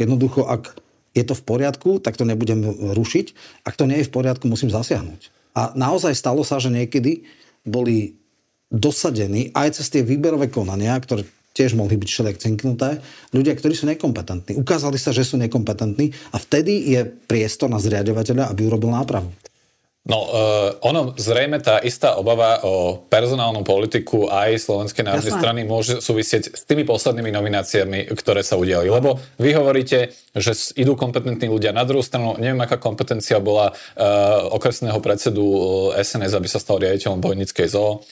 Jednoducho, 0.00 0.48
ak 0.48 0.80
je 1.12 1.24
to 1.28 1.36
v 1.36 1.44
poriadku, 1.44 2.00
tak 2.00 2.16
to 2.16 2.24
nebudem 2.24 2.64
rušiť. 2.96 3.26
Ak 3.68 3.76
to 3.76 3.84
nie 3.84 4.00
je 4.00 4.08
v 4.08 4.14
poriadku, 4.14 4.48
musím 4.48 4.72
zasiahnuť. 4.72 5.28
A 5.52 5.76
naozaj 5.76 6.16
stalo 6.16 6.40
sa, 6.48 6.56
že 6.56 6.72
niekedy 6.72 7.28
boli 7.68 8.16
dosadení 8.72 9.52
aj 9.52 9.76
cez 9.76 9.92
tie 9.92 10.00
výberové 10.00 10.48
konania, 10.48 10.96
ktoré 10.96 11.28
tiež 11.52 11.76
mohli 11.76 12.00
byť 12.00 12.08
všelijak 12.08 12.38
cinknuté, 12.40 13.00
ľudia, 13.32 13.52
ktorí 13.56 13.76
sú 13.76 13.84
nekompetentní. 13.88 14.56
Ukázali 14.56 14.96
sa, 14.96 15.12
že 15.12 15.24
sú 15.24 15.36
nekompetentní 15.36 16.12
a 16.32 16.36
vtedy 16.40 16.96
je 16.96 17.00
priestor 17.04 17.68
na 17.68 17.80
zriadovateľa, 17.80 18.48
aby 18.48 18.68
urobil 18.68 18.92
nápravu. 18.92 19.28
No, 20.02 20.18
uh, 20.18 20.74
ono 20.82 21.14
zrejme 21.14 21.62
tá 21.62 21.78
istá 21.78 22.18
obava 22.18 22.58
o 22.66 23.06
personálnu 23.06 23.62
politiku 23.62 24.26
aj 24.26 24.66
Slovenskej 24.66 25.06
národnej 25.06 25.30
strany 25.30 25.60
môže 25.62 26.02
súvisieť 26.02 26.58
s 26.58 26.66
tými 26.66 26.82
poslednými 26.82 27.30
nomináciami, 27.30 28.10
ktoré 28.10 28.42
sa 28.42 28.58
udiali. 28.58 28.90
Lebo 28.90 29.22
vy 29.38 29.54
hovoríte, 29.54 30.10
že 30.34 30.58
idú 30.74 30.98
kompetentní 30.98 31.46
ľudia. 31.46 31.70
Na 31.70 31.86
druhú 31.86 32.02
stranu, 32.02 32.34
neviem, 32.34 32.58
aká 32.58 32.82
kompetencia 32.82 33.38
bola 33.38 33.70
uh, 33.70 34.50
okresného 34.50 34.98
predsedu 34.98 35.46
SNS, 35.94 36.34
aby 36.34 36.48
sa 36.50 36.58
stal 36.58 36.82
riaditeľom 36.82 37.22
Bojnickej 37.22 37.70
zoo. 37.70 38.02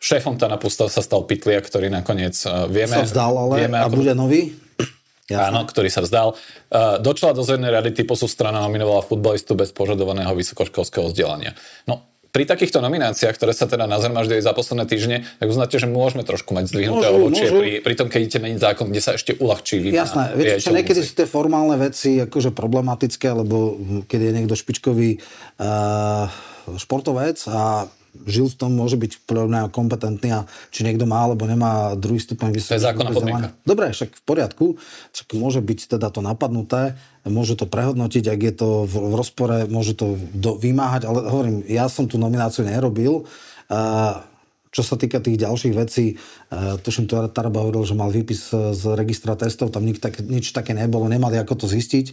Šéfom 0.00 0.40
Tanapu 0.40 0.72
sa 0.72 0.88
stal 0.88 1.28
Pitlia, 1.28 1.60
ktorý 1.60 1.92
nakoniec 1.92 2.32
uh, 2.48 2.64
vieme... 2.72 2.96
Sa 2.96 3.04
vzdal, 3.04 3.32
ale 3.36 3.54
vieme, 3.68 3.76
a 3.76 3.84
ako... 3.84 4.00
bude 4.00 4.12
nový? 4.16 4.40
Jasne. 5.30 5.52
Áno, 5.52 5.60
ktorý 5.68 5.92
sa 5.92 6.00
vzdal. 6.00 6.40
Uh, 6.72 6.96
do 7.04 7.12
čela 7.12 7.36
dozornej 7.36 7.68
rady 7.68 7.92
typu 7.92 8.16
sú 8.16 8.24
strana 8.24 8.64
nominovala 8.64 9.04
futbalistu 9.04 9.52
bez 9.52 9.76
požadovaného 9.76 10.32
vysokoškolského 10.32 11.12
vzdelania. 11.12 11.52
No, 11.84 12.10
pri 12.30 12.46
takýchto 12.46 12.78
nomináciách, 12.78 13.34
ktoré 13.34 13.50
sa 13.50 13.66
teda 13.66 13.90
nazhromaždili 13.90 14.38
za 14.38 14.54
posledné 14.54 14.86
týždne, 14.86 15.26
tak 15.42 15.50
uznáte, 15.50 15.82
že 15.82 15.90
môžeme 15.90 16.22
trošku 16.22 16.54
mať 16.54 16.70
zdvihnuté 16.70 17.06
ovočie 17.10 17.50
pri, 17.50 17.70
pri 17.82 17.94
tom, 17.98 18.06
keď 18.06 18.20
idete 18.22 18.38
meniť 18.38 18.58
zákon, 18.62 18.86
kde 18.86 19.02
sa 19.02 19.18
ešte 19.18 19.34
uľahčí 19.34 19.82
výmena. 19.82 20.06
Jasné, 20.06 20.24
viete, 20.38 20.62
čo 20.62 20.70
niekedy 20.70 21.02
sú 21.02 21.12
tie 21.18 21.26
formálne 21.26 21.74
veci 21.74 22.22
akože 22.22 22.54
problematické, 22.54 23.34
lebo 23.34 23.76
keď 24.06 24.20
je 24.30 24.32
niekto 24.32 24.54
špičkový 24.54 25.18
uh, 25.18 26.30
športovec 26.78 27.42
a 27.50 27.90
žil 28.26 28.50
v 28.50 28.56
tom, 28.58 28.74
môže 28.74 28.98
byť 28.98 29.22
podľa 29.24 29.70
kompetentný 29.70 30.34
a 30.34 30.40
či 30.74 30.82
niekto 30.82 31.06
má 31.06 31.24
alebo 31.24 31.46
nemá 31.46 31.94
druhý 31.94 32.18
stupeň 32.18 32.50
vysokého. 32.50 32.74
To 32.74 32.80
je 32.82 32.88
zákonná 32.90 33.10
podmienka. 33.14 33.48
Dobre, 33.62 33.94
však 33.94 34.10
v 34.18 34.22
poriadku, 34.26 34.66
však 35.14 35.28
môže 35.38 35.60
byť 35.62 35.98
teda 35.98 36.10
to 36.10 36.20
napadnuté, 36.20 36.98
môže 37.24 37.54
to 37.54 37.70
prehodnotiť, 37.70 38.24
ak 38.26 38.40
je 38.40 38.54
to 38.54 38.68
v, 38.84 38.94
v 38.94 39.14
rozpore, 39.14 39.56
môže 39.70 39.94
to 39.94 40.18
do, 40.34 40.58
vymáhať, 40.58 41.06
ale 41.06 41.28
hovorím, 41.28 41.56
ja 41.70 41.86
som 41.86 42.10
tú 42.10 42.18
nomináciu 42.18 42.66
nerobil. 42.66 43.28
Uh, 43.70 44.26
čo 44.70 44.86
sa 44.86 44.94
týka 44.94 45.18
tých 45.18 45.34
ďalších 45.42 45.74
vecí, 45.74 46.14
uh, 46.14 46.78
tuším, 46.78 47.10
to 47.10 47.18
Taraba 47.30 47.62
hovoril, 47.62 47.82
že 47.82 47.98
mal 47.98 48.10
výpis 48.10 48.54
z 48.54 48.82
registra 48.94 49.34
testov, 49.34 49.74
tam 49.74 49.82
nik, 49.82 49.98
tak, 49.98 50.22
nič 50.22 50.54
také 50.54 50.74
nebolo, 50.74 51.10
nemali 51.10 51.38
ako 51.38 51.66
to 51.66 51.66
zistiť. 51.66 52.06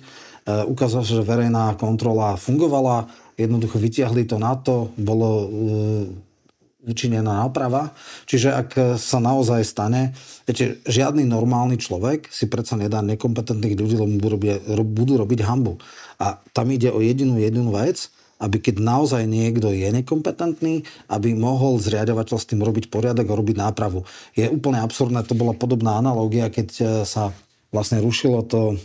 Uh, 0.45 0.66
ukázalo 0.66 1.06
sa, 1.06 1.22
že 1.22 1.26
verejná 1.26 1.78
kontrola 1.78 2.34
fungovala, 2.34 3.26
jednoducho 3.38 3.78
vytiahli 3.78 4.26
to 4.26 4.42
na 4.42 4.58
to, 4.58 4.90
bolo 4.98 5.30
uh, 5.30 5.48
učinená 6.88 7.46
náprava. 7.46 7.92
Čiže 8.26 8.50
ak 8.56 8.70
sa 8.96 9.20
naozaj 9.20 9.62
stane, 9.68 10.16
viete, 10.48 10.80
žiadny 10.88 11.28
normálny 11.28 11.76
človek 11.76 12.32
si 12.32 12.48
predsa 12.48 12.80
nedá 12.80 13.04
nekompetentných 13.04 13.76
ľudí, 13.76 13.96
lebo 14.00 14.08
budú 14.18 14.30
robiť, 14.40 14.52
budú 14.88 15.14
robiť 15.20 15.40
hambu. 15.44 15.76
A 16.18 16.40
tam 16.56 16.72
ide 16.72 16.90
o 16.90 17.04
jedinú 17.04 17.36
jedinú 17.38 17.76
vec, 17.76 18.08
aby 18.38 18.62
keď 18.62 18.76
naozaj 18.80 19.26
niekto 19.26 19.74
je 19.74 19.90
nekompetentný, 19.90 20.86
aby 21.10 21.34
mohol 21.34 21.82
zriadovateľ 21.82 22.38
s 22.38 22.50
tým 22.50 22.62
robiť 22.62 22.94
poriadok 22.94 23.26
a 23.34 23.38
robiť 23.38 23.56
nápravu. 23.58 24.06
Je 24.38 24.46
úplne 24.46 24.78
absurdné, 24.82 25.26
to 25.26 25.34
bola 25.34 25.58
podobná 25.58 25.98
analogia, 25.98 26.54
keď 26.54 26.68
e, 26.78 26.84
sa 27.04 27.34
vlastne 27.74 27.98
rušilo 28.00 28.46
to 28.46 28.74
e, 28.74 28.76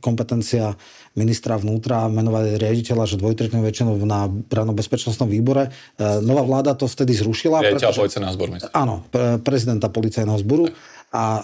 kompetencia 0.00 0.80
ministra 1.14 1.54
vnútra 1.54 2.10
menovať 2.10 2.58
riaditeľa, 2.58 3.06
že 3.06 3.16
dvojtretnou 3.22 3.62
väčšinou 3.62 3.94
na 4.02 4.26
bezpečnostnom 4.74 5.30
výbore. 5.30 5.70
E, 5.94 6.20
nová 6.26 6.42
vláda 6.42 6.74
to 6.74 6.90
vtedy 6.90 7.14
zrušila. 7.14 7.62
Riaditeľ 7.62 7.90
pretože, 7.94 8.02
policajného 8.02 8.34
zboru. 8.34 8.50
Áno, 8.74 8.94
pre, 9.14 9.38
prezidenta 9.38 9.86
policajného 9.86 10.38
zboru. 10.42 10.66
A 11.14 11.24
e, 11.38 11.42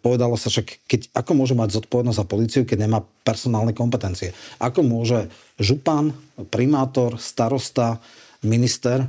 povedalo 0.00 0.40
sa 0.40 0.48
však, 0.48 0.88
keď, 0.88 1.00
ako 1.12 1.30
môže 1.36 1.52
mať 1.52 1.76
zodpovednosť 1.76 2.18
za 2.18 2.26
policiu, 2.26 2.62
keď 2.64 2.88
nemá 2.88 3.04
personálne 3.20 3.76
kompetencie. 3.76 4.32
Ako 4.56 4.80
môže 4.80 5.28
župan, 5.60 6.16
primátor, 6.48 7.20
starosta, 7.20 8.00
minister 8.40 9.04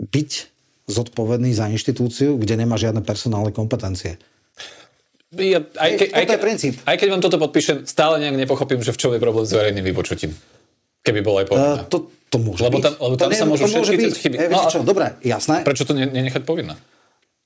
byť 0.00 0.30
zodpovedný 0.88 1.52
za 1.52 1.68
inštitúciu, 1.68 2.40
kde 2.40 2.64
nemá 2.64 2.80
žiadne 2.80 3.04
personálne 3.04 3.52
kompetencie. 3.52 4.16
Ja, 5.32 5.64
aj, 5.64 5.90
ke, 5.96 6.04
aj, 6.12 6.24
ke, 6.28 6.68
aj 6.84 6.96
keď 7.00 7.08
vám 7.08 7.22
toto 7.24 7.40
podpíšem, 7.40 7.88
stále 7.88 8.20
nejak 8.20 8.36
nepochopím, 8.36 8.84
že 8.84 8.92
v 8.92 9.00
čom 9.00 9.10
je 9.16 9.20
problém 9.20 9.48
s 9.48 9.52
verejným 9.56 9.80
vypočutím. 9.80 10.36
Keby 11.00 11.20
bol 11.24 11.40
aj 11.40 11.46
povinná. 11.48 11.76
Uh, 11.82 11.88
to, 11.88 12.12
to 12.28 12.36
môže 12.36 12.60
lebo 12.60 12.84
tam, 12.84 12.92
lebo 13.00 13.14
tam 13.16 13.32
to 13.32 13.40
sa 13.40 13.48
môžu 13.48 13.64
všetky 13.64 13.96
byť, 13.96 14.14
chyby. 14.20 14.36
E, 14.36 14.46
no, 14.52 14.68
čo, 14.68 14.84
dobre, 14.84 15.16
jasné. 15.24 15.64
Prečo 15.64 15.88
to 15.88 15.96
nenechať 15.96 16.44
povinné? 16.44 16.76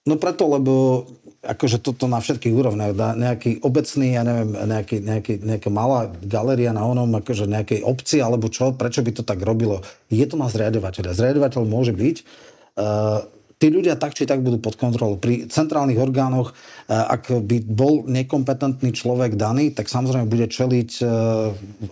No 0.06 0.18
preto, 0.18 0.50
lebo 0.50 1.06
akože 1.46 1.78
toto 1.78 2.10
na 2.10 2.18
všetkých 2.18 2.54
úrovniach 2.54 2.92
dá 2.94 3.14
nejaký 3.14 3.62
obecný, 3.62 4.18
ja 4.18 4.22
neviem, 4.26 4.50
nejaký, 4.50 4.96
nejaký, 4.98 5.32
nejaká 5.46 5.70
malá 5.70 6.10
galéria 6.26 6.74
na 6.74 6.82
onom, 6.82 7.06
akože 7.22 7.46
nejakej 7.46 7.86
obci 7.86 8.18
alebo 8.18 8.50
čo, 8.50 8.74
prečo 8.74 9.02
by 9.06 9.14
to 9.14 9.22
tak 9.22 9.38
robilo. 9.46 9.82
Je 10.10 10.26
to 10.26 10.34
na 10.34 10.50
zriadovateľa. 10.50 11.14
Zriadovateľ 11.14 11.62
môže 11.66 11.94
byť 11.94 12.16
uh, 12.22 13.30
tí 13.56 13.72
ľudia 13.72 13.96
tak 13.96 14.12
či 14.12 14.28
tak 14.28 14.44
budú 14.44 14.60
pod 14.60 14.76
kontrolou. 14.76 15.16
Pri 15.16 15.48
centrálnych 15.48 15.96
orgánoch, 15.96 16.52
e, 16.52 16.54
ak 16.92 17.40
by 17.40 17.56
bol 17.64 18.04
nekompetentný 18.04 18.92
človek 18.92 19.34
daný, 19.34 19.72
tak 19.72 19.88
samozrejme 19.88 20.28
bude 20.28 20.44
čeliť 20.48 20.90
e, 21.00 21.04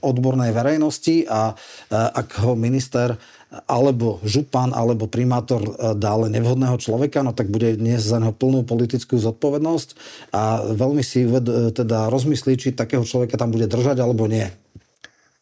odbornej 0.05 0.53
verejnosti 0.53 1.25
a 1.25 1.53
e, 1.53 1.55
ak 1.97 2.45
ho 2.45 2.53
minister 2.53 3.17
alebo 3.71 4.19
župan, 4.27 4.75
alebo 4.75 5.07
primátor 5.07 5.79
dá 5.95 6.19
len 6.19 6.35
nevhodného 6.35 6.75
človeka, 6.75 7.23
no 7.23 7.31
tak 7.31 7.55
bude 7.55 7.79
dnes 7.79 8.03
za 8.03 8.19
neho 8.19 8.35
plnú 8.35 8.67
politickú 8.67 9.15
zodpovednosť 9.15 9.89
a 10.35 10.75
veľmi 10.75 11.07
si 11.07 11.23
teda 11.71 12.11
rozmyslí, 12.11 12.59
či 12.59 12.75
takého 12.75 13.07
človeka 13.07 13.39
tam 13.39 13.55
bude 13.55 13.71
držať 13.71 14.03
alebo 14.03 14.27
nie. 14.27 14.51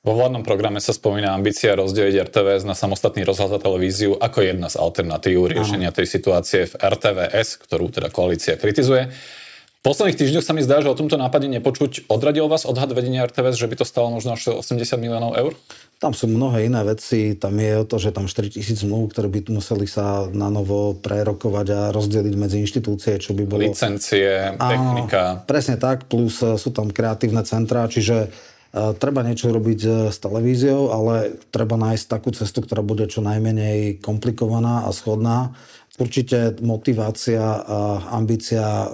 Vo 0.03 0.19
vládnom 0.19 0.43
programe 0.43 0.83
sa 0.83 0.91
spomína 0.91 1.31
ambícia 1.31 1.79
rozdeliť 1.79 2.27
RTVS 2.27 2.67
na 2.67 2.75
samostatný 2.75 3.23
rozhľad 3.23 3.55
a 3.55 3.63
televíziu 3.63 4.19
ako 4.19 4.43
jedna 4.43 4.67
z 4.67 4.75
alternatív 4.83 5.47
riešenia 5.47 5.95
tej 5.95 6.11
situácie 6.11 6.67
v 6.67 6.75
RTVS, 6.75 7.63
ktorú 7.63 7.87
teda 7.87 8.11
koalícia 8.11 8.59
kritizuje. 8.59 9.15
V 9.15 9.81
posledných 9.87 10.19
týždňoch 10.19 10.43
sa 10.43 10.59
mi 10.59 10.67
zdá, 10.67 10.83
že 10.83 10.91
o 10.91 10.99
tomto 10.99 11.15
nápade 11.15 11.47
nepočuť. 11.47 12.11
Odradil 12.11 12.51
vás 12.51 12.67
odhad 12.67 12.91
vedenia 12.91 13.23
RTVS, 13.31 13.55
že 13.55 13.71
by 13.71 13.79
to 13.79 13.87
stalo 13.87 14.11
možno 14.11 14.35
až 14.35 14.59
80 14.59 14.83
miliónov 14.99 15.39
eur? 15.39 15.55
Tam 16.03 16.11
sú 16.11 16.27
mnohé 16.27 16.67
iné 16.67 16.83
veci. 16.83 17.39
Tam 17.39 17.55
je 17.55 17.71
o 17.79 17.87
to, 17.87 18.03
že 18.03 18.11
tam 18.11 18.27
4 18.27 18.59
tisíc 18.59 18.83
zmluv, 18.83 19.15
ktoré 19.15 19.31
by 19.31 19.55
museli 19.55 19.87
sa 19.87 20.27
na 20.35 20.51
novo 20.51 20.99
prerokovať 20.99 21.67
a 21.71 21.81
rozdeliť 21.95 22.35
medzi 22.35 22.59
inštitúcie, 22.59 23.23
čo 23.23 23.39
by 23.39 23.47
bolo... 23.47 23.71
Licencie, 23.71 24.59
technika. 24.59 25.39
Áno, 25.39 25.47
presne 25.47 25.79
tak, 25.79 26.11
plus 26.11 26.43
sú 26.43 26.71
tam 26.75 26.91
kreatívne 26.91 27.47
centrá, 27.47 27.87
čiže 27.87 28.35
Treba 28.73 29.21
niečo 29.21 29.53
robiť 29.53 30.09
s 30.09 30.17
televíziou, 30.17 30.97
ale 30.97 31.37
treba 31.53 31.77
nájsť 31.77 32.05
takú 32.09 32.33
cestu, 32.33 32.65
ktorá 32.65 32.81
bude 32.81 33.05
čo 33.05 33.21
najmenej 33.21 34.01
komplikovaná 34.01 34.89
a 34.89 34.91
schodná. 34.97 35.53
Určite 36.01 36.57
motivácia 36.65 37.61
a 37.61 38.17
ambícia 38.17 38.65
e, 38.65 38.89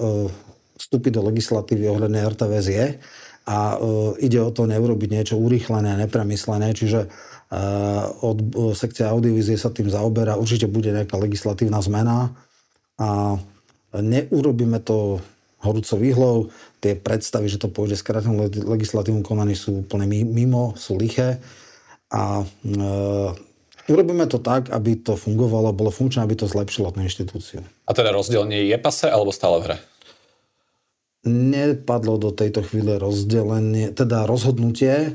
vstúpiť 0.83 1.15
do 1.15 1.23
legislatívy 1.31 1.87
ohľadne 1.95 2.27
RTVS 2.27 2.67
je 2.75 2.87
a 3.47 3.59
e, 3.71 3.77
ide 4.27 4.43
o 4.43 4.51
to 4.51 4.67
neurobiť 4.67 5.09
niečo 5.15 5.39
urýchlené 5.39 5.95
nepremyslené, 5.95 6.75
čiže 6.75 7.07
od 8.21 8.39
sekcia 8.77 9.09
audiovízie 9.09 9.57
sa 9.57 9.73
tým 9.73 9.89
zaoberá, 9.89 10.37
určite 10.37 10.69
bude 10.69 10.93
nejaká 10.93 11.17
legislatívna 11.17 11.81
zmena 11.81 12.37
a 13.01 13.41
neurobíme 13.97 14.85
to 14.85 15.25
horúco 15.63 15.95
výhlov. 15.99 16.37
Tie 16.79 16.95
predstavy, 16.95 17.51
že 17.51 17.59
to 17.59 17.71
pôjde 17.71 17.99
skrátenom 17.99 18.47
legislatívnom 18.47 19.27
konaní 19.27 19.59
sú 19.59 19.83
úplne 19.83 20.07
mimo, 20.07 20.79
sú 20.79 20.95
liché. 20.95 21.43
A 22.15 22.43
e, 22.43 22.45
urobíme 23.91 24.25
to 24.31 24.39
tak, 24.39 24.71
aby 24.71 24.97
to 25.03 25.19
fungovalo, 25.19 25.75
bolo 25.75 25.91
funkčné, 25.91 26.23
aby 26.23 26.39
to 26.39 26.47
zlepšilo 26.47 26.95
tú 26.95 27.03
inštitúciu. 27.03 27.61
A 27.85 27.93
teda 27.93 28.15
rozdelenie 28.15 28.71
je 28.71 28.79
pase 28.79 29.11
alebo 29.11 29.35
stále 29.35 29.61
v 29.61 29.65
hre? 29.67 29.77
Nepadlo 31.27 32.17
do 32.17 32.31
tejto 32.31 32.63
chvíle 32.63 32.97
rozdelenie, 32.97 33.91
teda 33.91 34.25
rozhodnutie. 34.25 34.95
E, 34.95 35.11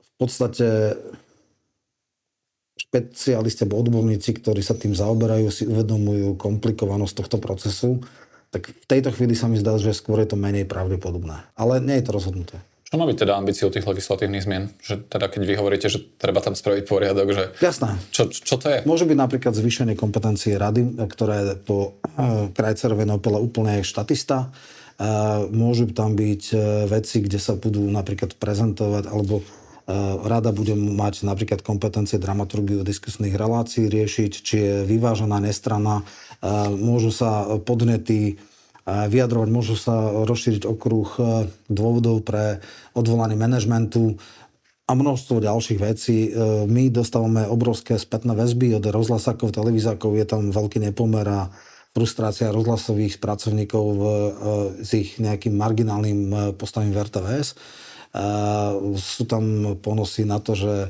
v 0.00 0.10
podstate 0.16 0.96
špecialisti 2.76 3.68
alebo 3.68 3.84
odborníci, 3.84 4.32
ktorí 4.40 4.64
sa 4.64 4.72
tým 4.72 4.96
zaoberajú, 4.96 5.52
si 5.52 5.68
uvedomujú 5.68 6.40
komplikovanosť 6.40 7.14
tohto 7.20 7.36
procesu 7.36 8.00
tak 8.56 8.72
v 8.72 8.86
tejto 8.88 9.12
chvíli 9.12 9.36
sa 9.36 9.52
mi 9.52 9.60
zdá, 9.60 9.76
že 9.76 9.92
skôr 9.92 10.24
je 10.24 10.32
to 10.32 10.40
menej 10.40 10.64
pravdepodobné. 10.64 11.44
Ale 11.52 11.84
nie 11.84 12.00
je 12.00 12.08
to 12.08 12.16
rozhodnuté. 12.16 12.56
Čo 12.86 13.02
má 13.02 13.04
byť 13.04 13.18
teda 13.18 13.34
ambíciou 13.36 13.68
tých 13.68 13.84
legislatívnych 13.84 14.46
zmien? 14.46 14.70
Že 14.80 15.10
teda 15.10 15.26
keď 15.28 15.42
vy 15.44 15.54
hovoríte, 15.58 15.90
že 15.90 16.00
treba 16.16 16.38
tam 16.40 16.54
spraviť 16.54 16.82
poriadok, 16.86 17.28
že... 17.34 17.44
Jasné. 17.60 17.98
Čo, 18.14 18.30
čo 18.32 18.56
to 18.56 18.66
je? 18.70 18.78
Môže 18.86 19.04
byť 19.04 19.18
napríklad 19.18 19.52
zvýšenie 19.58 19.98
kompetencie 19.98 20.56
rady, 20.56 21.04
ktoré 21.10 21.58
po 21.60 21.98
uh, 21.98 22.48
krajcerovej 22.54 23.10
Nobela 23.10 23.42
úplne 23.42 23.82
je 23.82 23.90
štatista. 23.90 24.54
Uh, 24.96 25.50
môžu 25.50 25.90
tam 25.90 26.14
byť 26.14 26.42
uh, 26.54 26.86
veci, 26.86 27.20
kde 27.20 27.42
sa 27.42 27.58
budú 27.58 27.82
napríklad 27.90 28.38
prezentovať, 28.38 29.10
alebo 29.10 29.44
Rada 30.26 30.50
bude 30.50 30.74
mať 30.74 31.22
napríklad 31.22 31.62
kompetencie 31.62 32.18
dramaturgiu 32.18 32.82
diskusných 32.82 33.38
relácií 33.38 33.86
riešiť, 33.86 34.32
či 34.34 34.54
je 34.58 34.74
vyvážená, 34.82 35.38
nestranná, 35.38 36.02
môžu 36.76 37.10
sa 37.14 37.58
podnety 37.62 38.36
vyjadrovať, 38.86 39.48
môžu 39.50 39.74
sa 39.74 40.22
rozšíriť 40.22 40.62
okruh 40.62 41.10
e, 41.18 41.22
dôvodov 41.66 42.22
pre 42.22 42.62
odvolanie 42.94 43.34
manažmentu 43.34 44.14
a 44.86 44.94
množstvo 44.94 45.42
ďalších 45.42 45.80
vecí. 45.82 46.30
E, 46.30 46.64
my 46.70 46.94
dostávame 46.94 47.50
obrovské 47.50 47.98
spätné 47.98 48.38
väzby 48.38 48.78
od 48.78 48.86
rozhlasákov, 48.86 49.50
televízákov, 49.50 50.14
je 50.14 50.26
tam 50.30 50.54
veľký 50.54 50.78
nepomer 50.78 51.26
a 51.26 51.50
frustrácia 51.98 52.54
rozhlasových 52.54 53.18
pracovníkov 53.18 53.86
e, 53.90 54.02
s 54.86 54.90
ich 54.94 55.18
nejakým 55.18 55.58
marginálnym 55.58 56.54
postavením 56.54 56.94
v 56.94 57.02
RTVS. 57.10 57.48
Sú 58.96 59.28
tam 59.28 59.76
ponosy 59.76 60.24
na 60.24 60.40
to, 60.40 60.56
že 60.56 60.88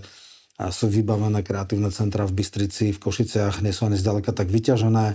a 0.57 0.73
sú 0.73 0.89
vybavené 0.89 1.45
kreatívne 1.45 1.93
centra 1.93 2.25
v 2.25 2.41
Bystrici, 2.41 2.97
v 2.97 3.03
Košiciach, 3.03 3.61
nie 3.61 3.77
sú 3.77 3.85
ani 3.85 4.01
zďaleka 4.01 4.33
tak 4.33 4.49
vyťažené. 4.49 5.07
E, 5.13 5.15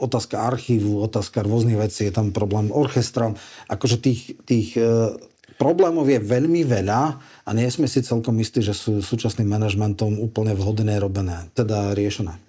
otázka 0.00 0.40
archívu, 0.40 1.04
otázka 1.04 1.44
rôznych 1.44 1.76
vecí, 1.76 2.08
je 2.08 2.14
tam 2.16 2.32
problém 2.32 2.72
orchestra. 2.72 3.36
Akože 3.68 4.00
tých, 4.00 4.40
tých 4.48 4.80
e, 4.80 5.20
problémov 5.60 6.08
je 6.08 6.16
veľmi 6.16 6.64
veľa 6.64 7.00
a 7.44 7.50
nie 7.52 7.68
sme 7.68 7.84
si 7.84 8.00
celkom 8.00 8.40
istí, 8.40 8.64
že 8.64 8.72
sú 8.72 9.04
súčasným 9.04 9.52
manažmentom 9.52 10.16
úplne 10.16 10.56
vhodné 10.56 10.96
robené, 10.96 11.52
teda 11.52 11.92
riešené. 11.92 12.40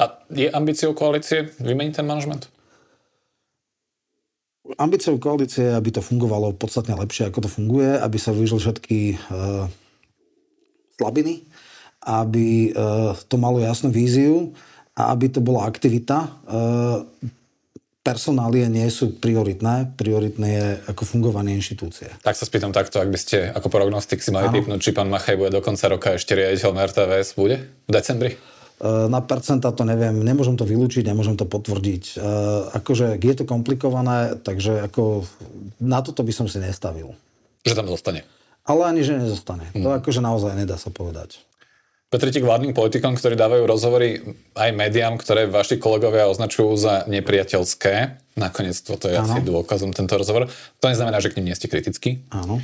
A 0.00 0.16
je 0.32 0.48
ambíciou 0.48 0.96
koalície 0.96 1.52
vymeniť 1.60 2.00
ten 2.00 2.08
manažment? 2.08 2.48
Ambíciou 4.80 5.20
koalície 5.20 5.66
je, 5.66 5.76
aby 5.76 5.92
to 5.92 6.00
fungovalo 6.00 6.56
podstatne 6.56 6.96
lepšie, 6.96 7.28
ako 7.28 7.44
to 7.44 7.50
funguje, 7.52 8.00
aby 8.00 8.16
sa 8.16 8.30
vyžil 8.30 8.62
všetky 8.62 9.18
uh, 9.18 9.66
slabiny, 11.00 11.40
aby 12.04 12.68
e, 12.68 12.80
to 13.28 13.36
malo 13.40 13.56
jasnú 13.60 13.88
víziu 13.88 14.52
a 14.92 15.12
aby 15.16 15.32
to 15.32 15.40
bola 15.40 15.64
aktivita. 15.64 16.16
E, 16.24 16.28
personálie 18.00 18.64
nie 18.72 18.88
sú 18.88 19.20
prioritné, 19.20 19.92
prioritné 19.96 20.48
je 20.48 20.66
ako 20.88 21.02
fungovanie 21.04 21.56
inštitúcie. 21.56 22.08
Tak 22.24 22.36
sa 22.36 22.48
spýtam 22.48 22.72
takto, 22.72 22.96
ak 22.96 23.12
by 23.12 23.18
ste 23.20 23.52
ako 23.52 23.68
prognostik 23.68 24.24
si 24.24 24.32
mali 24.32 24.48
typnúť, 24.48 24.80
či 24.80 24.96
pán 24.96 25.12
Machaj 25.12 25.36
bude 25.36 25.52
do 25.52 25.60
konca 25.60 25.92
roka 25.92 26.16
ešte 26.16 26.32
riaditeľom 26.32 26.80
RTVS, 26.80 27.36
bude 27.36 27.56
v 27.84 27.92
decembri? 27.92 28.30
E, 28.32 28.88
na 29.12 29.20
percenta 29.20 29.68
to 29.68 29.84
neviem, 29.84 30.24
nemôžem 30.24 30.56
to 30.56 30.64
vylúčiť, 30.64 31.04
nemôžem 31.04 31.36
to 31.36 31.44
potvrdiť. 31.44 32.16
Akože 32.80 33.20
je 33.20 33.34
to 33.36 33.44
komplikované, 33.44 34.40
takže 34.40 34.88
ako 34.88 35.28
na 35.84 36.00
toto 36.00 36.24
by 36.24 36.32
som 36.32 36.48
si 36.48 36.56
nestavil. 36.56 37.12
Že 37.68 37.76
tam 37.76 37.92
zostane? 37.92 38.24
Ale 38.64 38.82
ani, 38.86 39.00
že 39.02 39.16
nezostane. 39.16 39.68
Hmm. 39.72 39.82
To 39.82 39.88
akože 39.96 40.20
naozaj 40.20 40.54
nedá 40.54 40.76
sa 40.76 40.92
povedať. 40.92 41.40
Patrite 42.10 42.42
k 42.42 42.48
vládnym 42.48 42.74
politikom, 42.74 43.14
ktorí 43.14 43.38
dávajú 43.38 43.70
rozhovory 43.70 44.18
aj 44.58 44.70
médiám, 44.74 45.14
ktoré 45.14 45.46
vaši 45.46 45.78
kolegovia 45.78 46.26
označujú 46.26 46.74
za 46.74 46.94
nepriateľské. 47.06 48.18
Nakoniec 48.34 48.74
toto 48.82 49.06
je 49.06 49.14
ano. 49.14 49.30
asi 49.30 49.46
dôkazom 49.46 49.94
tento 49.94 50.18
rozhovor. 50.18 50.50
To 50.82 50.90
neznamená, 50.90 51.22
že 51.22 51.30
k 51.30 51.38
ním 51.38 51.54
nie 51.54 51.58
ste 51.58 51.70
kritickí. 51.70 52.26
Áno. 52.34 52.58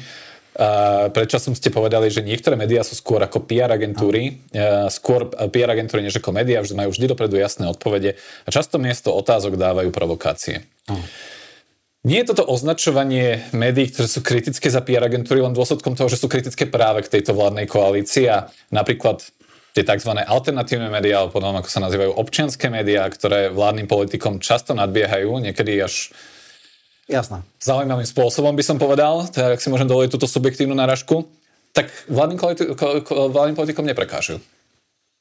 Uh, 0.56 1.12
predčasom 1.14 1.54
ste 1.54 1.70
povedali, 1.70 2.10
že 2.10 2.26
niektoré 2.26 2.56
médiá 2.58 2.80
sú 2.82 2.96
skôr 2.98 3.22
ako 3.22 3.44
PR 3.44 3.70
agentúry, 3.70 4.40
uh, 4.56 4.88
skôr 4.90 5.30
PR 5.52 5.78
agentúry 5.78 6.02
než 6.02 6.18
ako 6.18 6.32
médiá, 6.34 6.64
majú 6.74 6.90
vždy 6.90 7.12
dopredu 7.12 7.38
jasné 7.38 7.68
odpovede 7.70 8.16
a 8.18 8.48
často 8.48 8.80
miesto 8.80 9.14
otázok 9.14 9.54
dávajú 9.54 9.92
provokácie. 9.94 10.64
Uh. 10.90 10.98
Nie 12.06 12.22
je 12.22 12.30
toto 12.30 12.46
označovanie 12.46 13.50
médií, 13.50 13.90
ktoré 13.90 14.06
sú 14.06 14.22
kritické 14.22 14.70
za 14.70 14.78
PR 14.78 15.10
agentúry, 15.10 15.42
len 15.42 15.50
dôsledkom 15.50 15.98
toho, 15.98 16.06
že 16.06 16.22
sú 16.22 16.30
kritické 16.30 16.62
práve 16.70 17.02
k 17.02 17.18
tejto 17.18 17.34
vládnej 17.34 17.66
koalícii 17.66 18.30
a 18.30 18.46
napríklad 18.70 19.26
tie 19.74 19.82
tzv. 19.82 20.14
alternatívne 20.14 20.86
médiá, 20.86 21.26
alebo 21.26 21.34
potom 21.34 21.58
ako 21.58 21.66
sa 21.66 21.82
nazývajú 21.82 22.14
občianské 22.14 22.70
médiá, 22.70 23.10
ktoré 23.10 23.50
vládnym 23.50 23.90
politikom 23.90 24.38
často 24.38 24.70
nadbiehajú, 24.70 25.34
niekedy 25.50 25.82
až 25.82 26.14
Jasná. 27.10 27.42
zaujímavým 27.58 28.06
spôsobom 28.06 28.54
by 28.54 28.62
som 28.62 28.78
povedal, 28.78 29.26
tak 29.26 29.58
ak 29.58 29.60
si 29.60 29.66
môžem 29.66 29.90
dovoliť 29.90 30.10
túto 30.14 30.30
subjektívnu 30.30 30.78
náražku, 30.78 31.26
tak 31.74 31.90
vládnym, 32.06 32.38
vládnym 33.34 33.58
politikom 33.58 33.82
neprekážujú. 33.82 34.38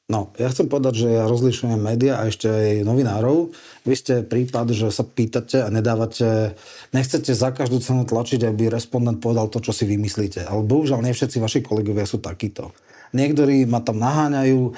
No, 0.06 0.30
ja 0.38 0.54
chcem 0.54 0.70
povedať, 0.70 1.02
že 1.02 1.18
ja 1.18 1.26
rozlišujem 1.26 1.82
média 1.82 2.22
a 2.22 2.30
ešte 2.30 2.46
aj 2.46 2.86
novinárov. 2.86 3.50
Vy 3.90 3.94
ste 3.98 4.14
prípad, 4.22 4.70
že 4.70 4.94
sa 4.94 5.02
pýtate 5.02 5.66
a 5.66 5.74
nedávate, 5.74 6.54
nechcete 6.94 7.34
za 7.34 7.50
každú 7.50 7.82
cenu 7.82 8.06
tlačiť, 8.06 8.46
aby 8.46 8.70
respondent 8.70 9.18
povedal 9.18 9.50
to, 9.50 9.58
čo 9.58 9.74
si 9.74 9.90
vymyslíte. 9.90 10.46
Ale 10.46 10.62
bohužiaľ, 10.62 11.02
nie 11.02 11.10
všetci 11.10 11.42
vaši 11.42 11.66
kolegovia 11.66 12.06
sú 12.06 12.22
takíto. 12.22 12.70
Niektorí 13.18 13.66
ma 13.66 13.82
tam 13.82 13.98
naháňajú, 13.98 14.78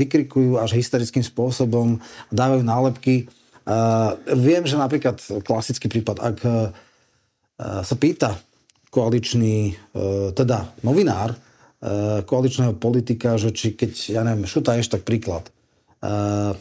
vykrikujú 0.00 0.56
až 0.56 0.80
hysterickým 0.80 1.24
spôsobom, 1.26 2.00
dávajú 2.32 2.64
nálepky. 2.64 3.28
Viem, 4.32 4.64
že 4.64 4.80
napríklad 4.80 5.20
klasický 5.44 5.92
prípad, 5.92 6.16
ak 6.16 6.36
sa 7.60 7.96
pýta 8.00 8.40
koaličný, 8.92 9.72
e, 9.72 9.74
teda 10.36 10.68
novinár, 10.84 11.32
koaličného 12.22 12.78
politika, 12.78 13.34
že 13.34 13.50
či 13.50 13.74
keď, 13.74 13.92
ja 14.14 14.22
neviem, 14.22 14.46
Šutaješ, 14.46 14.86
tak 14.86 15.02
príklad, 15.02 15.50
uh, 15.98 16.54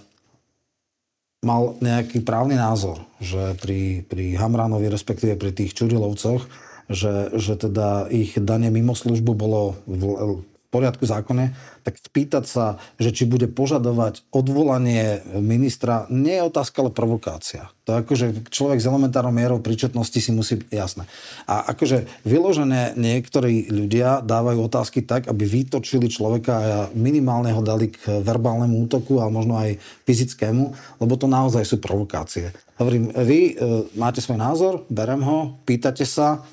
mal 1.41 1.77
nejaký 1.81 2.21
právny 2.21 2.57
názor, 2.57 3.01
že 3.17 3.57
pri, 3.61 4.05
pri 4.05 4.37
Hamránovi, 4.37 4.89
respektíve 4.89 5.37
pri 5.37 5.53
tých 5.53 5.73
Čurilovcoch, 5.73 6.45
že, 6.89 7.33
že 7.37 7.53
teda 7.57 8.09
ich 8.13 8.37
danie 8.37 8.69
mimo 8.69 8.93
službu 8.93 9.31
bolo 9.33 9.77
poriadku 10.71 11.03
zákone, 11.03 11.51
tak 11.83 11.99
spýtať 11.99 12.47
sa, 12.47 12.65
že 12.95 13.11
či 13.11 13.27
bude 13.27 13.51
požadovať 13.51 14.23
odvolanie 14.31 15.19
ministra, 15.35 16.07
nie 16.07 16.39
je 16.39 16.47
otázka, 16.47 16.81
ale 16.81 16.95
provokácia. 16.95 17.69
To 17.89 17.99
akože 17.99 18.47
človek 18.47 18.79
s 18.79 18.87
elementárnou 18.87 19.35
mierou 19.35 19.59
príčetnosti 19.59 20.15
si 20.15 20.31
musí, 20.31 20.63
jasné. 20.71 21.03
A 21.43 21.75
akože 21.75 22.07
vyložené 22.23 22.95
niektorí 22.95 23.67
ľudia 23.67 24.23
dávajú 24.23 24.71
otázky 24.71 25.03
tak, 25.03 25.27
aby 25.27 25.43
vytočili 25.43 26.07
človeka 26.07 26.53
a 26.55 26.75
minimálne 26.95 27.51
ho 27.51 27.59
dali 27.59 27.91
k 27.91 28.23
verbálnemu 28.23 28.87
útoku 28.87 29.19
a 29.19 29.27
možno 29.27 29.59
aj 29.59 29.75
fyzickému, 30.07 30.63
lebo 31.03 31.13
to 31.19 31.27
naozaj 31.27 31.67
sú 31.67 31.83
provokácie. 31.83 32.55
Hovorím, 32.79 33.11
vy 33.11 33.39
e, 33.51 33.53
máte 33.99 34.23
svoj 34.23 34.39
názor, 34.39 34.87
berem 34.87 35.19
ho, 35.25 35.59
pýtate 35.67 36.07
sa, 36.07 36.45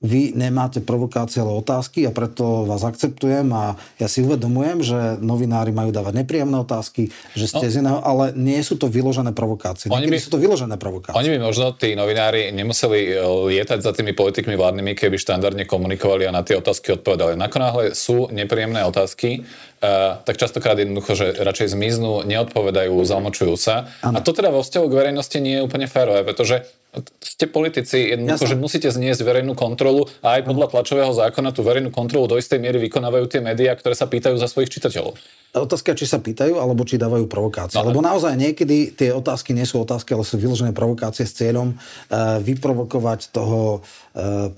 vy 0.00 0.32
nemáte 0.32 0.80
provokácie, 0.80 1.44
ale 1.44 1.52
otázky 1.60 2.08
a 2.08 2.12
preto 2.12 2.64
vás 2.64 2.80
akceptujem 2.88 3.52
a 3.52 3.76
ja 4.00 4.08
si 4.08 4.24
uvedomujem, 4.24 4.80
že 4.80 4.98
novinári 5.20 5.76
majú 5.76 5.92
dávať 5.92 6.24
nepríjemné 6.24 6.56
otázky, 6.56 7.12
že 7.36 7.44
ste 7.44 7.68
no. 7.68 7.72
z 7.72 7.74
iného, 7.84 8.00
ale 8.00 8.32
nie 8.32 8.56
sú 8.64 8.80
to 8.80 8.88
vyložené 8.88 9.36
provokácie. 9.36 9.92
Oni 9.92 10.08
by, 10.08 10.16
sú 10.16 10.32
to 10.32 10.40
vyložené 10.40 10.80
provokácie. 10.80 11.20
Oni 11.20 11.28
by 11.36 11.38
možno, 11.44 11.76
tí 11.76 11.92
novinári, 11.92 12.48
nemuseli 12.48 13.12
e, 13.12 13.14
lietať 13.52 13.84
za 13.84 13.92
tými 13.92 14.16
politikmi 14.16 14.56
vládnymi, 14.56 14.96
keby 14.96 15.20
štandardne 15.20 15.68
komunikovali 15.68 16.24
a 16.24 16.32
na 16.32 16.40
tie 16.40 16.56
otázky 16.56 16.96
odpovedali. 16.96 17.36
Nakonáhle 17.36 17.92
sú 17.92 18.32
nepríjemné 18.32 18.80
otázky, 18.88 19.44
Uh, 19.80 20.20
tak 20.28 20.36
častokrát 20.36 20.76
jednoducho, 20.76 21.16
že 21.16 21.40
radšej 21.40 21.72
zmiznú, 21.72 22.20
neodpovedajú, 22.28 23.00
zamočujú 23.00 23.56
sa. 23.56 23.88
Ano. 24.04 24.12
A 24.12 24.18
to 24.20 24.36
teda 24.36 24.52
vo 24.52 24.60
vzťahu 24.60 24.84
k 24.84 24.92
verejnosti 24.92 25.40
nie 25.40 25.56
je 25.56 25.64
úplne 25.64 25.88
férové, 25.88 26.20
pretože 26.20 26.68
ste 27.22 27.46
politici, 27.46 28.10
jednoducho, 28.10 28.50
že 28.50 28.58
musíte 28.58 28.90
zniesť 28.90 29.22
verejnú 29.22 29.54
kontrolu 29.54 30.10
a 30.26 30.38
aj 30.38 30.50
podľa 30.50 30.66
tlačového 30.74 31.12
zákona 31.14 31.54
tú 31.54 31.62
verejnú 31.62 31.94
kontrolu 31.94 32.26
do 32.26 32.34
istej 32.34 32.58
miery 32.58 32.82
vykonávajú 32.90 33.30
tie 33.30 33.38
médiá, 33.38 33.78
ktoré 33.78 33.94
sa 33.94 34.10
pýtajú 34.10 34.34
za 34.34 34.50
svojich 34.50 34.74
čitateľov. 34.74 35.14
Otázka, 35.50 35.98
či 35.98 36.06
sa 36.06 36.22
pýtajú, 36.22 36.62
alebo 36.62 36.86
či 36.86 36.94
dávajú 36.94 37.26
provokácie. 37.26 37.74
No, 37.74 37.90
Lebo 37.90 37.98
naozaj 37.98 38.38
niekedy 38.38 38.94
tie 38.94 39.10
otázky 39.10 39.50
nie 39.50 39.66
sú 39.66 39.82
otázky, 39.82 40.14
ale 40.14 40.22
sú 40.22 40.38
vyložené 40.38 40.70
provokácie 40.70 41.26
s 41.26 41.34
cieľom 41.34 41.74
uh, 41.74 42.38
vyprovokovať 42.38 43.34
toho 43.34 43.82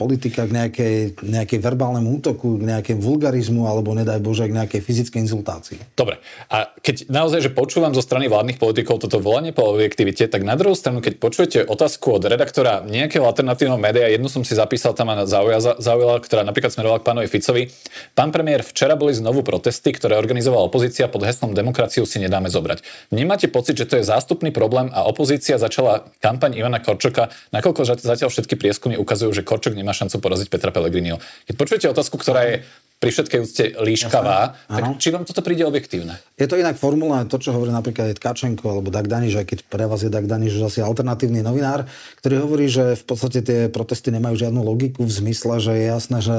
politika 0.00 0.48
k 0.48 0.50
nejakej, 0.50 0.96
nejakej 1.28 1.60
verbálnemu 1.60 2.08
útoku, 2.08 2.56
k 2.56 2.64
nejakej 2.64 2.96
vulgarizmu, 2.96 3.68
alebo 3.68 3.92
nedaj 3.92 4.16
Bože, 4.24 4.48
k 4.48 4.56
nejakej 4.56 4.80
fyzickej 4.80 5.20
insultácii. 5.28 5.76
Dobre. 5.92 6.24
A 6.48 6.72
keď 6.80 7.12
naozaj, 7.12 7.44
že 7.44 7.50
počúvam 7.52 7.92
zo 7.92 8.00
strany 8.00 8.32
vládnych 8.32 8.56
politikov 8.56 9.04
toto 9.04 9.20
volanie 9.20 9.52
po 9.52 9.68
objektivite, 9.68 10.24
tak 10.24 10.40
na 10.40 10.56
druhú 10.56 10.72
stranu, 10.72 11.04
keď 11.04 11.20
počujete 11.20 11.58
otázku 11.68 12.16
od 12.16 12.24
redaktora 12.24 12.80
nejakého 12.80 13.28
alternatívneho 13.28 13.76
média, 13.76 14.08
jednu 14.08 14.32
som 14.32 14.40
si 14.40 14.56
zapísal 14.56 14.96
tam 14.96 15.12
a 15.12 15.28
zaujala, 15.28 16.16
ktorá 16.24 16.48
napríklad 16.48 16.72
smerovala 16.72 17.04
k 17.04 17.12
pánovi 17.12 17.28
Ficovi. 17.28 17.68
Pán 18.16 18.32
premiér, 18.32 18.64
včera 18.64 18.96
boli 18.96 19.12
znovu 19.12 19.44
protesty, 19.44 19.92
ktoré 19.92 20.16
organizoval 20.16 20.64
opozícia 20.64 21.12
pod 21.12 21.28
heslom 21.28 21.52
demokraciu 21.52 22.08
si 22.08 22.16
nedáme 22.16 22.48
zobrať. 22.48 22.80
Nemáte 23.12 23.52
pocit, 23.52 23.76
že 23.76 23.84
to 23.84 24.00
je 24.00 24.08
zástupný 24.08 24.48
problém 24.48 24.88
a 24.96 25.04
opozícia 25.04 25.60
začala 25.60 26.08
kampaň 26.24 26.56
Ivana 26.56 26.80
Korčoka, 26.80 27.28
nakoľko 27.52 28.00
zatiaľ 28.00 28.32
všetky 28.32 28.56
prieskumy 28.56 28.96
ukazujú, 28.96 29.30
že 29.36 29.41
Korčok 29.42 29.76
nemá 29.76 29.94
šancu 29.94 30.18
poraziť 30.18 30.48
Petra 30.48 30.70
Pellegriniho. 30.74 31.18
Keď 31.46 31.54
počujete 31.58 31.86
otázku, 31.90 32.16
ktorá 32.18 32.46
je 32.48 32.54
pri 33.02 33.10
všetkej 33.10 33.40
úcte 33.42 33.64
líškavá, 33.82 34.70
tak 34.70 34.82
či 35.02 35.10
vám 35.10 35.26
toto 35.26 35.42
príde 35.42 35.66
objektívne? 35.66 36.22
Je 36.38 36.46
to 36.46 36.54
inak 36.54 36.78
formulované 36.78 37.26
to, 37.26 37.34
čo 37.42 37.50
hovorí 37.50 37.74
napríklad 37.74 38.14
aj 38.14 38.22
Tkačenko 38.22 38.62
alebo 38.62 38.94
Dag 38.94 39.10
Daniš, 39.10 39.42
aj 39.42 39.46
keď 39.50 39.58
pre 39.66 39.90
vás 39.90 40.06
je 40.06 40.10
Dag 40.14 40.30
Daniš 40.30 40.62
už 40.62 40.70
asi 40.70 40.78
alternatívny 40.86 41.42
novinár, 41.42 41.82
ktorý 42.22 42.46
hovorí, 42.46 42.70
že 42.70 42.94
v 42.94 43.02
podstate 43.02 43.42
tie 43.42 43.60
protesty 43.66 44.14
nemajú 44.14 44.46
žiadnu 44.46 44.62
logiku 44.62 45.02
v 45.02 45.10
zmysle, 45.10 45.58
že 45.58 45.74
je 45.74 45.84
jasné, 45.90 46.18
že 46.22 46.36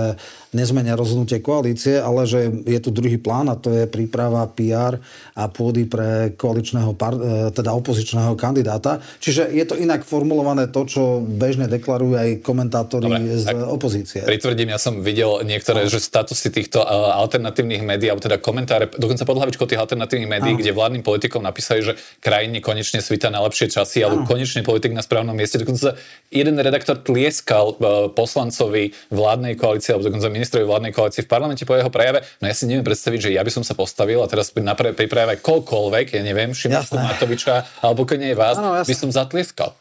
nezmenia 0.56 0.96
rozhodnutie 0.96 1.44
koalície, 1.44 2.00
ale 2.00 2.24
že 2.24 2.48
je 2.64 2.80
tu 2.80 2.96
druhý 2.96 3.20
plán 3.20 3.52
a 3.52 3.60
to 3.60 3.68
je 3.68 3.84
príprava 3.84 4.48
PR 4.56 5.04
a 5.36 5.44
pôdy 5.52 5.84
pre 5.84 6.32
koaličného, 6.40 6.96
e, 6.96 7.52
teda 7.52 7.76
opozičného 7.76 8.40
kandidáta. 8.40 9.04
Čiže 9.20 9.52
je 9.52 9.66
to 9.68 9.76
inak 9.76 10.08
formulované 10.08 10.72
to, 10.72 10.88
čo 10.88 11.20
bežne 11.20 11.68
deklarujú 11.68 12.16
aj 12.16 12.30
komentátori 12.40 13.12
Dobre, 13.12 13.36
z 13.36 13.52
opozície. 13.68 14.24
Pritvrdím, 14.24 14.72
ja 14.72 14.80
som 14.80 15.04
videl 15.04 15.44
niektoré, 15.44 15.84
no. 15.84 15.92
že 15.92 16.00
statusy 16.00 16.53
týchto 16.54 16.86
uh, 16.86 17.18
alternatívnych 17.18 17.82
médií, 17.82 18.14
alebo 18.14 18.22
teda 18.22 18.38
komentáre, 18.38 18.94
dokonca 18.94 19.26
pod 19.26 19.42
hlavičkou 19.42 19.66
tých 19.66 19.82
alternatívnych 19.82 20.30
médií, 20.30 20.54
kde 20.54 20.70
vládnym 20.70 21.02
politikom 21.02 21.42
napísali, 21.42 21.82
že 21.82 21.98
krajine 22.22 22.62
konečne 22.62 23.02
svita 23.02 23.34
na 23.34 23.42
lepšie 23.42 23.74
časy, 23.74 24.06
alebo 24.06 24.30
konečne 24.30 24.62
politik 24.62 24.94
na 24.94 25.02
správnom 25.02 25.34
mieste. 25.34 25.58
Dokonca 25.58 25.98
jeden 26.30 26.62
redaktor 26.62 27.02
tlieskal 27.02 27.74
uh, 27.74 28.14
poslancovi 28.14 28.94
vládnej 29.10 29.58
koalície, 29.58 29.98
alebo 29.98 30.14
dokonca 30.14 30.30
ministrovi 30.30 30.70
vládnej 30.70 30.94
koalície 30.94 31.26
v 31.26 31.30
parlamente 31.34 31.66
po 31.66 31.74
jeho 31.74 31.90
prejave. 31.90 32.22
No 32.38 32.46
ja 32.46 32.54
si 32.54 32.70
neviem 32.70 32.86
predstaviť, 32.86 33.20
že 33.28 33.30
ja 33.34 33.42
by 33.42 33.50
som 33.50 33.66
sa 33.66 33.74
postavil 33.74 34.22
a 34.22 34.30
teraz 34.30 34.54
na 34.54 34.78
pre, 34.78 34.94
pri 34.94 35.10
prejave 35.10 35.42
koľkoľvek, 35.42 36.14
ja 36.14 36.22
neviem, 36.22 36.54
Šimošku 36.54 36.94
Matoviča, 37.02 37.66
alebo 37.82 38.06
keď 38.06 38.18
nie 38.22 38.38
vás, 38.38 38.62
ano, 38.62 38.78
by 38.78 38.96
som 38.96 39.10
zatlieskal. 39.10 39.74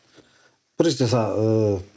Pozrite 0.81 1.05
sa, 1.05 1.37
uh 1.37 1.92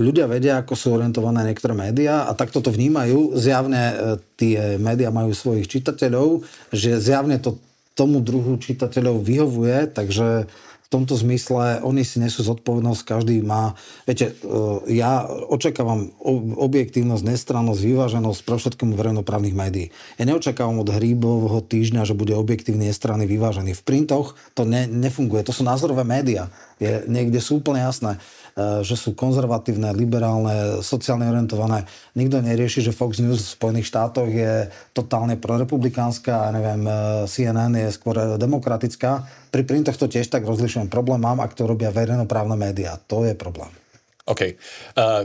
ľudia 0.00 0.24
vedia, 0.24 0.64
ako 0.64 0.72
sú 0.72 0.86
orientované 0.96 1.44
niektoré 1.44 1.76
médiá 1.76 2.24
a 2.24 2.32
takto 2.32 2.64
to 2.64 2.72
vnímajú. 2.72 3.36
Zjavne 3.36 3.82
e, 3.92 3.94
tie 4.40 4.80
médiá 4.80 5.12
majú 5.12 5.36
svojich 5.36 5.68
čitateľov, 5.68 6.48
že 6.72 6.96
zjavne 6.96 7.36
to 7.36 7.60
tomu 7.92 8.24
druhu 8.24 8.56
čitateľov 8.56 9.20
vyhovuje, 9.20 9.92
takže 9.92 10.48
v 10.48 10.88
tomto 10.88 11.16
zmysle 11.16 11.84
oni 11.84 12.04
si 12.04 12.20
nesú 12.20 12.40
zodpovednosť, 12.44 13.00
každý 13.04 13.44
má... 13.44 13.76
Viete, 14.08 14.32
e, 14.32 14.96
ja 14.96 15.28
očakávam 15.28 16.08
objektívnosť, 16.56 17.28
nestrannosť, 17.28 17.80
vyváženosť 17.84 18.40
pre 18.48 18.56
všetkom 18.56 18.96
verejnoprávnych 18.96 19.52
médií. 19.52 19.92
Ja 20.16 20.24
neočakávam 20.24 20.80
od 20.80 20.88
Hríbovho 20.88 21.60
týždňa, 21.60 22.08
že 22.08 22.16
bude 22.16 22.32
objektívny, 22.32 22.88
nestranný, 22.88 23.28
vyvážený. 23.28 23.76
V 23.76 23.84
printoch 23.84 24.40
to 24.56 24.64
ne, 24.64 24.88
nefunguje. 24.88 25.44
To 25.44 25.52
sú 25.52 25.68
názorové 25.68 26.04
médiá. 26.04 26.48
Je, 26.80 27.04
niekde 27.08 27.44
sú 27.44 27.60
úplne 27.60 27.84
jasné. 27.84 28.16
Eh, 28.52 28.84
že 28.84 29.00
sú 29.00 29.16
konzervatívne, 29.16 29.96
liberálne, 29.96 30.84
sociálne 30.84 31.24
orientované. 31.24 31.88
Nikto 32.12 32.44
nerieši, 32.44 32.84
že 32.84 32.92
Fox 32.92 33.16
News 33.16 33.40
v 33.40 33.54
Spojených 33.56 33.88
štátoch 33.88 34.28
je 34.28 34.68
totálne 34.92 35.40
prorepublikánska, 35.40 36.52
a 36.52 36.52
neviem, 36.52 36.84
eh, 36.84 37.24
CNN 37.24 37.72
je 37.72 37.88
skôr 37.88 38.36
demokratická. 38.36 39.24
Pri 39.48 39.64
printoch 39.64 39.96
to 39.96 40.04
tiež 40.04 40.28
tak 40.28 40.44
rozlišujem. 40.44 40.92
Problém 40.92 41.24
mám, 41.24 41.40
ak 41.40 41.56
to 41.56 41.64
robia 41.64 41.88
verejnoprávne 41.88 42.52
médiá. 42.60 43.00
To 43.08 43.24
je 43.24 43.32
problém. 43.32 43.81
OK. 44.22 44.54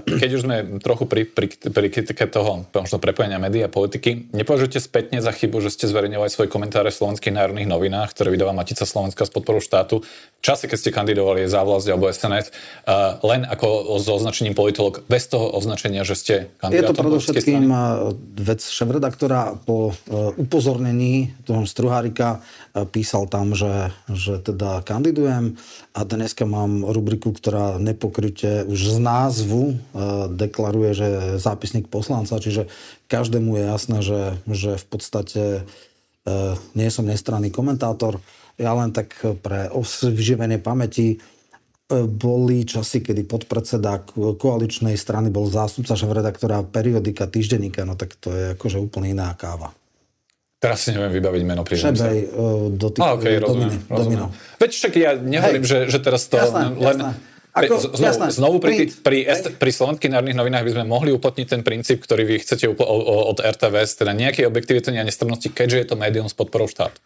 Keď 0.10 0.30
už 0.34 0.42
sme 0.42 0.82
trochu 0.82 1.06
pri, 1.06 1.30
pri, 1.30 1.54
pri 1.54 1.88
kritike 1.94 2.26
toho 2.26 2.66
možno 2.74 2.98
prepojenia 2.98 3.38
médií 3.38 3.62
a 3.62 3.70
politiky, 3.70 4.34
nepovažujete 4.34 4.82
spätne 4.82 5.22
za 5.22 5.30
chybu, 5.30 5.62
že 5.62 5.70
ste 5.70 5.86
zverejňovali 5.86 6.34
svoje 6.34 6.50
komentáre 6.50 6.90
v 6.90 6.98
slovenských 6.98 7.30
národných 7.30 7.70
novinách, 7.70 8.18
ktoré 8.18 8.34
vydáva 8.34 8.58
Matica 8.58 8.90
Slovenska 8.90 9.30
s 9.30 9.32
podporou 9.32 9.62
štátu, 9.62 10.02
v 10.02 10.42
čase, 10.42 10.66
keď 10.66 10.78
ste 10.82 10.90
kandidovali 10.90 11.46
za 11.46 11.62
vlast 11.62 11.86
alebo 11.86 12.10
SNS, 12.10 12.50
len 13.22 13.46
ako 13.46 14.02
so 14.02 14.18
označením 14.18 14.58
politolog, 14.58 15.06
bez 15.06 15.30
toho 15.30 15.46
označenia, 15.54 16.02
že 16.02 16.18
ste 16.18 16.34
kandidátom 16.58 16.82
Je 16.82 16.98
to 16.98 17.04
predovšetkým 17.06 17.64
vec 18.34 18.62
šéf-redaktora 18.66 19.62
po 19.62 19.94
e, 19.94 20.42
upozornení 20.42 21.38
toho 21.46 21.66
Struhárika 21.70 22.42
písal 22.86 23.26
tam, 23.26 23.58
že, 23.58 23.90
že 24.12 24.38
teda 24.38 24.86
kandidujem 24.86 25.58
a 25.96 26.00
dneska 26.06 26.46
mám 26.46 26.86
rubriku, 26.86 27.34
ktorá 27.34 27.82
nepokryte 27.82 28.68
už 28.68 28.78
z 28.94 28.98
názvu 29.02 29.64
e, 29.72 29.76
deklaruje, 30.36 30.92
že 30.94 31.08
zápisník 31.42 31.90
poslanca, 31.90 32.38
čiže 32.38 32.70
každému 33.10 33.58
je 33.58 33.64
jasné, 33.64 33.98
že, 34.04 34.22
že 34.46 34.72
v 34.78 34.86
podstate 34.86 35.44
e, 35.58 35.62
nie 36.78 36.90
som 36.94 37.08
nestranný 37.08 37.50
komentátor. 37.50 38.22
Ja 38.60 38.76
len 38.76 38.94
tak 38.94 39.16
pre 39.42 39.72
vyživenie 40.04 40.60
pamäti 40.62 41.16
e, 41.16 41.18
boli 42.04 42.68
časy, 42.68 43.02
kedy 43.02 43.26
podpredseda 43.26 44.04
koaličnej 44.38 45.00
strany 45.00 45.32
bol 45.32 45.48
zástupca 45.48 45.96
šéf-redaktora 45.96 46.62
periodika 46.68 47.26
týždenníka, 47.26 47.88
no 47.88 47.96
tak 47.96 48.20
to 48.20 48.30
je 48.36 48.44
akože 48.60 48.78
úplne 48.78 49.16
iná 49.16 49.32
káva. 49.34 49.72
Teraz 50.58 50.82
si 50.82 50.90
neviem 50.90 51.14
vybaviť 51.14 51.44
meno 51.46 51.62
pri 51.62 51.76
Šebej, 51.78 52.34
uh, 52.34 52.74
do 52.74 52.90
tých, 52.90 53.06
ah, 53.06 53.14
okay, 53.14 53.38
rozumiem, 53.38 53.78
rozumiem. 53.86 54.34
Veď 54.58 54.72
však 54.74 54.94
ja 54.98 55.12
nehovorím, 55.14 55.62
že, 55.62 55.86
že 55.86 56.02
teraz 56.02 56.26
to 56.26 56.42
jasné, 56.42 56.74
len... 56.74 56.98
Jasné 56.98 57.12
ako, 57.58 57.74
znovu, 57.82 58.06
jasné, 58.06 58.28
znovu 58.30 58.56
pri, 58.62 58.76
pri, 59.02 59.20
pri 59.58 59.72
slovenských 59.74 60.14
národných 60.14 60.38
novinách 60.38 60.66
by 60.66 60.72
sme 60.78 60.86
mohli 60.86 61.10
uplatniť 61.10 61.48
ten 61.50 61.62
princíp, 61.66 62.06
ktorý 62.06 62.24
vy 62.30 62.36
chcete 62.46 62.70
od 62.70 63.38
RTVS, 63.42 63.98
teda 63.98 64.14
nejakej 64.14 64.46
objektivity 64.46 64.94
a 64.94 65.02
nestrannosti, 65.02 65.50
keďže 65.50 65.78
je 65.82 65.88
to 65.90 65.96
médium 65.98 66.30
s 66.30 66.38
podporou 66.38 66.70
štátu. 66.70 67.02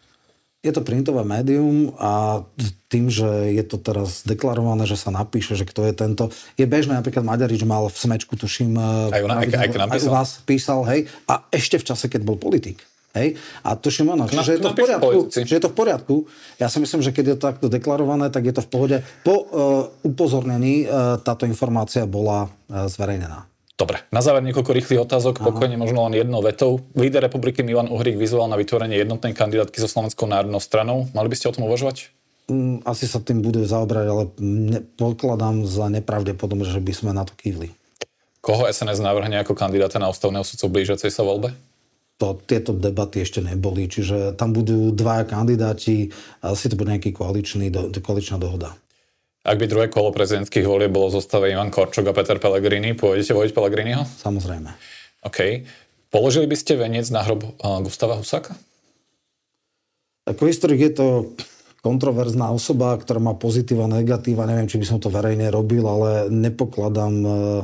Je 0.61 0.69
to 0.69 0.85
printové 0.85 1.25
médium 1.25 1.97
a 1.97 2.45
tým, 2.85 3.09
že 3.09 3.49
je 3.49 3.65
to 3.65 3.81
teraz 3.81 4.21
deklarované, 4.29 4.85
že 4.85 4.93
sa 4.93 5.09
napíše, 5.09 5.57
že 5.57 5.65
kto 5.65 5.89
je 5.89 5.93
tento. 5.97 6.29
Je 6.53 6.69
bežné, 6.69 6.93
napríklad 7.01 7.25
Maďarič 7.25 7.65
mal 7.65 7.89
v 7.89 7.97
smečku, 7.97 8.37
tuším, 8.37 8.77
aj, 9.09 9.21
ona, 9.25 9.41
aj, 9.41 9.47
aj, 9.57 9.69
aj, 9.73 9.89
aj 9.89 10.01
vás 10.05 10.29
písal, 10.45 10.85
hej, 10.85 11.09
a 11.25 11.49
ešte 11.49 11.81
v 11.81 11.87
čase, 11.89 12.05
keď 12.13 12.21
bol 12.21 12.37
politik. 12.37 12.85
Hej? 13.11 13.35
A 13.63 13.75
tuším 13.75 14.15
ono, 14.15 14.27
že 14.27 14.55
je 14.55 14.61
to 14.63 14.71
v 14.71 14.77
poriadku. 14.87 15.19
Že 15.31 15.55
je 15.59 15.63
to 15.63 15.71
v 15.71 15.75
poriadku. 15.75 16.15
Ja 16.57 16.71
si 16.71 16.79
myslím, 16.79 17.03
že 17.03 17.11
keď 17.11 17.25
je 17.25 17.35
to 17.35 17.43
takto 17.51 17.67
deklarované, 17.67 18.31
tak 18.31 18.47
je 18.47 18.53
to 18.55 18.63
v 18.63 18.69
pohode. 18.71 18.97
Po 19.27 19.35
uh, 19.35 19.45
upozornení 20.07 20.87
uh, 20.87 21.19
táto 21.19 21.43
informácia 21.43 22.07
bola 22.07 22.47
uh, 22.47 22.87
zverejnená. 22.87 23.51
Dobre, 23.81 24.05
na 24.13 24.21
záver 24.21 24.45
niekoľko 24.45 24.77
rýchlych 24.77 25.09
otázok, 25.09 25.41
pokojne 25.41 25.73
možno 25.73 26.05
len 26.05 26.13
jednou 26.13 26.45
vetou. 26.45 26.85
Líder 26.93 27.25
republiky 27.25 27.65
Milan 27.65 27.89
Uhrík 27.89 28.13
vyzval 28.13 28.45
na 28.45 28.53
vytvorenie 28.53 28.93
jednotnej 28.93 29.33
kandidátky 29.33 29.81
so 29.81 29.89
Slovenskou 29.89 30.29
národnou 30.29 30.61
stranou. 30.61 31.09
Mali 31.17 31.33
by 31.33 31.35
ste 31.35 31.49
o 31.49 31.55
tom 31.57 31.65
uvažovať? 31.65 32.13
Mm, 32.45 32.85
asi 32.85 33.09
sa 33.09 33.17
tým 33.17 33.41
bude 33.41 33.65
zaobrať, 33.65 34.05
ale 34.05 34.23
ne, 34.37 34.85
pokladám 34.85 35.65
za 35.65 35.89
nepravdepodobné, 35.89 36.69
že 36.69 36.77
by 36.77 36.93
sme 36.93 37.11
na 37.17 37.25
to 37.25 37.33
kývli. 37.33 37.73
Koho 38.37 38.69
SNS 38.69 39.01
navrhne 39.01 39.41
ako 39.41 39.57
kandidáta 39.57 39.97
na 39.97 40.13
ústavného 40.13 40.45
sudcu 40.45 40.69
v 40.69 40.73
blížiacej 40.77 41.09
sa 41.09 41.25
voľbe? 41.25 41.49
To, 42.21 42.37
tieto 42.37 42.77
debaty 42.77 43.25
ešte 43.25 43.41
neboli, 43.41 43.89
čiže 43.89 44.37
tam 44.37 44.53
budú 44.53 44.93
dva 44.93 45.25
kandidáti 45.25 46.13
asi 46.45 46.69
to 46.69 46.77
bude 46.77 46.93
nejaký 46.93 47.09
koaličný, 47.09 47.73
do, 47.73 47.89
koaličná 47.89 48.37
dohoda. 48.37 48.77
Ak 49.41 49.57
by 49.57 49.65
druhé 49.65 49.89
kolo 49.89 50.13
prezidentských 50.13 50.61
volieb 50.69 50.93
bolo 50.93 51.09
zostave 51.09 51.49
Ivan 51.49 51.73
Korčok 51.73 52.05
a 52.05 52.13
Peter 52.13 52.37
Pellegrini, 52.37 52.93
pôjdete 52.93 53.33
voliť 53.33 53.51
Pellegriniho? 53.57 54.05
Samozrejme. 54.05 54.69
OK. 55.25 55.65
Položili 56.13 56.45
by 56.45 56.57
ste 56.61 56.77
veniec 56.77 57.09
na 57.09 57.25
hrob 57.25 57.41
Gustava 57.57 58.21
Husáka? 58.21 58.53
Ako 60.29 60.45
historik 60.45 60.77
je 60.77 60.93
to 60.93 61.07
kontroverzná 61.81 62.53
osoba, 62.53 62.93
ktorá 63.01 63.17
má 63.17 63.33
pozitíva, 63.33 63.89
negatíva. 63.89 64.45
Neviem, 64.45 64.69
či 64.69 64.77
by 64.77 64.85
som 64.85 65.01
to 65.01 65.09
verejne 65.09 65.49
robil, 65.49 65.81
ale 65.89 66.29
nepokladám 66.29 67.13
Eh, 67.25 67.61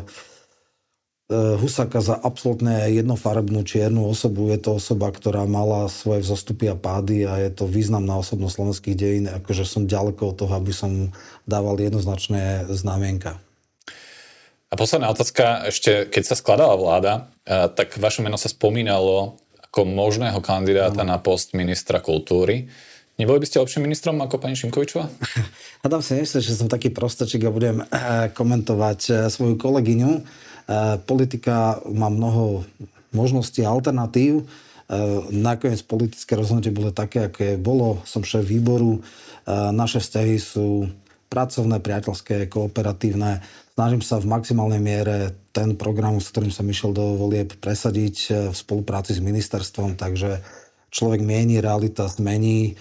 Husaka 1.27 1.99
za 1.99 2.15
absolútne 2.15 2.87
jednofarebnú 2.87 3.67
čiernu 3.67 4.07
osobu. 4.07 4.47
Je 4.47 4.63
to 4.63 4.79
osoba, 4.79 5.11
ktorá 5.11 5.43
mala 5.43 5.91
svoje 5.91 6.23
vzostupy 6.23 6.71
a 6.71 6.79
pády 6.79 7.27
a 7.27 7.43
je 7.43 7.51
to 7.51 7.67
významná 7.67 8.15
osobnosť 8.15 8.55
slovenských 8.55 8.95
dejín. 8.95 9.25
Akože 9.27 9.67
som 9.67 9.91
ďaleko 9.91 10.31
od 10.31 10.35
toho, 10.39 10.53
aby 10.55 10.71
som 10.71 11.11
dával 11.43 11.75
jednoznačné 11.83 12.71
znamienka. 12.71 13.43
A 14.71 14.73
posledná 14.79 15.11
otázka, 15.11 15.67
ešte 15.67 16.07
keď 16.07 16.23
sa 16.31 16.39
skladala 16.39 16.79
vláda, 16.79 17.13
eh, 17.43 17.67
tak 17.75 17.99
vaše 17.99 18.23
meno 18.23 18.39
sa 18.39 18.47
spomínalo 18.47 19.35
ako 19.67 19.83
možného 19.83 20.39
kandidáta 20.39 21.03
no. 21.03 21.11
na 21.11 21.17
post 21.19 21.51
ministra 21.51 21.99
kultúry. 21.99 22.71
Neboli 23.19 23.43
by 23.43 23.47
ste 23.51 23.59
lepším 23.59 23.83
ministrom 23.83 24.15
ako 24.23 24.39
pani 24.39 24.55
Šimkovičová? 24.55 25.11
Adam 25.85 25.99
si 25.99 26.15
myslím, 26.15 26.39
že 26.39 26.55
som 26.55 26.71
taký 26.71 26.87
prostačik 26.87 27.43
a 27.43 27.51
budem 27.51 27.83
eh, 27.83 28.31
komentovať 28.31 29.27
svoju 29.27 29.59
kolegyňu. 29.59 30.46
Eh, 30.67 30.99
politika 31.07 31.79
má 31.87 32.11
mnoho 32.11 32.67
možností 33.15 33.63
a 33.63 33.71
alternatív. 33.71 34.43
Eh, 34.43 34.47
nakoniec 35.31 35.79
politické 35.87 36.35
rozhodnutie 36.35 36.75
bolo 36.75 36.91
také, 36.91 37.31
aké 37.31 37.55
bolo. 37.55 38.03
Som 38.03 38.27
šéf 38.27 38.43
výboru. 38.43 38.99
Eh, 38.99 39.71
naše 39.71 40.03
vzťahy 40.03 40.35
sú 40.35 40.91
pracovné, 41.31 41.79
priateľské, 41.79 42.51
kooperatívne. 42.51 43.39
Snažím 43.79 44.03
sa 44.03 44.19
v 44.19 44.27
maximálnej 44.27 44.83
miere 44.83 45.39
ten 45.55 45.79
program, 45.79 46.19
s 46.19 46.35
ktorým 46.35 46.51
som 46.51 46.67
išiel 46.67 46.91
do 46.91 47.15
volieb, 47.15 47.55
presadiť 47.63 48.17
v 48.51 48.55
spolupráci 48.55 49.15
s 49.15 49.21
ministerstvom, 49.21 49.99
takže 49.99 50.39
človek 50.89 51.21
mieni, 51.21 51.59
realita 51.59 52.07
zmení. 52.07 52.79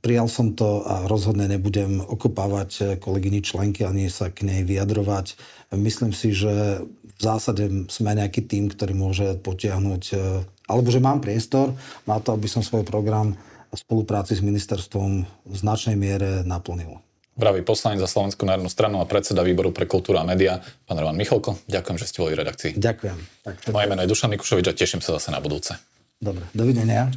Prijal 0.00 0.28
som 0.32 0.56
to 0.56 0.80
a 0.88 1.04
rozhodne 1.04 1.44
nebudem 1.44 2.00
okopávať 2.00 2.96
kolegyni 2.96 3.44
členky 3.44 3.84
ani 3.84 4.08
sa 4.08 4.32
k 4.32 4.48
nej 4.48 4.64
vyjadrovať. 4.64 5.36
Myslím 5.76 6.16
si, 6.16 6.32
že 6.32 6.80
v 7.20 7.20
zásade 7.20 7.68
sme 7.92 8.16
nejaký 8.16 8.40
tým, 8.48 8.72
ktorý 8.72 8.96
môže 8.96 9.36
potiahnuť, 9.44 10.02
e, 10.16 10.40
alebo 10.72 10.88
že 10.88 11.04
mám 11.04 11.20
priestor 11.20 11.76
na 12.08 12.16
to, 12.16 12.32
aby 12.32 12.48
som 12.48 12.64
svoj 12.64 12.80
program 12.88 13.36
v 13.68 13.76
spolupráci 13.76 14.40
s 14.40 14.42
ministerstvom 14.42 15.28
v 15.28 15.54
značnej 15.54 16.00
miere 16.00 16.40
naplnil. 16.48 16.96
Pravý 17.36 17.60
poslanec 17.60 18.00
za 18.00 18.08
Slovenskú 18.08 18.48
národnú 18.48 18.72
stranu 18.72 19.04
a 19.04 19.08
predseda 19.08 19.44
výboru 19.44 19.68
pre 19.68 19.84
kultúru 19.84 20.16
a 20.16 20.24
média, 20.24 20.64
pán 20.88 20.96
Roman 20.96 21.16
Michalko. 21.16 21.60
Ďakujem, 21.68 21.96
že 22.00 22.08
ste 22.08 22.18
boli 22.24 22.32
v 22.32 22.40
redakcii. 22.40 22.70
Ďakujem. 22.80 23.18
Tak, 23.44 23.54
Moje 23.68 23.86
meno 23.86 24.00
je 24.00 24.08
Dušan 24.10 24.32
Mikušovič 24.32 24.66
a 24.68 24.74
teším 24.74 25.04
sa 25.04 25.20
zase 25.20 25.28
na 25.28 25.44
budúce. 25.44 25.76
Dobre, 26.20 26.44
dovidenia. 26.52 27.08